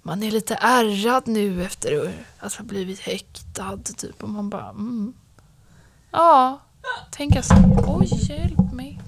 man 0.01 0.23
är 0.23 0.31
lite 0.31 0.57
ärrad 0.61 1.27
nu 1.27 1.63
efter 1.63 2.13
att 2.39 2.53
ha 2.53 2.65
blivit 2.65 2.99
häktad 2.99 3.77
typ 3.97 4.23
och 4.23 4.29
man 4.29 4.49
bara 4.49 4.69
mm. 4.69 5.13
Ja, 6.11 6.61
tänka 7.11 7.43
så. 7.43 7.55
Oj, 7.87 8.09
hjälp 8.11 8.73
mig. 8.73 8.99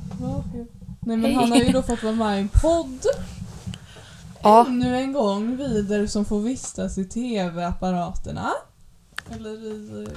Nej 1.00 1.18
men 1.18 1.36
han 1.36 1.52
har 1.52 1.58
ju 1.58 1.72
då 1.72 1.84
fått 1.84 2.04
vara 2.04 2.16
med 2.16 2.38
i 2.38 2.42
en 2.42 2.50
podd. 2.50 3.06
Ja. 4.44 4.66
Ännu 4.68 4.96
en 4.96 5.14
gång 5.14 5.58
vidare 5.58 6.08
som 6.08 6.26
får 6.26 6.40
vistas 6.40 6.98
i 6.98 7.06
TV-apparaterna. 7.06 8.52
Eller 9.30 9.66
i 9.66 10.08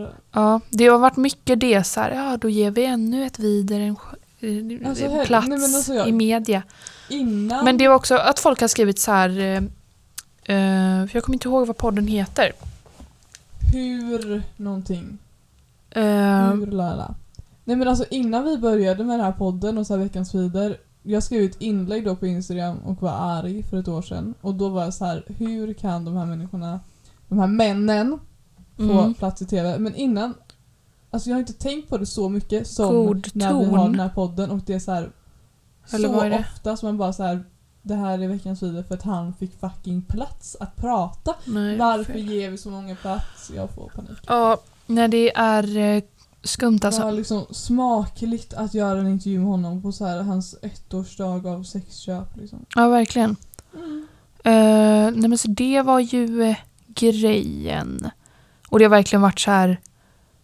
eh. 0.00 0.08
Ja, 0.32 0.60
det 0.70 0.86
har 0.86 0.98
varit 0.98 1.16
mycket 1.16 1.60
det 1.60 1.84
så 1.84 2.00
här, 2.00 2.10
ja 2.10 2.36
då 2.36 2.48
ger 2.48 2.70
vi 2.70 2.84
ännu 2.84 3.26
ett 3.26 3.38
vidare 3.38 3.82
en 3.82 3.96
sk- 3.96 4.88
Alltså, 4.88 5.04
eh, 5.04 5.10
hel- 5.12 5.26
plats 5.26 5.48
nej, 5.48 5.58
men 5.58 5.74
alltså 5.74 5.94
jag- 5.94 6.08
i 6.08 6.12
media. 6.12 6.62
Innan... 7.08 7.64
Men 7.64 7.76
det 7.78 7.84
är 7.84 7.94
också 7.94 8.14
att 8.16 8.38
folk 8.40 8.60
har 8.60 8.68
skrivit 8.68 8.98
så 8.98 9.12
här, 9.12 9.28
eh, 9.38 9.62
eh, 10.56 11.06
jag 11.12 11.22
kommer 11.24 11.34
inte 11.36 11.48
ihåg 11.48 11.66
vad 11.66 11.76
podden 11.76 12.06
heter. 12.06 12.52
Hur 13.72 14.42
någonting. 14.56 15.18
Eh, 15.90 16.02
Hur 16.50 16.66
lala. 16.66 17.14
Nej 17.64 17.76
men 17.76 17.88
alltså 17.88 18.04
innan 18.10 18.44
vi 18.44 18.58
började 18.58 19.04
med 19.04 19.18
den 19.18 19.24
här 19.26 19.32
podden 19.32 19.78
och 19.78 19.86
så 19.86 19.96
här 19.96 20.02
veckans 20.02 20.34
vider. 20.34 20.76
Jag 21.02 21.22
skrev 21.22 21.44
ett 21.44 21.60
inlägg 21.60 22.04
då 22.04 22.16
på 22.16 22.26
Instagram 22.26 22.78
och 22.78 23.02
var 23.02 23.10
arg 23.10 23.62
för 23.62 23.76
ett 23.76 23.88
år 23.88 24.02
sedan. 24.02 24.34
Och 24.40 24.54
då 24.54 24.68
var 24.68 24.84
jag 24.84 24.94
så 24.94 25.04
här: 25.04 25.22
hur 25.38 25.72
kan 25.74 26.04
de 26.04 26.16
här 26.16 26.26
människorna, 26.26 26.80
de 27.28 27.38
här 27.38 27.46
männen, 27.46 28.18
få 28.88 28.98
Mm. 29.00 29.14
plats 29.14 29.42
i 29.42 29.46
TV? 29.46 29.78
Men 29.78 29.94
innan, 29.94 30.34
alltså 31.10 31.28
jag 31.30 31.36
har 31.36 31.40
inte 31.40 31.52
tänkt 31.52 31.88
på 31.88 31.98
det 31.98 32.06
så 32.06 32.28
mycket 32.28 32.66
som 32.68 33.06
God 33.06 33.28
när 33.32 33.58
vi 33.58 33.64
ton. 33.66 33.78
har 33.78 33.88
den 33.88 34.00
här 34.00 34.08
podden 34.08 34.50
och 34.50 34.60
det 34.66 34.74
är 34.74 34.78
så 34.78 34.92
här 34.92 35.10
Eller 35.92 36.08
så 36.08 36.22
det? 36.24 36.38
ofta 36.38 36.76
som 36.76 36.86
man 36.86 36.98
bara 36.98 37.12
så 37.12 37.22
här. 37.22 37.44
Det 37.84 37.94
här 37.94 38.18
är 38.18 38.28
veckans 38.28 38.62
vider 38.62 38.82
för 38.82 38.94
att 38.94 39.02
han 39.02 39.34
fick 39.34 39.60
fucking 39.60 40.02
plats 40.02 40.56
att 40.60 40.76
prata. 40.76 41.34
nej, 41.44 41.76
Varför 41.78 42.12
fel. 42.12 42.28
ger 42.30 42.50
vi 42.50 42.58
så 42.58 42.70
många 42.70 42.96
plats? 42.96 43.50
Jag 43.56 43.70
får 43.70 43.88
panik. 43.94 44.18
Ja, 44.26 44.56
när 44.86 45.08
det 45.08 45.36
är 45.36 45.76
eh, 45.76 46.02
skumt 46.42 46.78
Det 46.78 46.86
alltså. 46.86 47.02
var 47.02 47.12
liksom 47.12 47.44
smakligt 47.50 48.54
att 48.54 48.74
göra 48.74 49.00
en 49.00 49.08
intervju 49.08 49.38
med 49.38 49.48
honom 49.48 49.82
på 49.82 49.92
så 49.92 50.06
här, 50.06 50.22
hans 50.22 50.54
ettårsdag 50.62 51.46
av 51.48 51.62
sexköp. 51.62 52.36
Liksom. 52.36 52.66
Ja, 52.74 52.88
verkligen. 52.88 53.36
Mm. 53.74 54.06
Eh, 54.44 55.12
nej 55.20 55.28
men 55.28 55.38
så 55.38 55.48
det 55.48 55.82
var 55.82 56.00
ju 56.00 56.42
eh, 56.42 56.56
grejen. 56.88 58.10
Och 58.72 58.78
det 58.78 58.84
har 58.84 58.90
verkligen 58.90 59.22
varit 59.22 59.40
så 59.40 59.50
här. 59.50 59.80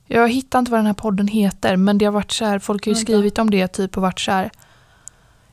Jag 0.07 0.29
hittar 0.29 0.59
inte 0.59 0.71
vad 0.71 0.79
den 0.79 0.87
här 0.87 0.95
podden 0.95 1.29
heter 1.29 1.77
men 1.77 1.99
det 1.99 2.05
har 2.05 2.13
varit 2.13 2.33
så 2.33 2.45
här, 2.45 2.59
folk 2.59 2.87
har 2.87 2.93
ju 2.93 2.97
skrivit 2.97 3.39
om 3.39 3.51
det 3.51 3.69
typ 3.69 3.97
och 3.97 4.03
varit 4.03 4.21
så 4.21 4.31
här. 4.31 4.51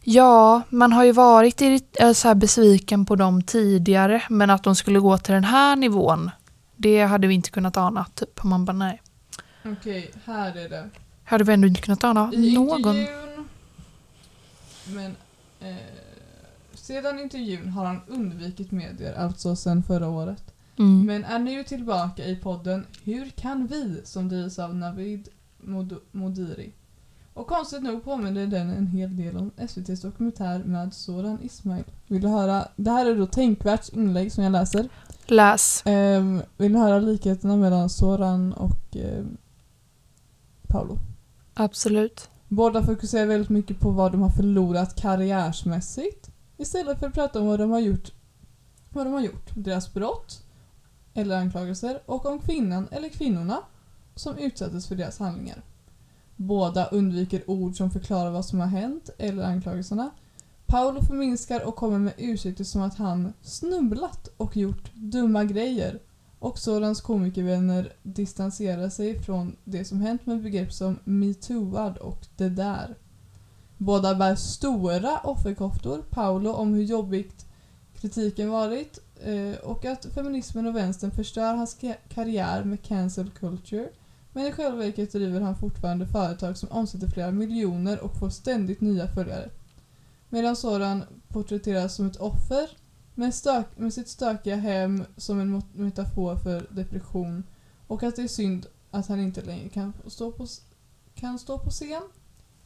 Ja, 0.01 0.61
man 0.69 0.93
har 0.93 1.03
ju 1.03 1.11
varit 1.11 1.61
eh, 1.61 2.11
så 2.13 2.27
här 2.27 2.35
besviken 2.35 3.05
på 3.05 3.15
dem 3.15 3.41
tidigare 3.41 4.23
men 4.29 4.49
att 4.49 4.63
de 4.63 4.75
skulle 4.75 4.99
gå 4.99 5.17
till 5.17 5.33
den 5.33 5.43
här 5.43 5.75
nivån 5.75 6.31
det 6.75 7.03
hade 7.03 7.27
vi 7.27 7.33
inte 7.33 7.49
kunnat 7.49 7.77
ana. 7.77 8.05
Typ. 8.15 8.43
Man 8.43 8.65
bara 8.65 8.73
nej. 8.73 9.01
Okej, 9.65 10.11
här 10.25 10.57
är 10.57 10.69
det. 10.69 10.89
Hade 11.23 11.43
vi 11.43 11.53
ändå 11.53 11.67
inte 11.67 11.81
kunnat 11.81 12.03
ana 12.03 12.31
I 12.33 12.53
någon. 12.55 12.77
intervjun... 12.77 13.47
Men... 14.85 15.15
Eh, 15.59 15.75
sedan 16.73 17.19
intervjun 17.19 17.69
har 17.69 17.85
han 17.85 18.01
undvikit 18.07 18.71
medier, 18.71 19.13
alltså 19.13 19.55
sedan 19.55 19.83
förra 19.83 20.07
året. 20.07 20.54
Mm. 20.77 21.05
Men 21.05 21.23
är 21.23 21.39
nu 21.39 21.63
tillbaka 21.63 22.25
i 22.25 22.35
podden 22.35 22.85
Hur 23.03 23.29
kan 23.29 23.67
vi? 23.67 24.01
som 24.03 24.29
drivs 24.29 24.59
av 24.59 24.75
Navid 24.75 25.29
Mod- 25.57 26.01
Modiri. 26.11 26.71
Och 27.33 27.47
konstigt 27.47 27.83
nog 27.83 28.03
påminner 28.03 28.47
den 28.47 28.69
en 28.69 28.87
hel 28.87 29.17
del 29.17 29.37
om 29.37 29.51
SVTs 29.57 30.01
dokumentär 30.01 30.63
med 30.63 30.93
Soran 30.93 31.39
Ismail. 31.43 31.83
Vill 32.07 32.21
du 32.21 32.27
höra? 32.27 32.67
Det 32.75 32.91
här 32.91 33.05
är 33.05 33.15
då 33.15 33.25
tänkvärt 33.27 33.93
inlägg 33.93 34.31
som 34.31 34.43
jag 34.43 34.51
läser. 34.51 34.89
Läs. 35.25 35.81
Ehm, 35.85 36.41
vill 36.57 36.73
du 36.73 36.79
höra 36.79 36.99
likheterna 36.99 37.55
mellan 37.55 37.89
Soran 37.89 38.53
och 38.53 38.95
ehm, 38.95 39.37
Paolo? 40.67 40.97
Absolut. 41.53 42.29
Båda 42.47 42.83
fokuserar 42.83 43.25
väldigt 43.25 43.49
mycket 43.49 43.79
på 43.79 43.91
vad 43.91 44.11
de 44.11 44.21
har 44.21 44.29
förlorat 44.29 44.95
karriärsmässigt 45.01 46.29
istället 46.57 46.99
för 46.99 47.07
att 47.07 47.13
prata 47.13 47.39
om 47.39 47.47
vad 47.47 47.59
de 47.59 47.71
har 47.71 47.79
gjort, 47.79 48.11
vad 48.89 49.05
de 49.05 49.13
har 49.13 49.21
gjort 49.21 49.49
deras 49.55 49.93
brott 49.93 50.44
eller 51.15 51.37
anklagelser 51.37 51.99
och 52.05 52.25
om 52.25 52.39
kvinnan 52.39 52.87
eller 52.91 53.09
kvinnorna 53.09 53.59
som 54.15 54.37
utsattes 54.37 54.87
för 54.87 54.95
deras 54.95 55.19
handlingar. 55.19 55.61
Båda 56.35 56.85
undviker 56.85 57.49
ord 57.49 57.77
som 57.77 57.91
förklarar 57.91 58.31
vad 58.31 58.45
som 58.45 58.59
har 58.59 58.67
hänt 58.67 59.09
eller 59.17 59.43
anklagelserna. 59.43 60.09
Paolo 60.65 61.01
förminskar 61.01 61.67
och 61.67 61.75
kommer 61.75 61.99
med 61.99 62.13
ursäkter 62.17 62.63
som 62.63 62.81
att 62.81 62.97
han 62.97 63.33
snubblat 63.41 64.27
och 64.37 64.57
gjort 64.57 64.91
dumma 64.93 65.43
grejer 65.43 65.99
och 66.39 66.59
Sorans 66.59 67.01
komikervänner 67.01 67.93
distanserar 68.03 68.89
sig 68.89 69.19
från 69.19 69.55
det 69.63 69.85
som 69.85 70.01
hänt 70.01 70.25
med 70.25 70.43
begrepp 70.43 70.73
som 70.73 70.99
metooad 71.03 71.97
och 71.97 72.27
det 72.37 72.49
där. 72.49 72.95
Båda 73.77 74.15
bär 74.15 74.35
stora 74.35 75.19
offerkoftor, 75.19 76.01
Paolo 76.09 76.53
om 76.53 76.73
hur 76.73 76.83
jobbigt 76.83 77.45
kritiken 77.93 78.49
varit 78.49 78.99
Eh, 79.23 79.55
och 79.63 79.85
att 79.85 80.05
feminismen 80.05 80.67
och 80.67 80.75
vänstern 80.75 81.11
förstör 81.11 81.53
hans 81.53 81.77
karriär 82.09 82.63
med 82.63 82.81
cancel 82.81 83.29
culture. 83.29 83.89
Men 84.33 84.47
i 84.47 84.51
själva 84.51 84.77
verket 84.77 85.11
driver 85.11 85.41
han 85.41 85.55
fortfarande 85.55 86.07
företag 86.07 86.57
som 86.57 86.71
omsätter 86.71 87.07
flera 87.07 87.31
miljoner 87.31 87.99
och 87.99 88.15
får 88.19 88.29
ständigt 88.29 88.81
nya 88.81 89.07
följare. 89.07 89.49
Medan 90.29 90.55
Soran 90.55 91.03
porträtteras 91.27 91.95
som 91.95 92.07
ett 92.07 92.15
offer 92.15 92.69
med, 93.15 93.33
stök, 93.33 93.77
med 93.77 93.93
sitt 93.93 94.07
stökiga 94.07 94.55
hem 94.55 95.03
som 95.17 95.39
en 95.39 95.63
metafor 95.73 96.35
för 96.35 96.67
depression 96.69 97.43
och 97.87 98.03
att 98.03 98.15
det 98.15 98.21
är 98.21 98.27
synd 98.27 98.67
att 98.91 99.07
han 99.07 99.19
inte 99.19 99.41
längre 99.41 99.69
kan 99.69 99.93
stå 100.07 100.31
på, 100.31 100.47
kan 101.15 101.39
stå 101.39 101.59
på 101.59 101.69
scen. 101.69 102.01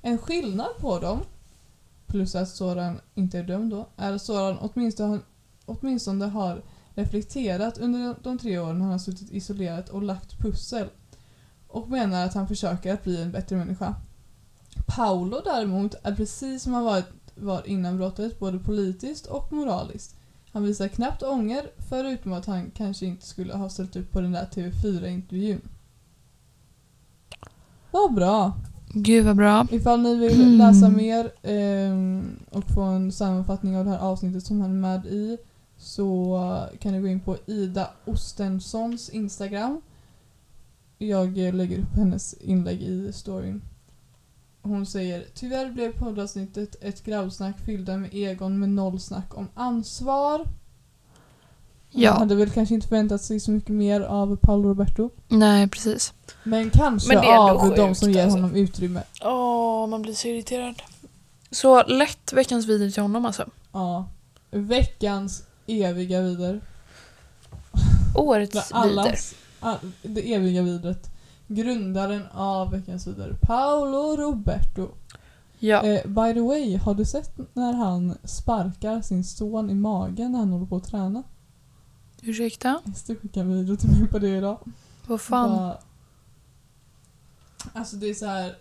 En 0.01 0.17
skillnad 0.17 0.77
på 0.79 0.99
dem, 0.99 1.19
plus 2.07 2.35
att 2.35 2.49
Soran 2.49 2.99
inte 3.15 3.39
är 3.39 3.43
dömd 3.43 3.71
då, 3.71 3.87
är 3.97 4.13
att 4.13 4.21
Soran 4.21 4.57
åtminstone, 4.61 5.19
åtminstone 5.69 6.25
har 6.25 6.61
reflekterat 6.95 7.77
under 7.77 8.15
de- 8.23 8.37
tre 8.37 8.59
åren 8.59 8.81
han 8.81 8.91
har 8.91 8.99
suttit 8.99 9.31
isolerat 9.31 9.89
och 9.89 10.03
lagt 10.03 10.39
pussel 10.39 10.87
och 11.67 11.89
menar 11.89 12.25
att 12.25 12.33
han 12.33 12.47
försöker 12.47 12.93
att 12.93 13.03
bli 13.03 13.21
en 13.21 13.31
bättre 13.31 13.55
människa. 13.55 13.95
Paolo 14.87 15.41
däremot 15.45 15.95
är 16.03 16.15
precis 16.15 16.63
som 16.63 16.73
han 16.73 16.83
varit, 16.83 17.05
var 17.35 17.67
innan 17.67 17.97
brottet, 17.97 18.39
både 18.39 18.59
politiskt 18.59 19.25
och 19.25 19.53
moraliskt. 19.53 20.15
Han 20.51 20.63
visar 20.63 20.87
knappt 20.87 21.23
ånger, 21.23 21.69
förutom 21.89 22.33
att 22.33 22.45
han 22.45 22.71
kanske 22.71 23.05
inte 23.05 23.25
skulle 23.25 23.53
ha 23.53 23.69
ställt 23.69 23.95
upp 23.95 24.11
på 24.11 24.21
den 24.21 24.31
där 24.31 24.45
TV4-intervjun. 24.45 25.61
Vad 27.91 28.13
bra! 28.13 28.53
Gud 28.93 29.25
vad 29.25 29.35
bra. 29.35 29.67
Ifall 29.71 30.01
ni 30.01 30.15
vill 30.15 30.57
läsa 30.57 30.89
mer 30.89 31.31
ehm, 31.43 32.39
och 32.51 32.63
få 32.73 32.81
en 32.81 33.11
sammanfattning 33.11 33.77
av 33.77 33.85
det 33.85 33.91
här 33.91 33.99
avsnittet 33.99 34.43
som 34.45 34.61
han 34.61 34.69
är 34.69 34.75
med 34.75 35.05
i 35.05 35.37
så 35.79 36.69
kan 36.79 36.91
ni 36.93 36.99
gå 36.99 37.07
in 37.07 37.19
på 37.19 37.37
Ida 37.45 37.89
Ostenssons 38.05 39.09
Instagram. 39.09 39.81
Jag 40.97 41.37
lägger 41.37 41.79
upp 41.79 41.95
hennes 41.95 42.33
inlägg 42.33 42.81
i 42.81 43.13
storyn. 43.13 43.61
Hon 44.61 44.85
säger 44.85 45.25
Tyvärr 45.33 45.71
blev 45.71 45.99
poddavsnittet 45.99 46.75
ett 46.81 47.03
grabbsnack 47.03 47.59
fyllda 47.65 47.97
med 47.97 48.09
Egon 48.13 48.59
med 48.59 48.69
noll 48.69 48.99
snack 48.99 49.37
om 49.37 49.47
ansvar. 49.53 50.45
Ja. 51.91 52.11
hade 52.11 52.35
väl 52.35 52.49
kanske 52.49 52.75
inte 52.75 52.87
förväntat 52.87 53.21
sig 53.21 53.39
så 53.39 53.51
mycket 53.51 53.69
mer 53.69 54.01
av 54.01 54.35
Paolo 54.35 54.69
Roberto. 54.69 55.09
Nej, 55.27 55.67
precis. 55.67 56.13
Men 56.43 56.69
kanske 56.69 57.15
Men 57.15 57.39
av 57.39 57.75
de 57.75 57.95
som 57.95 58.11
ger 58.11 58.23
alltså. 58.23 58.37
honom 58.37 58.55
utrymme. 58.55 59.03
Åh, 59.23 59.87
man 59.87 60.01
blir 60.01 60.13
så 60.13 60.27
irriterad. 60.27 60.81
Så 61.51 61.83
lätt 61.83 62.33
veckans 62.33 62.65
video 62.65 62.91
till 62.91 63.01
honom 63.01 63.25
alltså. 63.25 63.45
Ja. 63.71 64.09
Veckans 64.51 65.43
eviga 65.69 66.21
vider. 66.21 66.61
Årets 68.15 68.71
vider. 68.89 69.15
all, 69.59 69.77
det 70.03 70.33
eviga 70.33 70.61
vidret. 70.61 71.11
Grundaren 71.47 72.21
av 72.33 72.71
veckans 72.71 73.07
vidare, 73.07 73.35
Paolo 73.41 74.15
Roberto. 74.15 74.87
Ja. 75.59 75.83
Eh, 75.83 76.05
by 76.07 76.33
the 76.33 76.41
way, 76.41 76.77
har 76.77 76.93
du 76.95 77.05
sett 77.05 77.39
när 77.53 77.73
han 77.73 78.17
sparkar 78.23 79.01
sin 79.01 79.23
son 79.23 79.69
i 79.69 79.73
magen 79.75 80.31
när 80.31 80.39
han 80.39 80.49
håller 80.49 80.65
på 80.65 80.75
att 80.75 80.83
träna? 80.83 81.23
Ursäkta? 82.21 82.81
Ester 82.91 83.15
skickade 83.15 83.45
en 83.45 83.53
video 83.59 83.75
till 83.77 83.89
mig 83.89 84.07
på 84.07 84.19
det 84.19 84.37
idag. 84.37 84.59
Vad 85.07 85.21
fan? 85.21 85.49
Bara- 85.49 85.77
Alltså 87.73 87.95
det 87.95 88.09
är 88.09 88.13
så 88.13 88.25
här. 88.25 88.55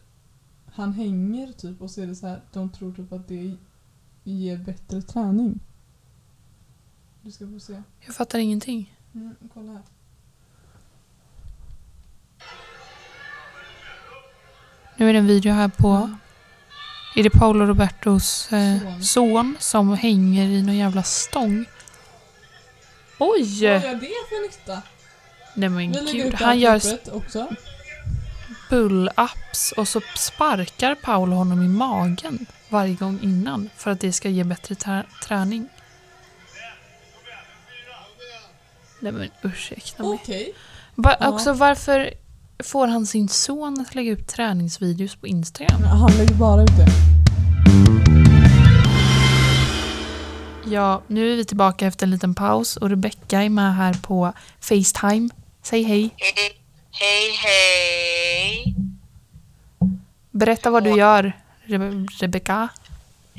Han 0.74 0.92
hänger 0.92 1.52
typ 1.52 1.82
och 1.82 1.90
så 1.90 2.00
är 2.00 2.06
det 2.06 2.16
så 2.16 2.26
här. 2.26 2.42
De 2.52 2.70
tror 2.70 2.92
typ 2.92 3.12
att 3.12 3.28
det 3.28 3.56
ger 4.24 4.56
bättre 4.56 5.02
träning. 5.02 5.60
Du 7.28 7.32
ska 7.32 7.46
få 7.46 7.60
se. 7.60 7.82
Jag 8.06 8.14
fattar 8.14 8.38
ingenting. 8.38 8.94
Mm, 9.14 9.34
kolla 9.54 9.72
här. 9.72 9.82
Nu 14.96 15.08
är 15.08 15.12
det 15.12 15.18
en 15.18 15.26
video 15.26 15.52
här 15.52 15.68
på... 15.68 16.10
Är 17.16 17.22
det 17.22 17.30
Paolo 17.30 17.66
Robertos 17.66 18.52
eh, 18.52 18.78
Son. 18.80 19.02
son 19.02 19.56
som 19.60 19.94
hänger 19.94 20.44
i 20.48 20.62
någon 20.62 20.76
jävla 20.76 21.02
stång? 21.02 21.64
Oj! 23.18 23.40
Vad 23.40 23.40
gör 23.40 23.94
det 23.94 24.00
för 24.28 24.42
nytta? 24.48 24.82
Nej 25.54 25.68
men 25.68 25.92
Vi 25.92 26.12
gud. 26.12 26.34
Han 26.34 26.58
gör 26.58 26.80
också. 27.12 27.48
pull-ups 28.70 29.72
och 29.76 29.88
så 29.88 30.00
sparkar 30.16 30.94
Paolo 30.94 31.36
honom 31.36 31.62
i 31.62 31.68
magen 31.68 32.46
varje 32.68 32.94
gång 32.94 33.18
innan 33.22 33.70
för 33.76 33.90
att 33.90 34.00
det 34.00 34.12
ska 34.12 34.28
ge 34.28 34.44
bättre 34.44 34.74
trä- 34.74 35.06
träning. 35.24 35.68
Nej 39.00 39.12
men 39.12 39.28
ursäkta 39.42 40.02
mig. 40.02 40.18
Okej. 40.22 40.52
Va- 40.94 41.16
Ja. 41.20 41.28
Också 41.28 41.52
varför 41.52 42.10
får 42.64 42.86
han 42.86 43.06
sin 43.06 43.28
son 43.28 43.80
att 43.80 43.94
lägga 43.94 44.12
upp 44.12 44.26
träningsvideos 44.26 45.16
på 45.16 45.26
Instagram? 45.26 45.82
Han 45.82 46.10
lägger 46.12 46.34
bara 46.34 46.62
ut 46.62 46.76
det. 46.76 46.86
Ja, 50.70 51.02
nu 51.06 51.32
är 51.32 51.36
vi 51.36 51.44
tillbaka 51.44 51.86
efter 51.86 52.06
en 52.06 52.10
liten 52.10 52.34
paus 52.34 52.76
och 52.76 52.90
Rebecca 52.90 53.42
är 53.42 53.48
med 53.48 53.74
här 53.76 53.94
på 53.94 54.32
Facetime. 54.60 55.28
Säg 55.62 55.82
hej. 55.82 56.14
Hej, 56.16 56.34
hej, 56.90 57.30
hej. 57.44 58.74
Berätta 60.30 60.70
vad 60.70 60.84
du 60.84 60.90
gör, 60.90 61.32
Re- 61.66 62.08
Rebecca. 62.20 62.68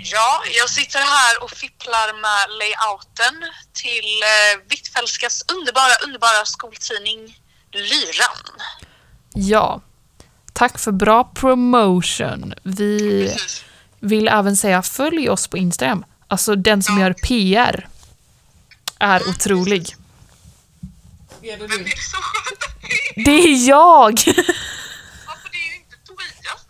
Ja, 0.04 0.42
jag 0.60 0.70
sitter 0.70 1.00
här 1.00 1.44
och 1.44 1.52
fipplar 1.52 2.14
med 2.22 2.58
layouten 2.58 3.52
till 3.74 4.22
eh, 4.24 4.68
Hvitfeldtskas 4.70 5.44
underbara, 5.52 5.92
underbara 6.06 6.46
skoltidning 6.46 7.40
Lyran. 7.72 8.62
Ja, 9.34 9.82
tack 10.54 10.80
för 10.80 10.92
bra 10.92 11.24
promotion. 11.24 12.54
Vi 12.64 13.00
Precis. 13.34 13.64
vill 14.00 14.28
även 14.28 14.58
säga 14.58 14.82
följ 14.82 15.30
oss 15.30 15.48
på 15.48 15.58
Instagram. 15.58 16.06
Alltså 16.28 16.56
den 16.56 16.84
som 16.84 17.00
gör 17.00 17.14
PR 17.14 17.88
är 19.00 19.30
otrolig. 19.30 19.96
Är 21.42 21.58
det 21.58 21.68
Vem 21.68 21.68
du? 21.70 21.76
är 21.76 21.80
det 21.84 22.02
som 22.02 22.22
sköter 22.22 22.70
det? 23.16 23.24
Det 23.24 23.32
är 23.44 23.68
jag! 23.68 24.12
Varför 25.28 25.50
det 25.52 25.58
är 25.58 25.70
ju 25.72 25.76
inte 25.76 25.96
Tobias? 26.08 26.66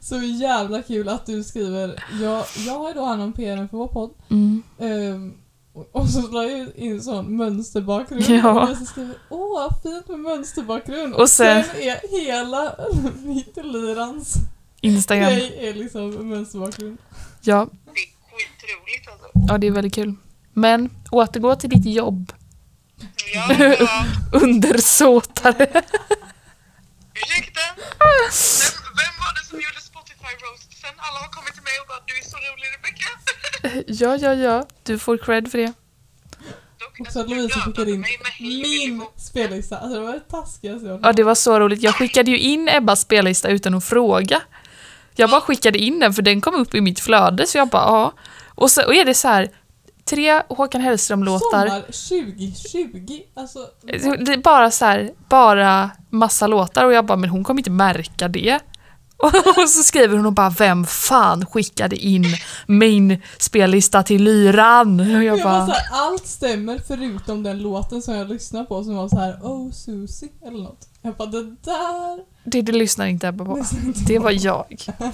Så 0.00 0.16
jävla 0.22 0.82
kul 0.82 1.08
att 1.08 1.26
du 1.26 1.44
skriver. 1.44 2.04
Jag, 2.22 2.44
jag 2.66 2.78
har 2.78 2.88
ju 2.88 2.94
då 2.94 3.04
hand 3.04 3.22
om 3.22 3.32
PR 3.32 3.56
för 3.68 3.76
vår 3.76 3.88
podd. 3.88 4.10
Mm. 4.30 4.62
Ehm, 4.78 5.34
och- 5.92 6.08
så 6.08 6.28
la 6.28 6.44
jag 6.44 6.76
in 6.76 7.02
sån 7.02 7.36
mönsterbakgrund. 7.36 8.22
Ja. 8.28 8.70
Och 8.70 8.76
så 8.76 8.84
skriver 8.84 9.14
åh 9.28 9.52
vad 9.60 9.82
fint 9.82 10.08
med 10.08 10.18
mönsterbakgrund. 10.20 11.14
Och 11.14 11.30
sen- 11.30 11.64
är 11.80 12.20
hela 12.26 12.74
Vittelirans 13.14 14.34
Instagram. 14.80 15.30
grej 15.30 15.54
är 15.68 15.74
liksom 15.74 16.28
mönsterbakgrund. 16.28 16.98
Ja, 17.42 17.68
Det 17.84 17.90
är 17.90 18.06
skitroligt 18.36 19.08
alltså. 19.12 19.52
ja, 19.52 19.58
det 19.58 19.66
är 19.66 19.70
väldigt 19.70 19.94
kul. 19.94 20.14
Men 20.52 20.90
återgå 21.10 21.56
till 21.56 21.70
ditt 21.70 21.86
jobb. 21.86 22.32
Ja, 23.34 23.54
ja. 23.78 24.04
Undersåtare. 24.32 25.82
Ursäkta? 27.14 27.60
Vem, 29.00 29.14
var 29.24 29.32
det 29.36 29.44
som 29.50 29.56
gjorde 29.64 29.80
Spotify 29.90 30.32
roast 30.44 30.68
sen? 30.82 30.94
Alla 31.06 31.18
har 31.24 31.30
kommit 31.36 31.54
till 31.56 31.66
mig 31.68 31.76
och 31.82 31.88
bara 31.92 32.00
du 32.08 32.14
är 32.20 32.24
så 32.34 32.38
rolig 32.48 32.66
Rebecca. 32.76 33.10
Ja, 34.02 34.16
ja, 34.16 34.32
ja. 34.34 34.66
Du 34.82 34.98
får 34.98 35.16
cred 35.18 35.50
för 35.50 35.58
det. 35.58 35.66
Dock, 35.66 37.00
Och 37.00 37.06
alltså, 37.06 37.22
så 37.22 37.26
du 37.28 37.34
Lovisa 37.34 37.58
dödade 37.58 37.64
skickade 37.64 37.90
in 37.90 38.00
min 38.98 39.06
spellista. 39.16 39.78
Alltså 39.78 39.98
det 39.98 40.06
var 40.06 40.12
det 40.12 40.20
taskigaste 40.20 40.86
jag 40.86 41.00
Ja, 41.02 41.12
det 41.12 41.22
var 41.22 41.34
så 41.34 41.60
roligt. 41.60 41.82
Jag 41.82 41.94
skickade 41.94 42.30
ju 42.30 42.38
in 42.38 42.68
Ebbas 42.68 43.00
spellista 43.00 43.48
utan 43.48 43.74
att 43.74 43.84
fråga. 43.84 44.42
Jag 45.14 45.30
bara 45.30 45.40
skickade 45.40 45.78
in 45.78 45.98
den 46.00 46.14
för 46.14 46.22
den 46.22 46.40
kom 46.40 46.54
upp 46.54 46.74
i 46.74 46.80
mitt 46.80 47.00
flöde 47.00 47.46
så 47.46 47.58
jag 47.58 47.68
bara 47.68 47.82
ja. 47.82 48.12
Och 48.54 48.70
så 48.70 48.86
och 48.86 48.94
är 48.94 49.04
det 49.04 49.14
så 49.14 49.28
här 49.28 49.50
tre 50.04 50.42
Håkan 50.48 50.80
Hellström-låtar. 50.80 51.66
Sommar 51.68 51.80
2020. 51.80 53.20
Alltså, 53.34 53.58
Det 54.24 54.32
är 54.32 54.42
bara 54.42 54.70
så 54.70 54.84
här, 54.84 55.10
bara 55.28 55.90
massa 56.10 56.46
låtar 56.46 56.84
och 56.84 56.92
jag 56.92 57.06
bara 57.06 57.16
men 57.16 57.30
hon 57.30 57.44
kommer 57.44 57.60
inte 57.60 57.70
märka 57.70 58.28
det. 58.28 58.60
Och 59.62 59.68
så 59.68 59.82
skriver 59.82 60.16
hon 60.16 60.26
och 60.26 60.32
bara 60.32 60.50
vem 60.50 60.84
fan 60.86 61.46
skickade 61.46 61.96
in 61.96 62.24
min 62.66 63.22
spellista 63.38 64.02
till 64.02 64.22
lyran? 64.24 65.00
Och 65.00 65.06
jag 65.06 65.24
jag 65.24 65.42
bara 65.42 65.66
så 65.66 65.72
här, 65.72 65.82
allt 65.92 66.26
stämmer 66.26 66.80
förutom 66.86 67.42
den 67.42 67.58
låten 67.58 68.02
som 68.02 68.14
jag 68.14 68.28
lyssnade 68.28 68.64
på 68.64 68.84
som 68.84 68.94
var 68.96 69.08
så 69.08 69.18
här 69.18 69.38
Oh 69.42 69.70
Susie 69.72 70.28
eller 70.46 70.58
något. 70.58 70.88
Jag 71.02 71.14
bara 71.14 71.28
det 71.28 71.42
där 71.42 72.24
det, 72.44 72.62
det 72.62 72.72
lyssnar 72.72 73.06
inte 73.06 73.28
Ebba 73.28 73.44
på. 73.44 73.56
lyssnar 73.56 73.80
inte 73.86 74.00
Det 74.06 74.18
var 74.18 74.30
jag. 74.30 74.66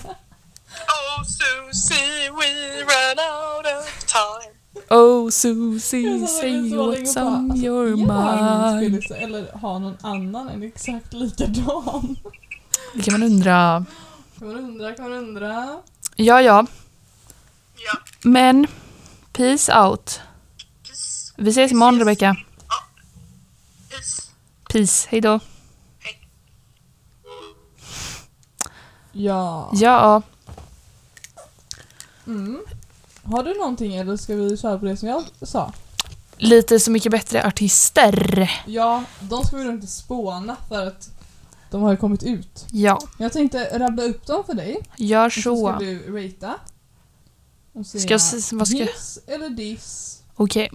Oh 0.88 1.22
Susie, 1.24 2.30
we 2.30 2.82
run 2.82 3.18
out 3.18 3.66
of 3.66 4.04
time. 4.06 4.52
Oh 4.90 5.30
Susie, 5.30 6.18
Jag 6.20 6.28
say 6.28 6.50
what's 6.50 7.16
on 7.22 7.50
alltså, 7.50 7.66
your 7.66 7.88
ge 7.88 8.06
mig 8.06 8.06
min 8.06 8.06
mind. 8.06 9.02
spellista 9.02 9.16
eller 9.16 9.52
ha 9.52 9.78
någon 9.78 9.96
annan 10.00 10.48
en 10.48 10.62
exakt 10.62 11.12
likadan. 11.12 12.16
Det 12.96 13.02
kan 13.02 13.12
man 13.20 13.22
undra. 13.22 13.84
Kan 14.38 14.48
man 14.48 14.56
undra, 14.56 14.92
kan 14.94 15.10
man 15.10 15.18
undra. 15.18 15.82
Ja, 16.16 16.42
ja. 16.42 16.66
Ja, 17.76 17.98
Men, 18.22 18.66
peace 19.32 19.78
out. 19.78 20.20
peace, 20.86 21.32
Vi 21.36 21.50
ses 21.50 21.72
imorgon 21.72 21.98
Rebecca. 21.98 22.36
peace. 23.90 24.22
Peace, 24.72 25.08
hejdå. 25.10 25.40
Hej. 26.00 26.28
Ja. 29.12 29.70
Ja, 29.72 30.22
Mm. 32.26 32.60
Har 33.22 33.42
du 33.42 33.54
någonting 33.54 33.96
eller 33.96 34.16
ska 34.16 34.34
vi 34.34 34.56
köra 34.56 34.78
på 34.78 34.84
det 34.84 34.96
som 34.96 35.08
jag 35.08 35.24
sa? 35.42 35.72
lite 36.38 36.80
Så 36.80 36.90
mycket 36.90 37.12
bättre 37.12 37.46
artister. 37.46 38.50
Ja, 38.66 39.04
de 39.20 39.44
ska 39.44 39.56
vi 39.56 39.64
nog 39.64 39.74
inte 39.74 39.86
spåna 39.86 40.56
för 40.68 40.86
att 40.86 41.08
de 41.70 41.82
har 41.82 41.90
ju 41.90 41.96
kommit 41.96 42.22
ut. 42.22 42.66
Ja, 42.72 42.98
Jag 43.18 43.32
tänkte 43.32 43.78
rabbla 43.78 44.02
upp 44.02 44.26
dem 44.26 44.44
för 44.44 44.54
dig. 44.54 44.76
gör 44.96 45.26
Och 45.26 45.32
så 45.32 45.40
ska 45.40 45.50
så. 45.50 45.78
du 45.78 45.98
ratea. 46.24 46.54
Och 47.72 47.86
Ska 47.86 47.98
jag 47.98 48.12
s- 48.12 48.52
vad 48.52 48.68
ska 48.68 48.76
jag- 48.78 48.86
Hiss 48.86 49.18
eller 49.26 49.50
diss 49.50 50.22
Okej. 50.34 50.70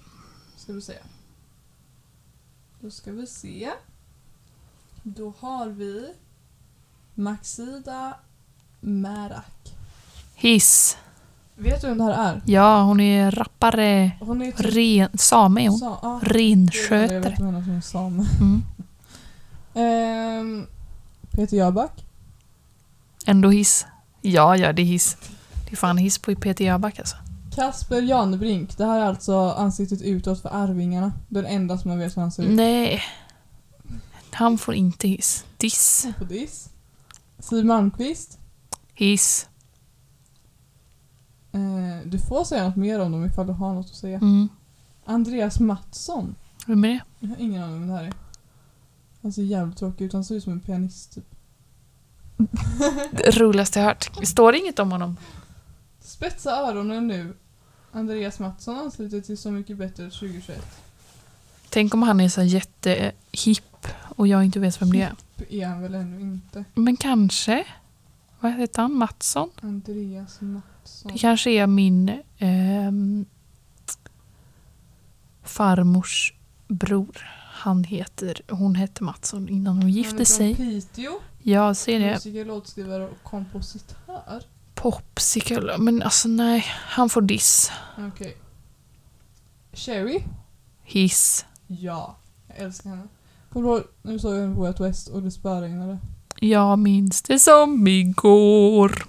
ska 0.58 0.74
du 0.74 0.82
säga. 0.82 1.00
Då 2.80 2.92
ska 2.92 3.12
vi 3.12 3.28
se. 3.28 3.70
Då 5.04 5.34
har 5.40 5.68
vi 5.68 6.14
Maxida 7.16 8.14
Märak. 8.80 9.74
Hiss. 10.36 10.98
Vet 11.56 11.82
du 11.82 11.88
vem 11.88 11.98
det 11.98 12.04
här 12.04 12.34
är? 12.34 12.42
Ja, 12.46 12.82
hon 12.84 13.00
är 13.00 13.32
rappare. 13.32 14.12
Hon 14.20 14.42
är 14.42 14.52
typ 14.52 14.66
Ren, 14.76 15.18
same 15.18 15.66
är 15.66 15.70
hon. 15.70 15.80
sa- 15.80 16.00
ja, 16.02 16.20
det 16.24 16.30
är 16.30 16.34
det 16.34 16.40
jag 16.40 16.52
Renskötare. 16.52 17.20
vet 17.20 17.40
om 17.40 17.46
henne 17.46 17.82
som 17.82 17.82
same. 17.82 18.26
Mm. 18.42 18.64
Ehm, 19.74 20.68
Peter 21.36 21.58
Jöback. 21.58 22.06
Ändå 23.26 23.50
hiss. 23.50 23.86
Ja, 24.22 24.58
ja, 24.58 24.74
det 24.74 24.82
är 24.82 24.86
hiss. 24.86 25.18
Det 25.66 25.72
är 25.72 25.76
fan 25.76 25.98
hiss 25.98 26.18
på 26.18 26.36
Peter 26.36 26.66
Jöback 26.66 27.00
alltså. 27.00 27.16
Kasper 27.56 28.02
Janebrink. 28.02 28.78
Det 28.78 28.86
här 28.86 29.00
är 29.00 29.06
alltså 29.06 29.50
ansiktet 29.52 30.02
utåt 30.02 30.42
för 30.42 30.50
Arvingarna. 30.50 31.14
Den 31.28 31.46
enda 31.46 31.78
som 31.78 31.92
jag 31.92 31.98
vet 31.98 32.18
hur 32.18 32.22
han 32.22 32.32
ser 32.32 32.44
ut. 32.44 32.50
Nej. 32.50 33.02
Han 34.32 34.58
får 34.58 34.74
inte 34.74 35.08
hiss. 35.08 35.46
Diss. 35.58 36.08
På 36.18 36.24
diss. 36.24 36.70
Siw 37.40 37.68
Malmkvist. 37.68 38.40
Hiss. 38.94 39.48
Eh, 41.52 41.60
du 42.06 42.20
får 42.20 42.44
säga 42.44 42.64
något 42.64 42.76
mer 42.76 43.00
om 43.00 43.12
dem 43.12 43.26
ifall 43.26 43.48
du 43.48 43.54
har 43.54 43.74
något 43.74 43.86
att 43.86 43.96
säga. 43.96 44.18
Mm. 44.18 44.50
Andreas 45.06 45.60
Mattsson. 45.60 46.36
Vem 46.68 46.84
är 46.84 46.90
det? 46.90 47.02
Jag 47.20 47.30
har 47.30 47.38
ingen 47.40 47.64
aning 47.64 47.76
om 47.76 47.88
det 47.88 47.94
här 47.94 48.04
är. 48.04 48.14
Han 49.22 49.34
ser 49.34 49.44
jävligt 49.44 49.78
tråkig 49.78 50.06
ut. 50.06 50.14
Han 50.14 50.24
ser 50.24 50.36
ut 50.36 50.44
som 50.44 50.54
en 50.54 50.60
pianist 50.60 51.14
typ. 51.14 51.26
Det 53.12 53.38
roligaste 53.38 53.80
jag 53.80 53.86
hört. 53.86 54.12
Står 54.24 54.52
det 54.52 54.58
inget 54.58 54.80
om 54.80 54.92
honom? 54.92 55.18
Spetsa 56.00 56.52
öronen 56.52 57.08
nu. 57.08 57.34
Andreas 57.92 58.40
Mattsson 58.40 58.78
ansluter 58.78 59.22
till 59.22 59.38
Så 59.38 59.52
mycket 59.52 59.78
bättre 59.78 60.10
2021. 60.10 60.66
Tänk 61.70 61.94
om 61.94 62.02
han 62.04 62.20
är 62.20 62.30
så 62.30 62.42
jättehipp 62.42 63.88
och 64.16 64.28
jag 64.28 64.46
inte 64.46 64.60
vet 64.60 64.82
vem 64.82 64.92
det 64.92 65.02
är. 65.02 65.16
är 65.50 65.66
han 65.66 65.82
väl 65.82 65.96
ännu 65.96 66.22
inte. 66.22 66.66
Men 66.74 66.98
kanske. 66.98 67.66
Vad 68.40 68.54
heter 68.54 68.82
han? 68.82 68.94
Mattsson? 68.94 69.50
Andreas 69.62 70.42
Mattsson. 70.42 71.12
Det 71.12 71.20
kanske 71.20 71.52
är 71.52 71.68
min 71.68 72.22
ehm, 72.38 73.26
farmors 75.44 76.34
bror. 76.68 77.41
Han 77.62 77.84
heter, 77.84 78.42
hon 78.50 78.76
hette 78.76 79.04
Mattsson 79.04 79.50
innan 79.50 79.74
hon 79.74 79.82
Han 79.82 79.90
är 79.90 79.94
gifte 79.94 80.16
från 80.16 80.26
sig. 80.26 80.56
Piteå. 80.56 81.20
Jag 81.40 81.78
ser 81.78 82.00
det. 82.00 82.12
Musiker, 82.12 82.46
låtskrivare 82.46 83.04
och 83.04 83.24
kompositör. 83.24 84.44
Popsicle. 84.76 85.78
Men 85.78 86.02
alltså 86.02 86.28
nej, 86.28 86.66
han 86.70 87.10
får 87.10 87.22
diss. 87.22 87.72
Okej. 87.98 88.38
Sherry? 89.74 90.24
Hiss. 90.84 91.46
Ja. 91.68 92.18
Jag 92.48 92.58
älskar 92.58 92.90
henne. 92.90 93.08
Kommer 93.50 93.70
du 93.70 93.76
ihåg 93.76 93.84
när 94.02 94.14
vi 94.14 94.20
såg 94.20 94.36
henne 94.36 94.56
på 94.56 94.62
Way 94.62 94.70
Out 94.70 94.80
West 94.80 95.08
och 95.08 95.22
det 95.24 95.32
spöregnade? 95.32 95.98
Jag 96.40 96.80
minns 96.80 97.22
det 97.22 97.40
som 97.40 97.88
igår. 97.88 99.04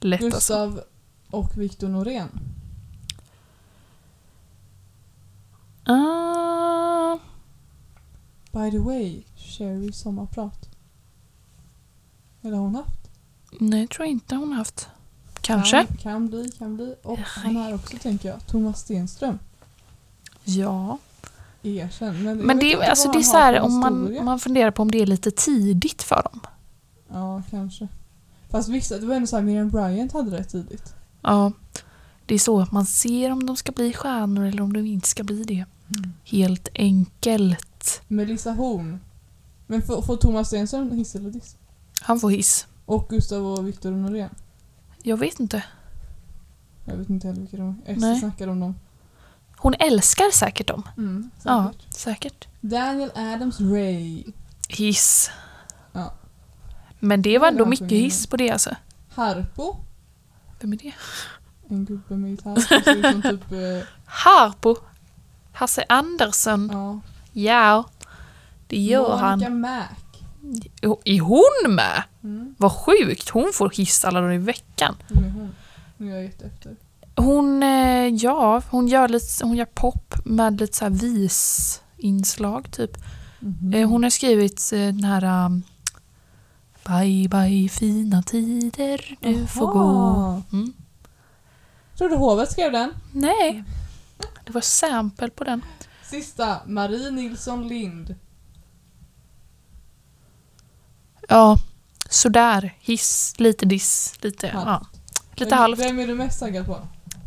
Lätt 0.00 0.22
alltså. 0.22 0.36
Gustav 0.36 0.80
och 1.30 1.56
Viktor 1.56 1.88
Norén. 1.88 2.28
Ah, 5.88 7.18
By 8.52 8.70
the 8.70 8.78
way, 8.78 9.22
Sherry 9.36 9.92
sommarprat. 9.92 10.68
Eller 12.42 12.56
har 12.56 12.62
hon 12.64 12.74
haft? 12.74 13.10
nej, 13.60 13.86
tror 13.88 14.06
jag 14.06 14.12
inte 14.12 14.34
hon 14.34 14.52
haft. 14.52 14.88
Kanske. 15.40 15.86
Kan, 15.86 15.96
kan 15.96 16.28
bli, 16.28 16.50
kan 16.58 16.76
bli. 16.76 16.94
Och 17.02 17.18
han 17.18 17.56
här 17.56 17.74
också 17.74 17.96
tänker 18.02 18.28
jag. 18.28 18.46
Thomas 18.46 18.80
Stenström. 18.80 19.38
Ja. 20.44 20.98
Erkänn. 21.62 22.22
Men, 22.22 22.38
Men 22.38 22.58
det, 22.58 22.74
alltså, 22.74 23.08
det 23.08 23.12
är 23.12 23.14
han 23.14 23.24
så 23.24 23.36
har 23.36 23.42
här, 23.42 23.60
om 23.60 23.80
man, 23.80 24.24
man 24.24 24.38
funderar 24.38 24.70
på 24.70 24.82
om 24.82 24.90
det 24.90 25.02
är 25.02 25.06
lite 25.06 25.30
tidigt 25.30 26.02
för 26.02 26.22
dem. 26.32 26.40
Ja, 27.12 27.42
kanske. 27.50 27.88
Fast 28.50 28.68
vissa, 28.68 28.98
det 28.98 29.06
var 29.06 29.14
ändå 29.14 29.26
såhär, 29.26 29.42
Miriam 29.42 29.70
Bryant 29.70 30.12
hade 30.12 30.30
det 30.30 30.44
tidigt. 30.44 30.94
Ja, 31.22 31.52
det 32.26 32.34
är 32.34 32.38
så 32.38 32.60
att 32.60 32.72
man 32.72 32.86
ser 32.86 33.32
om 33.32 33.46
de 33.46 33.56
ska 33.56 33.72
bli 33.72 33.92
stjärnor 33.92 34.44
eller 34.46 34.62
om 34.62 34.72
de 34.72 34.86
inte 34.86 35.08
ska 35.08 35.24
bli 35.24 35.44
det. 35.44 35.64
Helt 36.24 36.68
enkelt. 36.74 38.02
Melissa 38.08 38.50
Horn. 38.52 39.00
Men 39.66 39.82
får, 39.82 40.02
får 40.02 40.16
Thomas 40.16 40.46
Stenström 40.46 40.90
hiss 40.90 41.14
eller 41.14 41.30
diss? 41.30 41.56
Han 42.00 42.20
får 42.20 42.30
hiss. 42.30 42.66
Och 42.84 43.08
Gustav 43.08 43.46
och 43.46 43.68
Viktor 43.68 43.90
Norén. 43.90 44.30
Jag 45.02 45.16
vet 45.16 45.40
inte. 45.40 45.64
Jag 46.84 46.96
vet 46.96 47.10
inte 47.10 47.26
heller 47.26 47.40
vilka 47.40 47.56
de 47.56 47.82
är. 47.86 47.96
Nej. 47.96 48.12
Ester 48.12 48.14
snackade 48.28 48.52
om 48.52 48.60
dem. 48.60 48.74
Hon 49.56 49.74
älskar 49.78 50.30
säkert 50.32 50.66
dem. 50.68 50.82
Mm, 50.96 51.30
Ja, 51.42 51.72
säkert. 51.72 51.94
säkert. 51.94 52.48
Daniel 52.60 53.10
Adams 53.14 53.60
Ray. 53.60 54.24
Hiss. 54.68 55.30
Ja. 55.92 56.14
Men 57.00 57.22
det 57.22 57.38
var 57.38 57.48
ändå 57.48 57.66
mycket 57.66 57.90
hiss 57.90 58.26
på 58.26 58.36
det 58.36 58.50
alltså. 58.50 58.76
Harpo. 59.08 59.76
Vem 60.60 60.72
är 60.72 60.76
det? 60.76 60.92
En 61.68 61.84
gubbe 61.84 62.16
med 62.16 62.30
gitarr 62.30 62.54
som 62.56 62.82
ser 62.84 62.96
ut 62.96 63.12
som 63.12 63.22
typ... 63.22 63.52
Eh, 63.52 63.88
Harpo. 64.04 64.76
Hasse 65.58 65.84
Andersson. 65.88 66.70
ja. 66.72 67.00
Ja, 67.32 67.84
det 68.66 68.80
gör 68.80 69.00
Monica 69.08 69.48
han. 69.48 69.60
Mac. 69.60 69.84
Är 71.04 71.20
hon 71.20 71.74
med? 71.74 72.02
Mm, 72.24 72.54
Vad 72.58 72.72
sjukt. 72.72 73.28
Hon 73.28 73.50
får 73.54 73.70
hiss 73.70 74.04
alla 74.04 74.20
dagar 74.20 74.32
i 74.34 74.38
veckan. 74.38 74.96
är 75.08 75.30
hon? 75.30 75.54
Nu 75.96 76.10
är 76.10 76.14
jag 76.14 76.24
jätteefter. 76.24 76.76
Hon, 77.16 77.62
eh, 77.62 78.06
ja, 78.06 78.62
hon 78.70 78.88
gör, 78.88 79.08
lite, 79.08 79.26
hon 79.44 79.56
gör 79.56 79.64
pop 79.64 80.14
med 80.24 80.60
lite 80.60 80.76
så 80.76 80.84
här 80.84 80.90
visinslag 80.92 82.70
typ. 82.72 82.96
Eh, 83.74 83.88
Hon 83.88 84.02
har 84.02 84.10
skrivit 84.10 84.70
eh, 84.72 84.78
den 84.78 85.04
här 85.04 85.44
um, 85.46 85.62
Bye 86.86 87.28
bye 87.28 87.68
fina 87.68 88.22
tider, 88.22 89.16
du 89.20 89.46
får 89.46 89.66
gå. 89.66 90.42
Mm. 90.52 90.72
Tror 91.98 92.08
du 92.08 92.16
hovet 92.16 92.50
skrev 92.52 92.72
den? 92.72 92.90
Nej, 93.12 93.64
det 94.48 94.54
var 94.54 94.60
sample 94.60 95.30
på 95.30 95.44
den. 95.44 95.62
Sista, 96.10 96.56
Marie 96.66 97.10
Nilsson 97.10 97.68
Lind. 97.68 98.14
Ja, 101.28 101.56
sådär. 102.10 102.74
Hiss, 102.80 103.34
lite 103.38 103.66
diss, 103.66 104.14
lite, 104.20 104.46
ja, 104.46 104.58
Halvt. 104.60 104.88
lite 105.36 105.50
Vem- 105.50 105.58
halvt. 105.58 105.80
Vem 105.80 105.98
är 105.98 106.06
du 106.06 106.14
mest 106.14 106.40
taggad 106.40 106.66
på? 106.66 106.78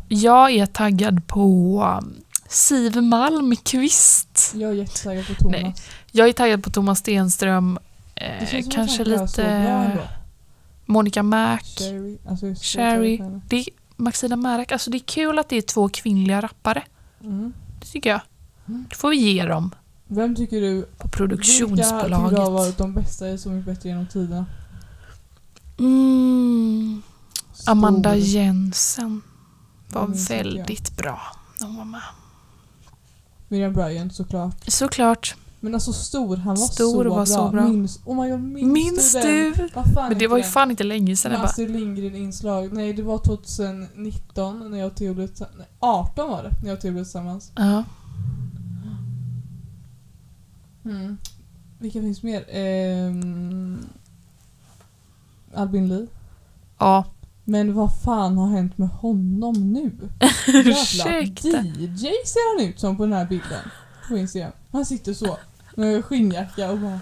Jag 0.08 0.50
är 0.50 0.66
taggad 0.66 1.26
på 1.26 1.82
um, 2.02 2.20
Siv 2.48 3.02
Malmqvist. 3.02 4.52
Jag 4.54 4.70
är 4.70 4.74
jättetaggad 4.74 5.26
på 5.26 5.34
Thomas. 5.34 5.60
Nej, 5.62 5.74
Jag 6.12 6.28
är 6.28 6.32
taggad 6.32 6.64
på 6.64 6.70
Thomas 6.70 6.98
Stenström. 6.98 7.78
Det 8.14 8.52
Eh, 8.58 8.64
kanske 8.70 9.04
lite. 9.04 9.98
Monica 10.86 11.22
Mac. 11.22 11.58
Sherry. 11.78 12.18
Alltså 12.28 12.54
Sherry. 12.62 13.20
Det 13.46 13.56
är 13.56 13.64
Maxina 13.96 14.36
Märak. 14.36 14.72
Alltså 14.72 14.90
det 14.90 14.96
är 14.96 15.06
kul 15.06 15.38
att 15.38 15.48
det 15.48 15.56
är 15.56 15.62
två 15.62 15.88
kvinnliga 15.88 16.40
rappare. 16.40 16.82
Mm. 17.22 17.52
Det 17.80 17.86
tycker 17.86 18.10
jag. 18.10 18.20
Mm. 18.68 18.86
Det 18.90 18.96
får 18.96 19.10
vi 19.10 19.16
ge 19.16 19.44
dem 19.44 19.74
Vem 20.06 20.36
tycker 20.36 20.60
du, 20.60 20.82
på 20.82 20.86
vilka 20.88 21.02
tycker 21.02 21.08
produktionsbolaget. 21.18 22.30
du 22.36 22.42
har 22.42 22.50
varit 22.50 22.78
de 22.78 22.94
bästa 22.94 23.28
i 23.28 23.38
Så 23.38 23.48
mycket 23.48 23.66
bättre 23.66 23.88
genom 23.88 24.06
tiderna? 24.06 24.46
Mm. 25.78 27.02
Amanda. 27.66 28.16
Jensen 28.16 29.22
var 29.92 30.04
Mm, 30.04 30.24
väldigt 30.24 30.96
bra 30.96 31.20
när 31.60 31.66
hon 31.66 31.76
var 31.76 31.84
med. 31.84 32.00
Miriam 33.48 33.72
Bryant 33.72 34.14
såklart. 34.14 34.56
Såklart. 34.66 35.34
Men 35.64 35.74
alltså 35.74 35.92
Stor, 35.92 36.36
han 36.36 36.54
var, 36.54 36.66
Stor 36.66 36.92
så, 37.04 37.08
var 37.10 37.14
bra. 37.14 37.26
så 37.26 37.48
bra. 37.48 37.68
Minns, 37.68 38.00
oh 38.04 38.22
my 38.22 38.30
god, 38.30 38.40
minns, 38.40 38.72
Minns 38.72 39.12
du 39.12 39.20
du? 39.20 39.68
Men 39.96 40.18
det 40.18 40.26
var 40.26 40.36
ju 40.36 40.42
fan 40.42 40.70
inte 40.70 40.84
länge 40.84 41.16
sedan. 41.16 41.32
Bara, 41.32 41.42
Astrid 41.42 41.70
Lindgren-inslag. 41.70 42.72
Nej, 42.72 42.92
det 42.92 43.02
var 43.02 43.18
2019 43.18 44.70
när 44.70 44.78
jag 44.78 44.86
och 44.86 44.94
Theo 44.96 45.14
blev 45.14 45.26
tillsammans. 45.26 45.56
Nej, 45.58 45.66
18 45.80 46.30
var 46.30 46.42
det 46.42 46.50
när 46.62 46.68
jag 46.68 46.76
och 46.76 46.80
Theo 46.82 46.92
blev 46.92 47.02
tillsammans. 47.04 47.52
ja. 47.56 47.84
Mm. 50.84 51.16
Vilka 51.78 52.00
finns 52.00 52.22
mer? 52.22 52.44
Ehm, 52.48 53.78
Albin 55.54 55.88
Lee. 55.88 56.06
ja. 56.78 57.04
Men 57.44 57.74
vad 57.74 57.90
fan 58.04 58.38
har 58.38 58.48
hänt 58.48 58.78
med 58.78 58.88
honom 58.88 59.72
nu? 59.72 59.92
Ursäkta. 60.48 61.48
DJ 61.48 62.06
ser 62.26 62.58
han 62.58 62.68
ut 62.70 62.80
som 62.80 62.96
på 62.96 63.02
den 63.02 63.12
här 63.12 63.26
bilden. 63.26 63.70
På 64.08 64.16
Instagram. 64.16 64.52
Han 64.70 64.86
sitter 64.86 65.14
så. 65.14 65.38
Med 65.76 66.04
skinnjacka 66.04 66.70
och 66.70 66.78
bara... 66.78 67.00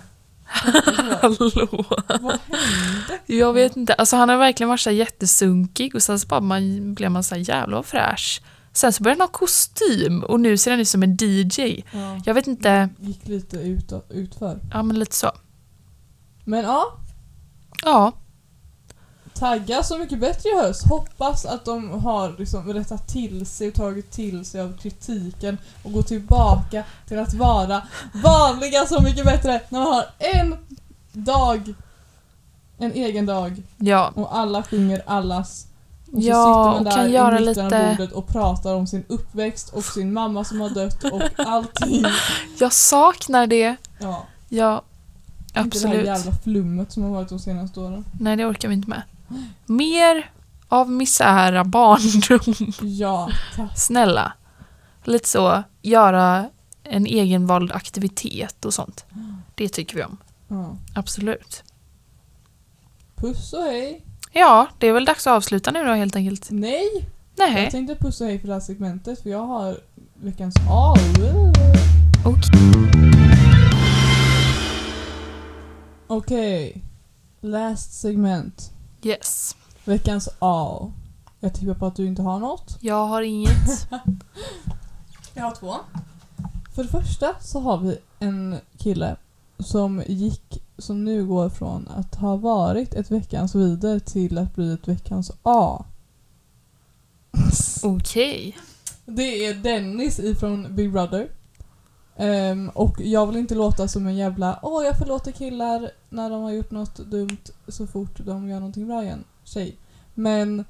Hallå. 1.23 1.85
Vad 2.21 2.39
hände? 2.49 3.19
Jag 3.27 3.53
vet 3.53 3.77
inte. 3.77 3.95
Alltså 3.95 4.17
han 4.17 4.29
har 4.29 4.37
verkligen 4.37 4.69
varit 4.69 4.81
så 4.81 4.91
jättesunkig 4.91 5.95
och 5.95 6.03
sen 6.03 6.19
så 6.21 6.27
bara 6.29 6.41
man, 6.41 6.95
blev 6.95 7.11
man 7.11 7.25
så 7.25 7.35
här 7.35 7.43
jävla 7.49 7.77
vad 7.77 7.87
fräsch. 7.87 8.43
Sen 8.73 8.93
så 8.93 9.03
började 9.03 9.23
han 9.23 9.29
ha 9.29 9.33
kostym 9.33 10.23
och 10.25 10.41
nu 10.41 10.57
ser 10.57 10.71
han 10.71 10.81
ut 10.81 10.89
som 10.89 11.03
en 11.03 11.17
DJ. 11.21 11.83
Ja, 11.93 12.21
Jag 12.25 12.35
vet 12.35 12.47
inte. 12.47 12.89
gick 13.01 13.29
lite 13.29 13.57
ut, 13.57 13.93
utför. 14.11 14.59
Ja 14.73 14.83
men 14.83 14.99
lite 14.99 15.17
så. 15.17 15.31
Men 16.45 16.65
ja, 16.65 16.99
Ja. 17.85 18.13
Tagga 19.41 19.83
Så 19.83 19.99
mycket 19.99 20.19
bättre 20.21 20.49
i 20.49 20.57
höst. 20.63 20.89
Hoppas 20.89 21.45
att 21.47 21.65
de 21.65 21.91
har 21.91 22.35
liksom 22.39 22.73
rättat 22.73 23.09
till 23.09 23.47
sig 23.47 23.69
och 23.69 23.75
tagit 23.75 24.11
till 24.11 24.45
sig 24.45 24.61
av 24.61 24.77
kritiken 24.79 25.59
och 25.83 25.93
gå 25.93 26.03
tillbaka 26.03 26.85
till 27.09 27.19
att 27.19 27.35
vara 27.35 27.83
vanliga 28.25 28.87
Så 28.87 29.03
mycket 29.03 29.25
bättre 29.25 29.61
när 29.69 29.79
man 29.81 29.93
har 29.93 30.05
en 30.19 30.57
dag, 31.13 31.75
en 32.79 32.93
egen 32.93 33.27
dag 33.27 33.63
Ja. 33.77 34.13
och 34.15 34.37
alla 34.37 34.63
sjunger 34.63 35.03
allas. 35.07 35.67
Och 36.13 36.23
så 36.23 36.29
Ja, 36.29 36.35
sitter 36.45 36.55
man 36.55 36.75
och 36.79 36.85
där 36.85 36.91
kan 36.91 37.07
i 37.07 37.11
göra 37.13 37.41
mitten 37.41 37.65
av 37.65 37.71
lite- 37.71 37.95
bordet 37.99 38.13
och 38.13 38.27
pratar 38.29 38.75
om 38.75 38.87
sin 38.87 39.05
uppväxt 39.09 39.69
och 39.75 39.85
sin 39.85 40.13
mamma 40.13 40.45
som 40.45 40.61
har 40.61 40.69
dött 40.71 41.05
och 41.05 41.23
allting. 41.47 42.05
Jag 42.59 42.73
saknar 42.73 43.47
det. 43.47 43.77
Ja, 43.99 44.27
Ja. 44.49 44.83
inte 45.57 45.79
det 45.79 45.89
här 45.89 45.95
Absolut. 45.95 46.07
jävla 46.07 46.33
flummet 46.33 46.93
som 46.93 47.03
har 47.03 47.11
varit 47.11 47.29
de 47.29 47.39
senaste 47.39 47.81
åren. 47.81 48.05
Nej 48.21 48.37
det 48.37 48.45
orkar 48.47 48.69
vi 48.69 48.75
inte 48.75 48.89
med. 48.89 49.03
Mer 49.67 50.31
av 50.69 50.91
misär, 50.91 51.65
barndom. 51.65 52.73
Ja, 52.81 53.31
tack. 53.57 53.79
Snälla. 53.79 54.33
Lite 55.05 55.29
så. 55.29 55.63
Göra 55.83 56.49
en 56.85 57.07
egenvald 57.07 57.73
aktivitet 57.73 58.65
och 58.65 58.75
sånt. 58.75 59.05
Det 59.55 59.69
tycker 59.69 59.97
vi 59.97 60.05
om. 60.05 60.17
Ja. 60.49 60.77
Absolut. 60.95 61.63
Puss 63.17 63.53
och 63.53 63.63
hej. 63.63 64.05
Ja, 64.33 64.67
det 64.79 64.87
är 64.87 64.93
väl 64.93 65.05
dags 65.05 65.27
att 65.27 65.33
avsluta 65.33 65.71
nu 65.71 65.85
då 65.85 65.93
helt 65.93 66.17
enkelt. 66.17 66.49
Nej! 66.51 67.09
Jag 67.37 67.53
Nej. 67.53 67.71
tänkte 67.71 67.95
puss 67.95 68.21
och 68.21 68.27
hej 68.27 68.41
för 68.41 68.47
det 68.47 68.53
här 68.53 68.61
segmentet 68.61 69.23
för 69.23 69.31
jag 69.31 69.47
har 69.47 69.79
veckans 70.15 70.55
A. 70.71 70.95
Okej. 72.25 72.51
Okej. 76.07 76.85
Last 77.41 78.01
segment. 78.01 78.73
Yes. 79.03 79.57
Veckans 79.85 80.29
A. 80.39 80.93
Jag 81.41 81.55
tippar 81.55 81.75
på 81.75 81.87
att 81.87 81.97
du 81.97 82.07
inte 82.07 82.23
har 82.23 82.39
något. 82.39 82.79
Jag 82.81 83.07
har 83.07 83.23
inget. 83.23 83.89
Jag 85.35 85.43
har 85.43 85.55
två. 85.55 85.75
För 86.75 86.83
det 86.83 86.89
första 86.89 87.35
så 87.41 87.61
har 87.61 87.79
vi 87.79 87.99
en 88.19 88.57
kille 88.79 89.17
som 89.59 90.03
gick, 90.07 90.63
som 90.79 91.05
nu 91.05 91.27
går 91.27 91.49
från 91.49 91.89
att 91.89 92.15
ha 92.15 92.37
varit 92.37 92.95
ett 92.95 93.11
veckans 93.11 93.55
vidare 93.55 94.01
till 94.01 94.39
att 94.39 94.55
bli 94.55 94.73
ett 94.73 94.89
veckans 94.89 95.31
A. 95.43 95.85
Okej. 97.83 98.57
Det 99.07 99.47
är 99.47 99.55
Dennis 99.55 100.19
ifrån 100.19 100.77
Big 100.77 100.93
Brother. 100.93 101.29
Um, 102.21 102.69
och 102.69 103.01
jag 103.01 103.27
vill 103.27 103.37
inte 103.37 103.55
låta 103.55 103.89
som 103.89 104.07
en 104.07 104.17
jävla 104.17 104.59
åh 104.63 104.85
jag 104.85 104.99
förlåter 104.99 105.33
killar 105.33 105.91
när 106.09 106.31
de 106.31 106.43
har 106.43 106.51
gjort 106.51 106.71
något 106.71 106.97
dumt 106.97 107.39
så 107.69 107.87
fort 107.87 108.21
de 108.25 108.49
gör 108.49 108.61
någonting 108.61 108.87
bra 108.87 109.03
igen. 109.03 109.25
Tjej. 109.45 109.77
Men 110.15 110.65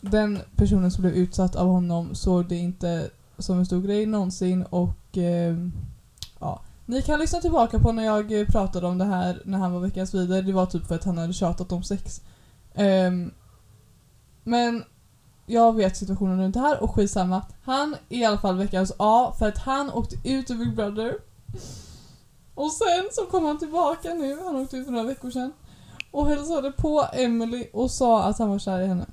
den 0.00 0.38
personen 0.56 0.90
som 0.90 1.02
blev 1.02 1.14
utsatt 1.14 1.56
av 1.56 1.66
honom 1.68 2.14
såg 2.14 2.48
det 2.48 2.56
inte 2.56 3.10
som 3.38 3.58
en 3.58 3.66
stor 3.66 3.82
grej 3.82 4.06
någonsin 4.06 4.62
och 4.62 5.16
um, 5.16 5.72
ja. 6.38 6.60
Ni 6.86 7.02
kan 7.02 7.20
lyssna 7.20 7.40
tillbaka 7.40 7.78
på 7.78 7.92
när 7.92 8.04
jag 8.04 8.40
eh, 8.40 8.46
pratade 8.46 8.86
om 8.86 8.98
det 8.98 9.04
här 9.04 9.42
när 9.44 9.58
han 9.58 9.72
var 9.72 9.80
veckans 9.80 10.14
vidare. 10.14 10.42
Det 10.42 10.52
var 10.52 10.66
typ 10.66 10.86
för 10.86 10.94
att 10.94 11.04
han 11.04 11.18
hade 11.18 11.32
tjatat 11.32 11.72
om 11.72 11.82
sex. 11.82 12.22
Um, 12.74 13.30
men 14.44 14.84
jag 15.46 15.76
vet 15.76 15.96
situationen 15.96 16.40
runt 16.40 16.54
det 16.54 16.60
här 16.60 16.82
och 16.82 16.94
skitsamma. 16.94 17.42
Han 17.64 17.96
är 18.08 18.18
i 18.18 18.24
alla 18.24 18.38
fall 18.38 18.56
veckans 18.56 18.92
A 18.96 19.34
för 19.38 19.48
att 19.48 19.58
han 19.58 19.90
åkte 19.90 20.16
ut 20.24 20.50
ur 20.50 20.54
Big 20.54 20.76
Brother. 20.76 21.14
Och 22.54 22.72
sen 22.72 23.08
så 23.12 23.26
kom 23.26 23.44
han 23.44 23.58
tillbaka 23.58 24.14
nu, 24.14 24.42
han 24.44 24.56
åkte 24.56 24.76
ut 24.76 24.84
för 24.84 24.92
några 24.92 25.06
veckor 25.06 25.30
sedan. 25.30 25.52
Och 26.10 26.28
hälsade 26.28 26.72
på 26.72 27.06
Emily 27.12 27.66
och 27.72 27.90
sa 27.90 28.22
att 28.22 28.38
han 28.38 28.50
var 28.50 28.58
kär 28.58 28.80
i 28.80 28.86
henne. 28.86 29.06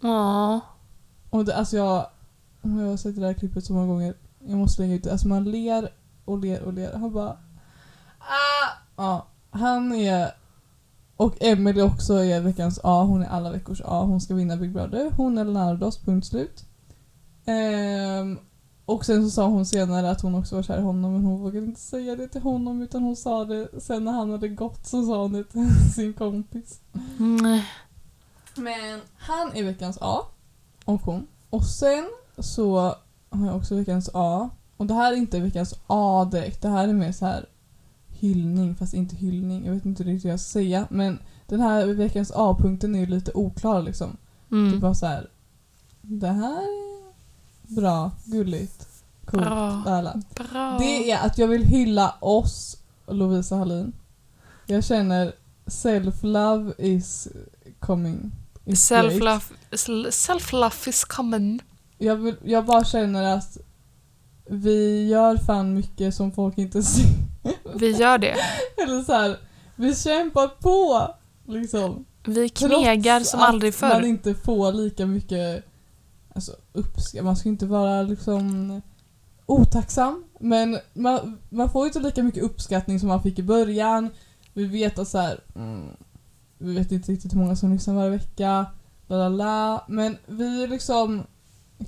Ja. 0.00 0.60
Och 1.30 1.44
det, 1.44 1.56
alltså 1.56 1.76
jag, 1.76 2.06
jag 2.62 2.70
har 2.70 2.96
sett 2.96 3.14
det 3.14 3.20
där 3.20 3.34
klippet 3.34 3.64
så 3.64 3.72
många 3.72 3.86
gånger. 3.86 4.14
Jag 4.38 4.58
måste 4.58 4.82
lägga 4.82 4.94
ut 4.94 5.04
det. 5.04 5.12
Alltså 5.12 5.28
man 5.28 5.44
ler 5.44 5.92
och 6.24 6.38
ler 6.38 6.62
och 6.62 6.72
ler. 6.72 6.92
Han 6.92 7.12
bara... 7.12 7.36
Ah! 8.18 8.68
Ja, 8.96 9.26
han 9.50 9.94
är... 9.94 10.41
Och 11.16 11.34
Emily 11.40 11.82
också 11.82 12.14
är 12.14 12.40
veckans 12.40 12.80
A. 12.82 13.04
Hon 13.04 13.22
är 13.22 13.28
alla 13.28 13.50
veckors 13.50 13.80
A. 13.84 14.04
Hon 14.04 14.20
ska 14.20 14.34
vinna 14.34 14.56
Big 14.56 14.72
Brother. 14.72 15.10
Hon 15.16 15.38
eller 15.38 15.52
Nardos, 15.52 15.98
punkt 15.98 16.26
slut. 16.26 16.64
Ehm, 17.44 18.38
och 18.84 19.04
sen 19.04 19.24
så 19.24 19.30
sa 19.30 19.46
hon 19.46 19.66
senare 19.66 20.10
att 20.10 20.20
hon 20.20 20.34
också 20.34 20.56
var 20.56 20.62
kär 20.62 20.78
i 20.78 20.82
honom 20.82 21.12
men 21.12 21.24
hon 21.24 21.40
vågade 21.40 21.66
inte 21.66 21.80
säga 21.80 22.16
det 22.16 22.28
till 22.28 22.42
honom 22.42 22.82
utan 22.82 23.02
hon 23.02 23.16
sa 23.16 23.44
det 23.44 23.68
sen 23.82 24.04
när 24.04 24.12
han 24.12 24.30
hade 24.30 24.48
gått 24.48 24.86
så 24.86 25.06
sa 25.06 25.22
hon 25.22 25.32
det 25.32 25.44
till 25.44 25.92
sin 25.94 26.12
kompis. 26.12 26.80
Mm. 27.18 27.60
Men 28.54 29.00
han 29.16 29.50
är 29.54 29.64
veckans 29.64 29.98
A 30.00 30.20
och 30.84 31.00
hon. 31.02 31.26
Och 31.50 31.64
sen 31.64 32.04
så 32.38 32.94
har 33.30 33.46
jag 33.46 33.56
också 33.56 33.74
veckans 33.74 34.10
A. 34.14 34.50
Och 34.76 34.86
det 34.86 34.94
här 34.94 35.12
är 35.12 35.16
inte 35.16 35.40
veckans 35.40 35.74
A 35.86 36.28
direkt. 36.30 36.62
Det 36.62 36.68
här 36.68 36.88
är 36.88 36.92
mer 36.92 37.12
så 37.12 37.26
här 37.26 37.46
hyllning 38.22 38.74
fast 38.74 38.94
inte 38.94 39.16
hyllning. 39.16 39.66
Jag 39.66 39.74
vet 39.74 39.84
inte 39.86 40.02
riktigt 40.02 40.24
hur 40.24 40.30
jag 40.30 40.40
ska 40.40 40.52
säga. 40.52 40.86
Men 40.90 41.18
den 41.46 41.60
här 41.60 41.86
veckans 41.86 42.32
A-punkten 42.34 42.94
är 42.94 43.00
ju 43.00 43.06
lite 43.06 43.32
oklar 43.34 43.82
liksom. 43.82 44.16
Mm. 44.50 44.80
bara 44.80 44.94
så 44.94 45.06
här. 45.06 45.30
Det 46.00 46.28
här 46.28 46.62
är 46.62 47.12
bra, 47.74 48.10
gulligt, 48.24 48.88
coolt. 49.24 49.44
Bra. 49.44 49.82
Alla. 49.86 50.22
Bra. 50.34 50.76
Det 50.78 51.10
är 51.10 51.26
att 51.26 51.38
jag 51.38 51.48
vill 51.48 51.64
hylla 51.64 52.14
oss, 52.20 52.76
Lovisa 53.06 53.56
Hallin. 53.56 53.92
Jag 54.66 54.84
känner 54.84 55.32
self-love 55.66 56.72
is 56.78 57.28
coming. 57.78 58.32
Self-love 58.64 60.10
self 60.10 60.88
is 60.88 61.04
common. 61.04 61.60
Jag, 61.98 62.16
vill, 62.16 62.36
jag 62.44 62.66
bara 62.66 62.84
känner 62.84 63.36
att 63.36 63.58
vi 64.46 65.08
gör 65.08 65.36
fan 65.36 65.74
mycket 65.74 66.14
som 66.14 66.32
folk 66.32 66.58
inte 66.58 66.82
ser. 66.82 67.31
Vi 67.74 67.90
gör 67.90 68.18
det. 68.18 68.36
Eller 68.82 69.02
så 69.02 69.12
här, 69.12 69.36
vi 69.76 69.94
kämpar 69.94 70.48
på 70.48 71.08
liksom. 71.46 72.04
Vi 72.26 72.48
knegar 72.48 73.18
Trots 73.18 73.30
som 73.30 73.40
aldrig 73.40 73.74
man 73.80 73.90
förr. 73.90 74.04
inte 74.06 74.34
får 74.34 74.72
lika 74.72 75.06
mycket 75.06 75.64
alltså, 76.34 76.52
uppskattning. 76.72 77.24
Man 77.24 77.36
ska 77.36 77.48
inte 77.48 77.66
vara 77.66 78.02
liksom 78.02 78.80
otacksam. 79.46 80.24
Men 80.40 80.78
man, 80.94 81.38
man 81.48 81.70
får 81.70 81.82
ju 81.82 81.86
inte 81.86 82.00
lika 82.00 82.22
mycket 82.22 82.42
uppskattning 82.42 83.00
som 83.00 83.08
man 83.08 83.22
fick 83.22 83.38
i 83.38 83.42
början. 83.42 84.10
Vi 84.52 84.64
vet 84.64 84.98
att 84.98 85.08
så 85.08 85.18
här, 85.18 85.40
mm, 85.54 85.88
vi 86.58 86.74
vet 86.74 86.92
inte 86.92 87.12
riktigt 87.12 87.32
hur 87.32 87.38
många 87.38 87.56
som 87.56 87.72
lyssnar 87.72 87.94
varje 87.94 88.10
vecka. 88.10 88.66
La, 89.06 89.16
la, 89.16 89.28
la. 89.28 89.84
Men 89.88 90.16
vi 90.26 90.66
liksom 90.66 91.22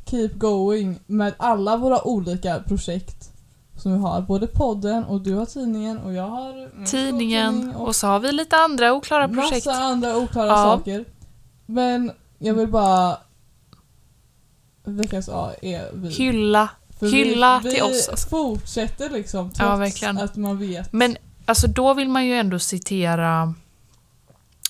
keep 0.05 0.31
going 0.35 1.01
med 1.07 1.35
alla 1.37 1.77
våra 1.77 2.07
olika 2.07 2.59
projekt 2.59 3.34
som 3.77 3.93
vi 3.93 3.99
har. 3.99 4.21
Både 4.21 4.47
podden 4.47 5.05
och 5.05 5.21
du 5.21 5.35
har 5.35 5.47
tidningen 5.47 5.99
och 5.99 6.13
jag 6.13 6.29
har 6.29 6.77
min 6.77 6.87
Tidningen 6.87 7.55
tidning 7.55 7.77
och 7.77 7.97
så 7.97 8.07
har 8.07 8.21
vi 8.21 8.33
lite 8.33 8.57
andra 8.57 8.93
oklara 8.93 9.29
projekt. 9.29 9.67
Massa 9.67 9.83
andra 9.83 10.17
oklara 10.17 10.47
Ja. 10.47 10.57
saker. 10.57 11.05
Men 11.67 12.13
jag 12.39 12.55
vill 12.55 12.69
bara... 12.69 13.19
Veckans 14.85 15.29
A 15.29 15.53
är 15.63 15.91
vi. 15.95 16.09
Hylla. 16.09 16.69
För 16.99 17.07
hylla 17.07 17.61
vi, 17.65 17.71
till 17.71 17.83
oss, 17.83 18.09
alltså. 18.09 18.27
Vi 18.27 18.31
fortsätter 18.31 19.11
liksom 19.11 19.51
trots 19.51 19.61
Ja, 19.61 19.77
verkligen. 19.77 20.19
att 20.19 20.37
man 20.37 20.59
vet. 20.59 20.93
Men 20.93 21.17
alltså 21.47 21.67
då 21.67 21.95
vill 21.95 22.09
man 22.09 22.27
ju 22.27 22.35
ändå 22.35 22.59
citera 22.59 23.55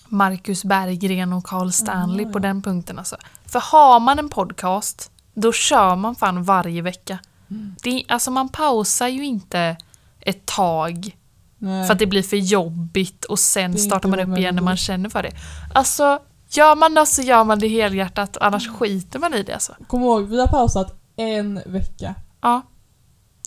Marcus 0.09 0.65
Berggren 0.65 1.33
och 1.33 1.45
Carl 1.45 1.73
Stanley 1.73 2.25
på 2.27 2.39
ja. 2.39 2.43
den 2.43 2.63
punkten. 2.63 2.99
Alltså. 2.99 3.17
För 3.47 3.61
har 3.61 4.01
man 4.01 4.19
en 4.19 4.29
podcast, 4.29 5.11
då 5.35 5.53
kör 5.53 5.97
man 5.97 6.15
fan 6.15 6.43
varje 6.43 6.83
vecka. 6.83 7.19
Mm. 7.51 7.75
Det, 7.83 8.05
alltså 8.09 8.31
man 8.31 8.49
pausar 8.49 9.09
ju 9.09 9.25
inte 9.25 9.77
ett 10.21 10.47
tag 10.47 11.17
Nej. 11.59 11.87
för 11.87 11.93
att 11.93 11.99
det 11.99 12.07
blir 12.07 12.23
för 12.23 12.37
jobbigt 12.37 13.25
och 13.25 13.39
sen 13.39 13.79
startar 13.79 14.09
man 14.09 14.21
upp 14.21 14.39
igen 14.39 14.55
när 14.55 14.63
man 14.63 14.77
känner 14.77 15.09
för 15.09 15.23
det. 15.23 15.33
Alltså, 15.75 16.19
gör 16.49 16.77
man 16.77 16.95
det 16.95 17.07
så 17.07 17.23
gör 17.23 17.45
man 17.45 17.59
det 17.59 17.69
helhjärtat 17.69 18.37
annars 18.41 18.67
Mm. 18.67 18.79
skiter 18.79 19.19
man 19.19 19.35
i 19.35 19.43
det 19.43 19.53
alltså. 19.55 19.75
Kom 19.87 20.03
ihåg, 20.03 20.23
vi 20.23 20.41
har 20.41 20.47
pausat 20.47 21.01
en 21.17 21.61
vecka. 21.67 22.15
Ja. 22.41 22.63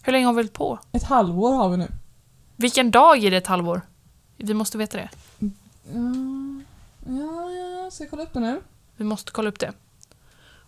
Hur 0.04 0.12
länge 0.12 0.26
har 0.26 0.34
vi 0.34 0.38
hållit 0.38 0.54
på? 0.54 0.80
Ett 0.92 1.04
halvår 1.04 1.54
har 1.56 1.70
vi 1.70 1.78
nu. 1.78 1.88
Vilken 2.56 2.92
dag 2.92 3.24
är 3.24 3.32
det 3.32 3.38
ett 3.38 3.48
halvår? 3.48 3.82
Vi 4.38 4.54
måste 4.54 4.78
veta 4.78 4.98
det. 4.98 5.10
Ja, 5.40 5.52
ja, 7.08 7.52
ja. 7.52 7.92
Ska 7.92 8.04
jag 8.04 8.10
kolla 8.10 8.24
upp 8.24 8.34
det 8.34 8.40
nu? 8.40 8.62
Vi 8.96 9.04
måste 9.04 9.32
kolla 9.32 9.50
upp 9.50 9.60
det. 9.60 9.72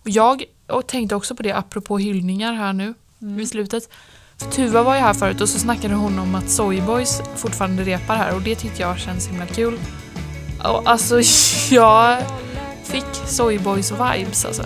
Jag 0.03 0.43
och 0.67 0.87
tänkte 0.87 1.15
också 1.15 1.35
på 1.35 1.43
det 1.43 1.51
apropå 1.51 1.97
hyllningar 1.97 2.53
här 2.53 2.73
nu 2.73 2.93
Mm. 3.21 3.35
vid 3.35 3.49
slutet. 3.49 3.89
För 4.37 4.51
Tuva 4.51 4.83
var 4.83 4.95
ju 4.95 5.01
här 5.01 5.13
förut 5.13 5.41
och 5.41 5.49
så 5.49 5.59
snackade 5.59 5.93
hon 5.93 6.19
om 6.19 6.35
att 6.35 6.49
Soyboys 6.49 7.21
fortfarande 7.35 7.83
repar 7.83 8.15
här 8.15 8.35
och 8.35 8.41
det 8.41 8.55
tyckte 8.55 8.81
jag 8.81 8.99
känns 8.99 9.27
himla 9.27 9.45
kul. 9.45 9.79
Och 10.63 10.81
alltså 10.85 11.21
jag 11.75 12.17
fick 12.83 13.05
Soyboys 13.25 13.91
vibes 13.91 14.45
alltså. 14.45 14.63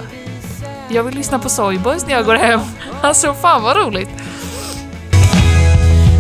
Jag 0.90 1.04
vill 1.04 1.16
lyssna 1.16 1.40
på 1.40 1.50
Soyboys 1.50 2.08
när 2.08 2.14
jag 2.14 2.26
går 2.26 2.36
hem. 2.36 2.60
Alltså 3.02 3.34
fan 3.34 3.64
vad 3.64 3.78
roligt. 3.78 4.10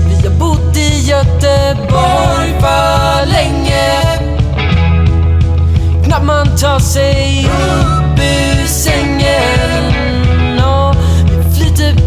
Vi 0.07 0.27
har 0.27 0.39
bott 0.39 0.77
i 0.77 0.99
Göteborg 1.09 2.61
för 2.61 3.25
länge 3.25 4.03
Knappt 6.05 6.25
man 6.25 6.57
tar 6.57 6.79
sig 6.79 7.45
upp 7.45 8.19
ur 8.19 8.67
sängen 8.67 9.92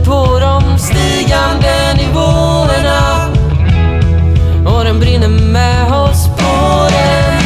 på 0.07 0.39
de 0.41 0.79
stigande 0.79 1.95
nivåerna 1.97 3.27
Och 4.67 4.85
den 4.85 5.01
brinner 5.01 5.53
med 5.53 5.93
oss 5.93 6.27
på 6.27 6.89
den 6.91 7.43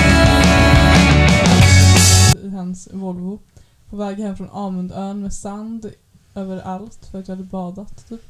i 2.44 2.48
hans 2.56 2.88
Volvo. 2.92 3.38
På 3.90 3.96
väg 3.96 4.18
hem 4.18 4.36
från 4.36 4.50
Amundön 4.50 5.22
med 5.22 5.34
sand 5.34 5.90
överallt 6.34 7.06
för 7.10 7.18
att 7.18 7.28
jag 7.28 7.36
hade 7.36 7.48
badat. 7.48 8.08
Typ. 8.08 8.22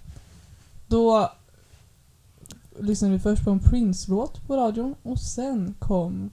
Då 0.86 1.30
lyssnade 2.78 3.14
vi 3.14 3.20
först 3.20 3.44
på 3.44 3.50
en 3.50 3.60
Prince-låt 3.60 4.46
på 4.46 4.56
radion 4.56 4.94
och 5.02 5.18
sen 5.18 5.74
kom, 5.78 6.30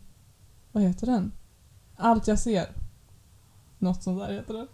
vad 0.71 0.83
heter 0.83 1.07
den? 1.07 1.31
Allt 1.95 2.27
jag 2.27 2.39
ser. 2.39 2.67
Något 3.77 4.03
sånt 4.03 4.19
där 4.19 4.33
heter 4.33 4.53
det. 4.53 4.67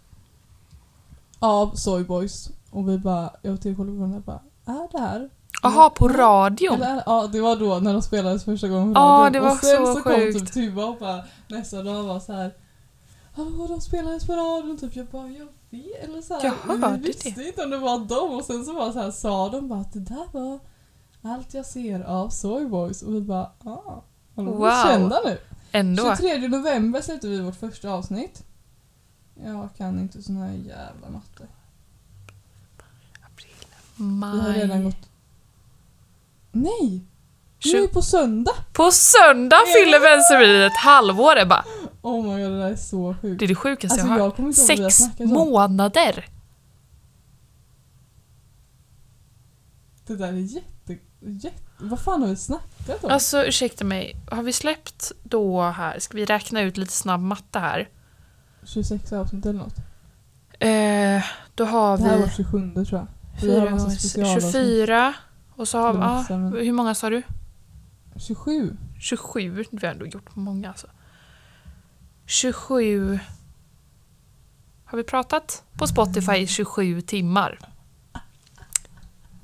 Av 1.38 1.74
Soyboys. 1.74 2.50
Och 2.74 2.88
vi 2.88 2.98
bara, 2.98 3.30
jag 3.42 3.60
Theo 3.60 3.74
kollade 3.76 3.96
på 3.98 4.02
den 4.04 4.14
och 4.14 4.22
bara, 4.22 4.40
är 4.66 4.88
det 4.92 4.98
här? 4.98 5.30
Jaha, 5.62 5.90
på 5.90 6.08
radion. 6.08 6.74
Eller, 6.82 7.02
ja, 7.06 7.26
det 7.32 7.40
var 7.40 7.56
då 7.56 7.78
när 7.78 7.92
de 7.92 8.02
spelades 8.02 8.44
första 8.44 8.68
gången 8.68 8.94
på 8.94 9.00
Ja, 9.00 9.04
radion. 9.04 9.32
det 9.32 9.40
var 9.40 9.50
och 9.50 9.56
sen 9.58 9.86
så 9.86 9.94
så, 9.94 10.00
kom 10.02 10.12
sjukt. 10.12 10.38
typ 10.38 10.52
Tuva 10.52 10.84
och 10.84 10.96
bara 10.98 11.24
nästa 11.48 11.82
dag 11.82 12.02
var 12.02 12.20
så 12.20 12.32
här. 12.32 12.54
Hallå, 13.36 13.66
de 13.66 13.80
spelades 13.80 14.26
på 14.26 14.32
radion. 14.32 14.76
Typ. 14.78 14.96
Jag 14.96 15.06
bara, 15.06 15.28
jag 15.28 15.46
vet. 15.70 16.04
Eller 16.04 16.22
så 16.22 16.34
här, 16.34 16.44
Jag 16.44 16.76
hörde 16.78 16.96
vi 16.98 17.06
visste 17.06 17.30
det. 17.30 17.46
inte 17.46 17.64
om 17.64 17.70
det 17.70 17.78
var 17.78 17.98
dem. 17.98 18.34
Och 18.38 18.44
sen 18.44 18.64
så 18.64 18.74
bara 18.74 18.92
så 18.92 18.98
här, 19.00 19.10
sa 19.10 19.48
de 19.48 19.68
bara 19.68 19.80
att 19.80 19.92
det 19.92 20.00
där 20.00 20.26
var 20.32 20.58
allt 21.22 21.54
jag 21.54 21.66
ser 21.66 22.00
av 22.00 22.28
Soyboys. 22.28 23.02
Och 23.02 23.14
vi 23.14 23.20
bara, 23.20 23.50
ah. 23.64 24.02
De 24.34 24.46
Wow. 24.46 24.70
kända 24.86 25.20
nu. 25.24 25.38
Ändå. 25.72 26.02
23 26.16 26.48
november 26.48 27.00
släppte 27.00 27.28
vi 27.28 27.40
vårt 27.40 27.56
första 27.56 27.90
avsnitt. 27.90 28.44
Jag 29.44 29.68
kan 29.76 29.98
inte 29.98 30.22
sån 30.22 30.36
här 30.36 30.52
jävla 30.52 31.08
matte. 31.12 31.46
Vi 33.96 34.40
har 34.40 34.52
redan 34.52 34.68
Maj. 34.68 34.82
gått... 34.82 35.08
Nej! 36.52 37.02
Nu 37.64 37.88
på 37.88 38.02
söndag! 38.02 38.52
På 38.72 38.90
söndag 38.90 39.60
fyller 39.76 40.00
Vänstervridet 40.00 40.72
ett 40.72 40.78
halvår 40.78 41.38
Ebba. 41.38 41.64
Oh 42.02 42.22
my 42.22 42.42
god, 42.42 42.52
det 42.52 42.58
där 42.58 42.70
är 42.70 42.76
så 42.76 43.14
sjukt. 43.22 43.38
Det 43.38 43.44
är 43.44 43.48
det 43.48 43.54
sjukaste 43.54 43.94
Alltså 43.94 44.06
jag 44.06 44.18
har 44.18 44.30
hört. 44.30 44.38
vi 44.38 44.54
Sex 44.54 45.00
månader! 45.18 46.28
Det 50.06 50.16
där 50.16 50.28
är 50.28 50.32
jätte, 50.32 50.98
jätte... 51.20 51.58
Vad 51.78 52.00
fan 52.00 52.22
har 52.22 52.28
vi 52.28 52.36
snackat 52.36 53.04
om? 53.04 53.10
Alltså 53.10 53.44
ursäkta 53.44 53.84
mig, 53.84 54.16
har 54.30 54.42
vi 54.42 54.52
släppt 54.52 55.12
då 55.22 55.62
här, 55.62 55.98
ska 55.98 56.16
vi 56.16 56.24
räkna 56.24 56.60
ut 56.60 56.76
lite 56.76 56.92
snabb 56.92 57.20
matte 57.20 57.58
här? 57.58 57.88
26 58.64 59.12
avsnitt 59.12 59.46
eller 59.46 59.58
något. 59.58 59.76
Eh, 60.58 61.24
då 61.54 61.64
har 61.64 61.98
Det 61.98 62.04
här 62.04 62.18
var 62.18 62.26
vi 62.26 62.32
27 62.32 62.74
tror 62.74 62.86
jag. 62.90 63.06
Vi 63.40 63.54
har 63.54 63.60
fyra 63.60 63.70
massa 63.70 63.84
gånger 63.84 63.96
specialavsnitt. 63.96 64.52
24 64.52 65.14
och 65.56 65.68
så 65.68 65.78
har 65.78 65.92
Det 65.94 66.34
är 66.34 66.38
men- 66.38 66.52
hur 66.52 66.72
många 66.72 66.94
sa 66.94 67.10
du? 67.10 67.22
27. 68.16 68.76
27? 69.00 69.54
27, 69.54 69.64
vi 69.70 69.86
har 69.86 69.92
ändå 69.94 70.06
gjort 70.06 70.36
många 70.36 70.68
alltså. 70.68 70.86
27 72.26 73.18
har 74.84 74.98
vi 74.98 75.04
pratat 75.04 75.62
på 75.78 75.86
Spotify 75.86 76.32
i 76.36 76.46
27 76.46 77.00
timmar. 77.00 77.58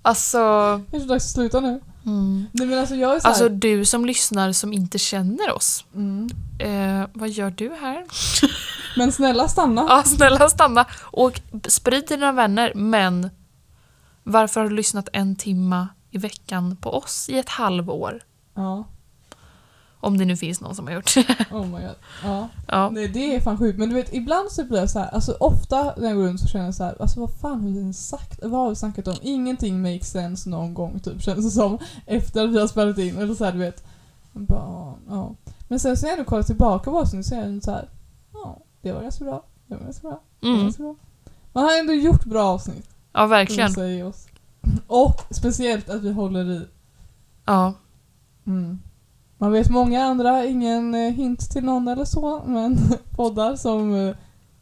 Alltså, 0.02 0.38
Kanske 0.90 1.08
dags 1.08 1.24
att 1.24 1.30
sluta 1.30 1.60
nu. 1.60 1.80
mm. 2.06 2.46
Nej 2.52 2.66
men 2.66 2.78
alltså 2.78 2.94
jag 2.94 3.14
är 3.16 3.20
så 3.20 3.22
här, 3.26 3.30
alltså 3.30 3.48
du 3.48 3.84
som 3.84 4.04
lyssnar 4.04 4.52
som 4.52 4.72
inte 4.72 4.98
känner 4.98 5.52
oss. 5.52 5.84
mm. 5.94 6.28
Eh, 6.58 7.08
vad 7.12 7.28
gör 7.28 7.50
du 7.50 7.74
här? 7.80 8.04
Men 8.96 9.12
snälla 9.12 9.48
stanna. 9.48 9.86
Ja, 9.88 10.02
snälla 10.02 10.48
stanna 10.48 10.86
och 11.00 11.40
sprid 11.68 12.06
till 12.06 12.16
dina 12.20 12.32
vänner. 12.32 12.72
Men 12.74 13.30
varför 14.24 14.60
har 14.60 14.68
du 14.68 14.76
lyssnat 14.76 15.08
en 15.12 15.36
timma 15.36 15.88
i 16.10 16.18
veckan 16.18 16.76
på 16.76 16.90
oss 16.90 17.28
i 17.28 17.38
ett 17.38 17.48
halvår? 17.48 18.20
Ja. 18.54 18.84
Om 20.02 20.18
det 20.18 20.24
nu 20.24 20.36
finns 20.36 20.60
någon 20.60 20.74
som 20.74 20.86
har 20.86 20.94
gjort 20.94 21.16
Oh 21.52 21.66
my 21.66 21.70
god. 21.70 21.94
Ja. 22.24 22.48
ja. 22.68 22.90
Nej 22.90 23.08
det 23.08 23.34
är 23.36 23.40
fan 23.40 23.58
sjukt. 23.58 23.78
Men 23.78 23.88
du 23.88 23.94
vet 23.94 24.14
ibland 24.14 24.50
så 24.52 24.64
blir 24.64 24.78
jag 24.78 24.90
så 24.90 24.98
här, 24.98 25.08
alltså 25.14 25.36
ofta 25.40 25.94
när 25.96 26.08
jag 26.08 26.16
går 26.16 26.24
runt 26.24 26.40
så 26.40 26.46
känner 26.48 26.64
jag 26.64 26.74
så 26.74 26.84
här, 26.84 26.96
alltså 27.00 27.20
vad 27.20 27.30
fan 27.40 27.60
har 27.60 27.68
vi 27.70 27.92
sagt? 27.92 28.38
Vad 28.42 28.60
har 28.60 28.68
vi 28.68 28.76
snackat 28.76 29.08
om? 29.08 29.16
Ingenting 29.22 29.82
makes 29.82 30.10
sense 30.10 30.50
någon 30.50 30.74
gång 30.74 31.00
typ 31.00 31.22
känns 31.22 31.44
det 31.44 31.50
som. 31.50 31.78
Efter 32.06 32.44
att 32.44 32.50
vi 32.50 32.60
har 32.60 32.66
spelat 32.66 32.98
in. 32.98 33.18
Eller 33.18 33.34
så 33.34 33.44
här, 33.44 33.52
du 33.52 33.58
vet. 33.58 33.84
Bara, 34.32 34.94
ja. 35.08 35.34
Men 35.68 35.80
sen 35.80 35.96
så 35.96 36.06
när 36.06 36.16
jag 36.16 36.26
kollar 36.26 36.42
tillbaka 36.42 36.90
på 36.90 36.98
avsnittet 37.00 37.26
så 37.26 37.34
är 37.34 37.48
jag 37.48 37.62
så 37.62 37.70
här, 37.70 37.88
ja 38.32 38.58
det 38.82 38.92
var 38.92 39.02
ganska 39.02 39.24
bra. 39.24 39.44
Det 39.66 39.74
var 39.74 39.82
ganska 39.84 40.08
bra. 40.08 40.20
Det 40.40 40.46
var 40.46 40.52
Mm. 40.54 40.62
ganska 40.64 40.82
bra. 40.82 40.94
Man 41.52 41.64
har 41.64 41.78
ändå 41.78 41.92
gjort 41.92 42.24
bra 42.24 42.44
avsnitt. 42.44 42.89
Ja, 43.12 43.26
verkligen. 43.26 43.70
säga 43.72 44.06
oss. 44.06 44.26
Och 44.86 45.20
speciellt 45.30 45.88
att 45.90 46.02
vi 46.02 46.12
håller 46.12 46.50
i. 46.50 46.66
Ja. 47.44 47.74
Mm. 48.46 48.78
Man 49.38 49.52
vet 49.52 49.70
många 49.70 50.04
andra, 50.04 50.44
ingen 50.44 50.94
eh, 50.94 51.12
hint 51.12 51.50
till 51.50 51.64
någon 51.64 51.88
eller 51.88 52.04
så, 52.04 52.42
men 52.46 52.78
poddar 53.10 53.56
som 53.56 53.94
eh, 53.94 54.16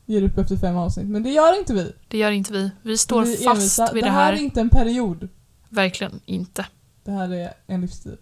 ger 0.07 0.23
upp 0.23 0.39
efter 0.39 0.57
fem 0.57 0.77
avsnitt. 0.77 1.07
Men 1.07 1.23
det 1.23 1.31
gör 1.31 1.59
inte 1.59 1.75
vi. 1.75 1.93
Det 2.09 2.19
gör 2.19 2.31
inte 2.31 2.53
vi. 2.53 2.71
Vi 2.83 2.99
står 2.99 3.23
vi 3.25 3.37
fast 3.37 3.47
envisa. 3.57 3.93
vid 3.93 4.03
det 4.05 4.07
det 4.09 4.13
här 4.13 4.25
här. 4.25 4.33
är 4.33 4.37
inte 4.37 4.61
en 4.61 4.71
period. 4.71 5.29
Verkligen 5.69 6.21
inte. 6.25 6.67
Det 7.05 7.11
här 7.11 7.33
är 7.35 7.53
en 7.67 7.81
livsstil. 7.81 8.17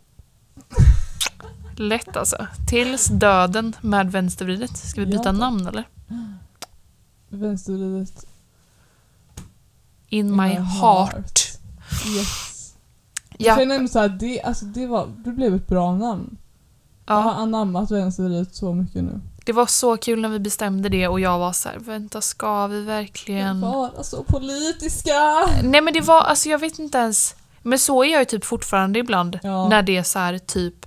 Lätt 1.77 2.17
alltså. 2.17 2.47
Tills 2.69 3.07
döden 3.07 3.77
med 3.81 4.13
vänstervridet. 4.13 4.77
Ska 4.77 5.01
vi 5.01 5.07
byta 5.07 5.23
Ja. 5.25 5.33
namn 5.33 5.67
eller? 5.67 5.85
Vänstervridet. 7.29 8.27
In 10.17 10.37
my 10.37 10.55
heart. 10.55 11.41
Yes. 12.17 12.75
Jag 13.39 13.49
Ja. 13.53 13.57
känner 13.57 13.75
ändå 13.75 13.89
såhär, 13.89 14.09
det, 14.09 14.43
alltså, 14.43 14.65
det, 14.65 14.87
var, 14.87 15.09
det 15.25 15.31
blev 15.31 15.55
ett 15.55 15.67
bra 15.69 15.95
namn. 15.97 16.37
Jag 17.07 17.15
har 17.15 17.31
ja. 17.31 17.37
anammat 17.37 17.91
vänstervridet 17.91 18.55
så 18.55 18.75
mycket 18.75 19.05
nu. 19.05 19.21
Det 19.45 19.53
var 19.53 19.67
så 19.67 19.97
kul 19.97 20.21
när 20.21 20.29
vi 20.29 20.39
bestämde 20.39 20.89
det 20.89 21.09
och 21.09 21.21
jag 21.21 21.39
var 21.39 21.53
så 21.53 21.69
här, 21.69 21.79
vänta 21.79 22.21
ska 22.21 22.67
vi 22.67 22.83
verkligen? 22.83 23.61
Vara 23.61 24.03
så 24.03 24.25
politiska! 24.25 25.47
Nej 25.63 25.81
men 25.81 25.95
det 25.95 26.01
var, 26.01 26.21
alltså 26.21 26.49
jag 26.49 26.59
vet 26.59 26.79
inte 26.79 26.99
ens. 26.99 27.35
Men 27.63 27.79
så 27.79 28.05
är 28.05 28.09
jag 28.09 28.21
ju 28.21 28.25
typ 28.25 28.45
fortfarande 28.45 28.99
ibland. 28.99 29.39
Ja. 29.43 29.69
När 29.69 29.83
det 29.83 29.97
är 29.97 30.03
så 30.03 30.19
här 30.19 30.39
typ 30.39 30.87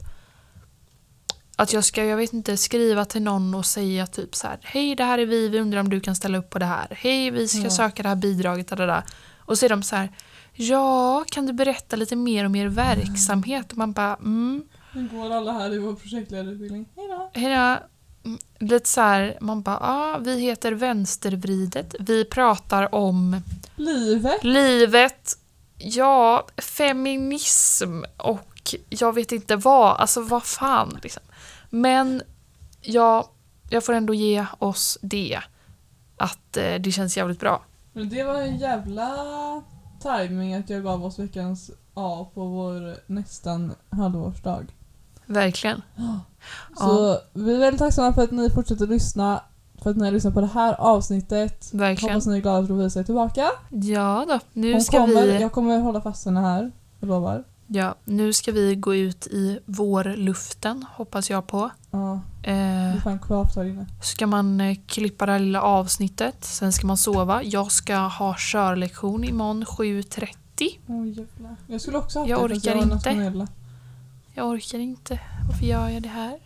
att 1.62 1.74
jag 1.74 1.84
ska, 1.84 2.06
jag 2.06 2.18
vet 2.18 2.34
inte, 2.34 2.58
skriva 2.58 3.06
till 3.06 3.22
någon 3.22 3.54
och 3.56 3.66
säga 3.66 4.08
typ 4.08 4.36
så 4.36 4.48
här 4.48 4.60
Hej 4.62 4.96
det 4.96 5.04
här 5.04 5.18
är 5.18 5.26
vi, 5.26 5.48
vi 5.50 5.60
undrar 5.60 5.80
om 5.80 5.90
du 5.90 6.00
kan 6.00 6.16
ställa 6.16 6.38
upp 6.38 6.50
på 6.50 6.60
det 6.60 6.66
här. 6.66 6.88
Hej 6.92 7.32
vi 7.32 7.48
ska 7.48 7.62
Ja. 7.62 7.70
söka 7.70 8.04
det 8.04 8.10
här 8.10 8.16
bidraget. 8.16 8.72
eller 8.72 8.88
det 8.88 8.94
där. 8.94 9.04
Och 9.40 9.58
så 9.58 9.66
är 9.66 9.70
de 9.70 9.84
så 9.84 9.96
här 9.96 10.10
Ja, 10.54 11.24
kan 11.32 11.46
du 11.46 11.54
berätta 11.54 11.96
lite 11.96 12.16
mer 12.16 12.46
om 12.46 12.56
er 12.56 12.68
verksamhet? 12.68 13.72
Och 13.72 13.78
man 13.78 13.92
bara 13.94 14.16
mm, 14.16 14.64
Nu 14.94 15.08
går 15.14 15.32
alla 15.36 15.52
här 15.52 15.74
i 15.74 15.78
vår 15.78 15.94
projektledarutbildning. 15.96 16.86
Hejdå! 16.96 17.30
hej 17.34 17.50
då. 17.56 17.86
Mm, 18.30 18.40
Lite 18.60 18.90
så 18.90 19.02
här, 19.02 19.38
man 19.42 19.62
bara 19.62 19.78
ah, 19.82 20.18
vi 20.18 20.40
heter 20.40 20.72
Vänstervridet. 20.72 21.96
Vi 22.00 22.26
pratar 22.26 22.96
om 22.96 23.42
Livet! 23.76 24.44
Livet, 24.44 25.38
ja, 25.78 26.48
feminism 26.58 28.02
och 28.18 28.76
jag 28.90 29.16
vet 29.16 29.32
inte 29.32 29.56
vad, 29.56 29.98
alltså 29.98 30.22
vad 30.22 30.44
fan 30.44 31.00
liksom. 31.04 31.24
Men 31.70 32.22
ja, 32.82 33.32
jag 33.70 33.84
får 33.84 33.94
ändå 33.94 34.14
ge 34.14 34.46
oss 34.60 34.98
det. 35.02 35.40
Att 36.18 36.58
eh, 36.58 36.76
det 36.80 36.92
känns 36.92 37.18
jävligt 37.18 37.40
bra. 37.40 37.62
Men 37.94 38.10
det 38.10 38.24
var 38.24 38.42
en 38.42 38.58
jävla 38.58 39.10
timing 40.02 40.54
att 40.54 40.70
jag 40.70 40.84
gav 40.84 41.06
oss 41.06 41.20
veckans 41.20 41.72
A 41.94 42.28
på 42.34 42.46
vår 42.46 42.96
nästan 43.08 43.76
halvårsdag. 43.90 44.66
Verkligen. 45.26 45.82
Så 46.78 47.18
vi 47.34 47.56
är 47.56 47.60
väldigt 47.60 47.80
tacksamma 47.80 48.14
för 48.14 48.24
att 48.24 48.32
ni 48.32 48.50
fortsätter 48.50 48.88
lyssna, 48.88 49.42
för 49.84 49.90
att 49.90 49.98
ni 49.98 50.06
har 50.06 50.12
lyssnat 50.12 50.34
på 50.34 50.42
det 50.42 50.48
här 50.48 50.74
avsnittet. 50.74 51.70
Verkligen. 51.74 52.14
Hoppas 52.14 52.28
ni 52.28 52.38
är 52.38 52.42
glada 52.42 52.60
att 52.60 52.70
Lovisa 52.70 53.00
är 53.00 53.04
tillbaka. 53.04 53.50
Ja 53.70 54.26
då, 54.28 54.40
nu 54.54 54.72
Hon 54.72 54.82
ska 54.82 54.98
kommer, 54.98 55.26
vi... 55.26 55.42
Jag 55.42 55.52
kommer 55.52 55.80
hålla 55.80 56.02
fast 56.02 56.26
henne 56.26 56.40
här, 56.40 56.72
jag 57.00 57.08
lovar. 57.08 57.44
Ja, 57.72 57.96
nu 58.06 58.34
ska 58.34 58.52
vi 58.52 58.76
gå 58.76 58.96
ut 58.96 59.28
i 59.28 59.60
vårluften, 59.66 60.86
hoppas 60.96 61.30
jag 61.30 61.48
på. 61.48 61.70
Ja, 61.92 62.22
det 62.44 62.50
Eh, 62.50 62.96
är 62.96 63.00
fan 63.00 63.20
kvavt 63.20 63.56
här 63.56 63.64
inne. 63.66 63.86
ska 64.04 64.28
man 64.28 64.62
eh, 64.62 64.78
klippa 64.86 65.26
det 65.26 65.32
här 65.32 65.40
lilla 65.40 65.62
avsnittet, 65.62 66.46
sen 66.46 66.74
ska 66.74 66.88
man 66.88 66.98
sova. 66.98 67.44
Jag 67.44 67.72
ska 67.72 67.96
ha 67.98 68.36
körlektion 68.38 69.24
imorgon 69.24 69.66
7.30. 69.66 70.30
Oj 70.88 71.10
jävlar. 71.10 71.56
Jag 71.68 71.82
skulle 71.82 71.98
också 71.98 72.20
haft 72.20 72.30
Jag 72.30 72.50
det, 72.50 72.56
orkar 72.56 72.76
har 72.76 72.84
inte. 72.84 73.48
Jag 74.34 74.48
orkar 74.48 74.80
inte. 74.80 75.20
Varför 75.50 75.66
gör 75.66 75.90
jag 75.90 76.04
det 76.04 76.10
här? 76.10 76.40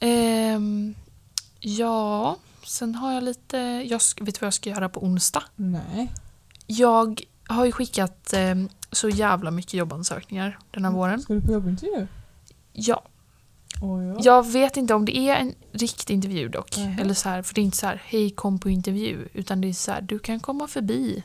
Ehm, 0.00 0.94
ja, 1.60 2.36
sen 2.64 2.94
har 2.94 3.12
jag 3.12 3.22
lite... 3.24 3.56
Jag, 3.88 4.00
vet 4.20 4.34
du 4.34 4.40
vad 4.40 4.46
jag 4.46 4.54
ska 4.54 4.70
göra 4.70 4.88
på 4.88 5.02
onsdag? 5.04 5.42
Nej. 5.56 6.12
Jag 6.66 7.22
har 7.48 7.64
ju 7.64 7.72
skickat 7.72 8.32
ehm, 8.32 8.68
så 8.92 9.08
jävla 9.08 9.50
mycket 9.50 9.74
jobbansökningar 9.74 10.58
den 10.70 10.84
här 10.84 10.92
våren. 10.92 11.20
Ska 11.20 11.34
du 11.34 11.40
på 11.40 11.52
jobbintervju? 11.52 12.06
Ja, 12.72 13.02
Oj, 13.82 14.04
ja. 14.06 14.16
jag 14.22 14.46
vet 14.46 14.76
inte 14.76 14.94
om 14.94 15.04
det 15.04 15.16
är 15.18 15.36
en 15.36 15.54
riktig 15.72 16.14
intervju 16.14 16.48
dock. 16.48 16.76
Mhm. 16.78 16.98
Eller 16.98 17.14
så 17.14 17.28
här, 17.28 17.42
för 17.42 17.54
det 17.54 17.60
är 17.60 17.62
inte 17.62 17.76
så 17.76 17.86
här, 17.86 18.02
hej 18.04 18.30
kom 18.30 18.58
på 18.58 18.70
intervju. 18.70 19.28
Utan 19.32 19.60
det 19.60 19.68
är 19.68 19.72
så 19.72 19.92
här, 19.92 20.00
du 20.00 20.18
kan 20.18 20.40
komma 20.40 20.66
förbi. 20.68 21.24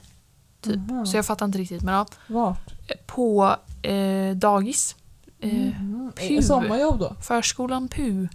Typ. 0.62 0.92
Aha. 0.92 1.06
Så 1.06 1.18
jag 1.18 1.26
fattar 1.26 1.46
inte 1.46 1.58
riktigt. 1.58 1.84
Men 1.84 1.94
ja, 1.94 2.06
Vart? 2.28 2.74
på 3.06 3.56
eh, 3.82 4.36
dagis. 4.36 4.96
Eh, 5.40 5.54
Mhm. 5.54 6.12
Pu. 6.16 6.42
Sommarjobb 6.42 7.00
då? 7.00 7.16
Förskolan 7.22 7.88
PU. 7.88 8.28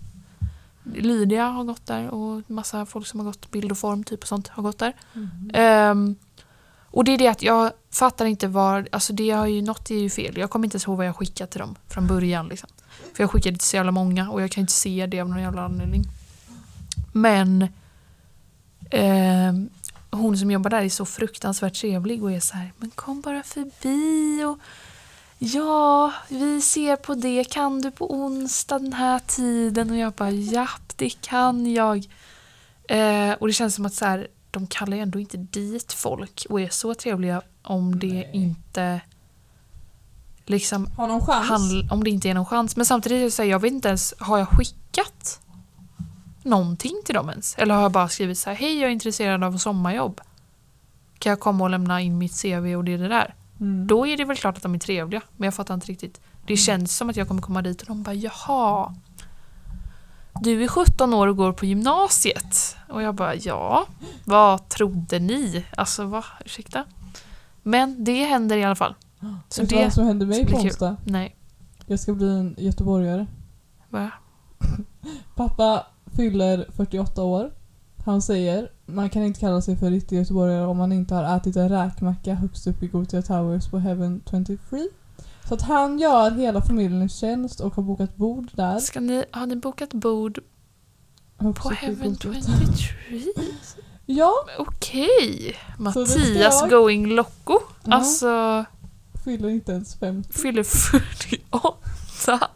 Lydia 0.95 1.45
har 1.47 1.65
gått 1.65 1.87
där 1.87 2.09
och 2.09 2.51
massa 2.51 2.87
folk 2.87 3.07
som 3.07 3.21
har 3.21 3.25
gått 3.27 3.51
bild 3.51 3.71
och 3.73 3.79
form 3.79 4.05
typ 4.05 4.23
och 4.23 4.29
sånt 4.29 4.49
har 4.49 4.63
gått 4.63 4.79
där. 4.79 4.93
Mhm. 5.13 5.51
Ehm, 5.55 6.17
och 6.99 7.05
det 7.05 7.13
är 7.13 7.19
det 7.19 7.29
att 7.29 7.43
jag 7.43 7.73
fattar 7.91 8.27
inte 8.27 8.49
var, 8.49 8.89
alltså 8.93 9.13
det 9.13 9.31
har 9.31 9.47
ju, 9.47 9.63
något 9.63 9.91
är 9.91 9.95
ju 9.95 10.11
fel. 10.11 10.39
Jag 10.39 10.51
kommer 10.51 10.67
inte 10.67 10.75
ens 10.75 10.87
ihåg 10.87 10.97
vad 10.97 11.07
jag 11.07 11.17
skickat 11.17 11.51
till 11.51 11.61
dem 11.61 11.75
från 11.89 12.07
början. 12.07 12.49
Liksom. 12.49 12.69
För 13.15 13.23
jag 13.23 13.31
skickade 13.31 13.59
till 13.59 13.69
så 13.69 13.77
jävla 13.77 13.93
många 13.93 14.31
och 14.31 14.43
jag 14.43 14.51
kan 14.51 14.61
inte 14.61 14.73
se 14.73 15.07
det 15.07 15.21
av 15.21 15.29
någon 15.29 15.43
jävla 15.43 15.63
anledning. 15.63 16.05
Men 17.13 17.63
eh, 18.91 19.53
hon 20.11 20.39
som 20.39 20.51
jobbar 20.51 20.71
där 20.71 20.83
är 20.83 20.89
så 20.89 21.05
fruktansvärt 21.05 21.75
trevlig 21.75 22.23
och 22.23 22.33
är 22.33 22.41
så 22.41 22.57
här, 22.57 22.73
men 22.79 22.91
kom 22.91 23.21
bara 23.21 23.43
förbi 23.43 24.45
och 24.45 24.59
ja, 25.39 26.13
vi 26.29 26.61
ser 26.61 26.97
på 26.97 27.15
det, 27.15 27.45
kan 27.45 27.81
du 27.81 27.91
på 27.91 28.15
onsdag 28.15 28.79
den 28.79 28.93
här 28.93 29.19
tiden? 29.19 29.91
Och 29.91 29.97
jag 29.97 30.13
bara, 30.13 30.31
japp, 30.31 30.93
det 30.97 31.11
kan 31.11 31.73
jag. 31.73 32.07
Eh, 32.89 33.33
och 33.33 33.47
det 33.47 33.53
känns 33.53 33.75
som 33.75 33.87
att 33.87 33.95
så 33.95 34.05
här, 34.05 34.29
de 34.51 34.67
kallar 34.67 34.97
ju 34.97 35.03
ändå 35.03 35.19
inte 35.19 35.37
dit 35.37 35.93
folk 35.93 36.47
och 36.51 36.61
är 36.61 36.69
så 36.69 36.95
trevliga 36.95 37.43
om 37.63 37.99
det 37.99 38.13
Nej. 38.13 38.31
inte 38.33 39.01
liksom 40.47 40.87
Har 40.97 41.09
någon 41.09 41.21
chans? 41.27 41.51
handl- 41.51 41.93
om 41.93 42.05
det 42.05 42.11
inte 42.11 42.29
är 42.31 42.35
någon 42.35 42.47
chans. 42.47 42.77
Men 42.77 42.87
samtidigt 42.87 43.35
så 43.35 43.43
här, 43.43 43.49
jag 43.51 43.59
vet 43.59 43.73
inte 43.73 43.89
ens, 43.89 44.15
har 44.19 44.39
jag 44.39 44.49
skickat 44.49 45.41
någonting 46.43 47.03
till 47.05 47.15
dem 47.15 47.31
ens? 47.31 47.55
Eller 47.59 47.75
har 47.75 47.83
jag 47.83 47.93
bara 47.93 48.09
skrivit 48.09 48.39
så 48.39 48.51
här, 48.51 48.57
hej 48.57 48.79
jag 48.81 48.89
är 48.89 48.93
intresserad 48.93 49.45
av 49.45 49.59
sommarjobb. 49.59 50.21
Kan 51.19 51.31
jag 51.31 51.41
komma 51.41 51.65
och 51.65 51.71
lämna 51.71 52.01
in 52.01 52.19
mitt 52.19 52.43
CV 52.43 52.77
och 52.77 52.85
det 52.85 52.93
är 52.93 52.99
det 52.99 53.09
där? 53.09 53.35
Mm. 53.61 53.87
Då 53.87 54.07
är 54.07 54.17
det 54.17 54.25
väl 54.25 54.37
klart 54.37 54.57
att 54.57 54.63
de 54.63 54.75
är 54.75 54.79
trevliga, 54.79 55.23
men 55.37 55.45
jag 55.47 55.55
fattar 55.55 55.75
inte 55.75 55.87
riktigt. 55.87 56.21
Det 56.47 56.57
känns 56.57 56.97
som 56.97 57.11
att 57.11 57.17
jag 57.17 57.29
kommer 57.29 57.43
komma 57.43 57.63
dit 57.63 57.81
och 57.81 57.87
de 57.89 58.03
bara 58.03 58.15
jaha. 58.15 58.95
Du 60.43 60.65
är 60.65 60.69
17 60.69 61.15
år 61.15 61.27
och 61.27 61.37
går 61.37 61.53
på 61.53 61.67
gymnasiet. 61.67 62.77
Och 62.89 63.03
jag 63.03 63.15
bara 63.15 63.35
ja, 63.35 63.87
vad 64.25 64.69
trodde 64.69 65.19
ni? 65.19 65.65
Alltså 65.77 66.05
va, 66.05 66.25
ursäkta? 66.45 66.85
Men 67.63 68.05
det 68.05 68.25
händer 68.25 68.57
i 68.57 68.65
alla 68.65 68.75
fall. 68.75 68.95
Så 69.49 69.61
Vet 69.61 69.71
du 69.71 69.77
vad 69.77 69.93
som 69.93 70.07
händer 70.07 70.33
ska 70.33 70.43
mig 70.43 70.53
på 70.53 70.59
onsdag? 70.59 70.97
Nej. 71.05 71.37
Jag 71.87 72.01
ska 72.01 72.13
bli 72.15 72.29
en 72.29 72.55
göteborgare. 72.59 73.27
Va? 73.89 74.11
Pappa 75.35 75.87
fyller 76.17 76.67
48 76.77 77.23
år. 77.23 77.51
Han 78.05 78.23
säger 78.23 78.69
man 78.87 79.11
kan 79.11 79.23
inte 79.23 79.41
kalla 79.41 79.61
sig 79.61 79.77
för 79.77 79.91
riktig 79.91 80.17
göteborgare 80.17 80.67
om 80.67 80.77
man 80.77 80.93
inte 80.93 81.15
har 81.15 81.37
ätit 81.37 81.57
en 81.57 81.69
räkmacka 81.69 82.35
högst 82.35 82.67
upp 82.67 82.83
i 82.83 82.87
Gothia 82.87 83.23
Towers 83.23 83.69
på 83.69 83.79
Heaven 83.79 84.23
23. 84.31 84.57
Så 85.49 85.55
att 85.55 85.63
han 85.63 85.99
gör 85.99 86.31
hela 86.31 86.63
familjen 86.63 87.03
en 87.03 87.09
tjänst 87.09 87.61
och 87.61 87.75
har 87.75 87.83
bokat 87.83 88.17
bord 88.17 88.49
där. 88.53 88.79
Ska 88.79 89.01
ni, 89.01 89.25
har 89.31 89.47
ni 89.47 89.57
bokat 89.57 89.95
bord 89.95 90.39
på 91.39 91.71
Heaven 91.71 92.11
Gothia 92.23 92.43
23? 92.77 93.23
Ja, 94.07 94.33
Okej! 94.59 95.57
ska 95.73 95.83
Mattias 95.83 96.61
jag. 96.61 96.71
going 96.71 97.07
loco. 97.07 97.59
Ja. 97.85 97.95
Alltså, 97.95 98.65
fyller 99.25 99.49
inte 99.49 99.73
ens 99.73 99.99
50. 99.99 100.33
fyller 100.33 100.63
48. 100.63 102.49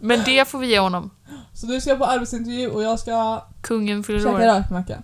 Men 0.00 0.20
det 0.24 0.48
får 0.48 0.58
vi 0.58 0.66
ge 0.70 0.78
honom. 0.78 1.10
Så 1.52 1.66
du 1.66 1.80
ska 1.80 1.96
på 1.96 2.04
arbetsintervju 2.04 2.68
och 2.70 2.82
jag 2.82 2.98
ska 2.98 3.44
Kungen 3.62 4.02
fyller 4.04 4.18
käka 4.18 4.30
år. 4.32 4.38
räkmacka. 4.38 5.02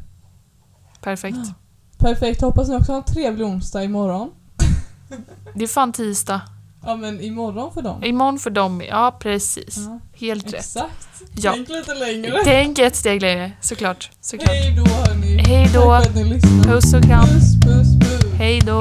Perfekt. 1.01 1.37
Perfekt, 1.99 2.41
hoppas 2.41 2.69
ni 2.69 2.77
också 2.77 2.93
har 2.93 2.99
en 2.99 3.05
trevlig 3.05 3.47
onsdag 3.47 3.85
imorgon. 3.85 4.31
Det 5.55 5.65
är 5.65 5.69
fan 5.69 5.93
tisdag. 5.93 6.41
Ja 6.87 6.97
men 6.97 7.21
imorgon 7.21 7.73
för 7.75 7.83
dem. 7.83 8.05
Imorgon 8.05 8.39
för 8.39 8.51
dem. 8.51 8.83
Ja, 8.89 9.17
precis. 9.21 9.77
Ja, 9.79 10.01
Helt 10.27 10.47
rätt. 10.47 10.55
exakt. 10.55 11.09
Ja. 11.37 11.53
Tänk 11.53 11.69
lite 11.69 11.95
längre. 11.95 12.41
Tänk 12.45 12.79
ett 12.79 12.97
steg 12.97 13.23
längre, 13.23 13.53
såklart. 13.61 14.11
såklart. 14.21 14.49
Hej 14.51 14.75
då 14.77 14.85
hörni. 14.93 15.37
Hej 15.39 15.71
då. 15.75 16.01
Puss 16.63 16.95
och 16.95 17.03
kram. 17.03 17.25
Puss 17.27 17.61
puss 17.61 17.99
puss. 18.01 18.33
Hej 18.39 18.61
då! 18.61 18.81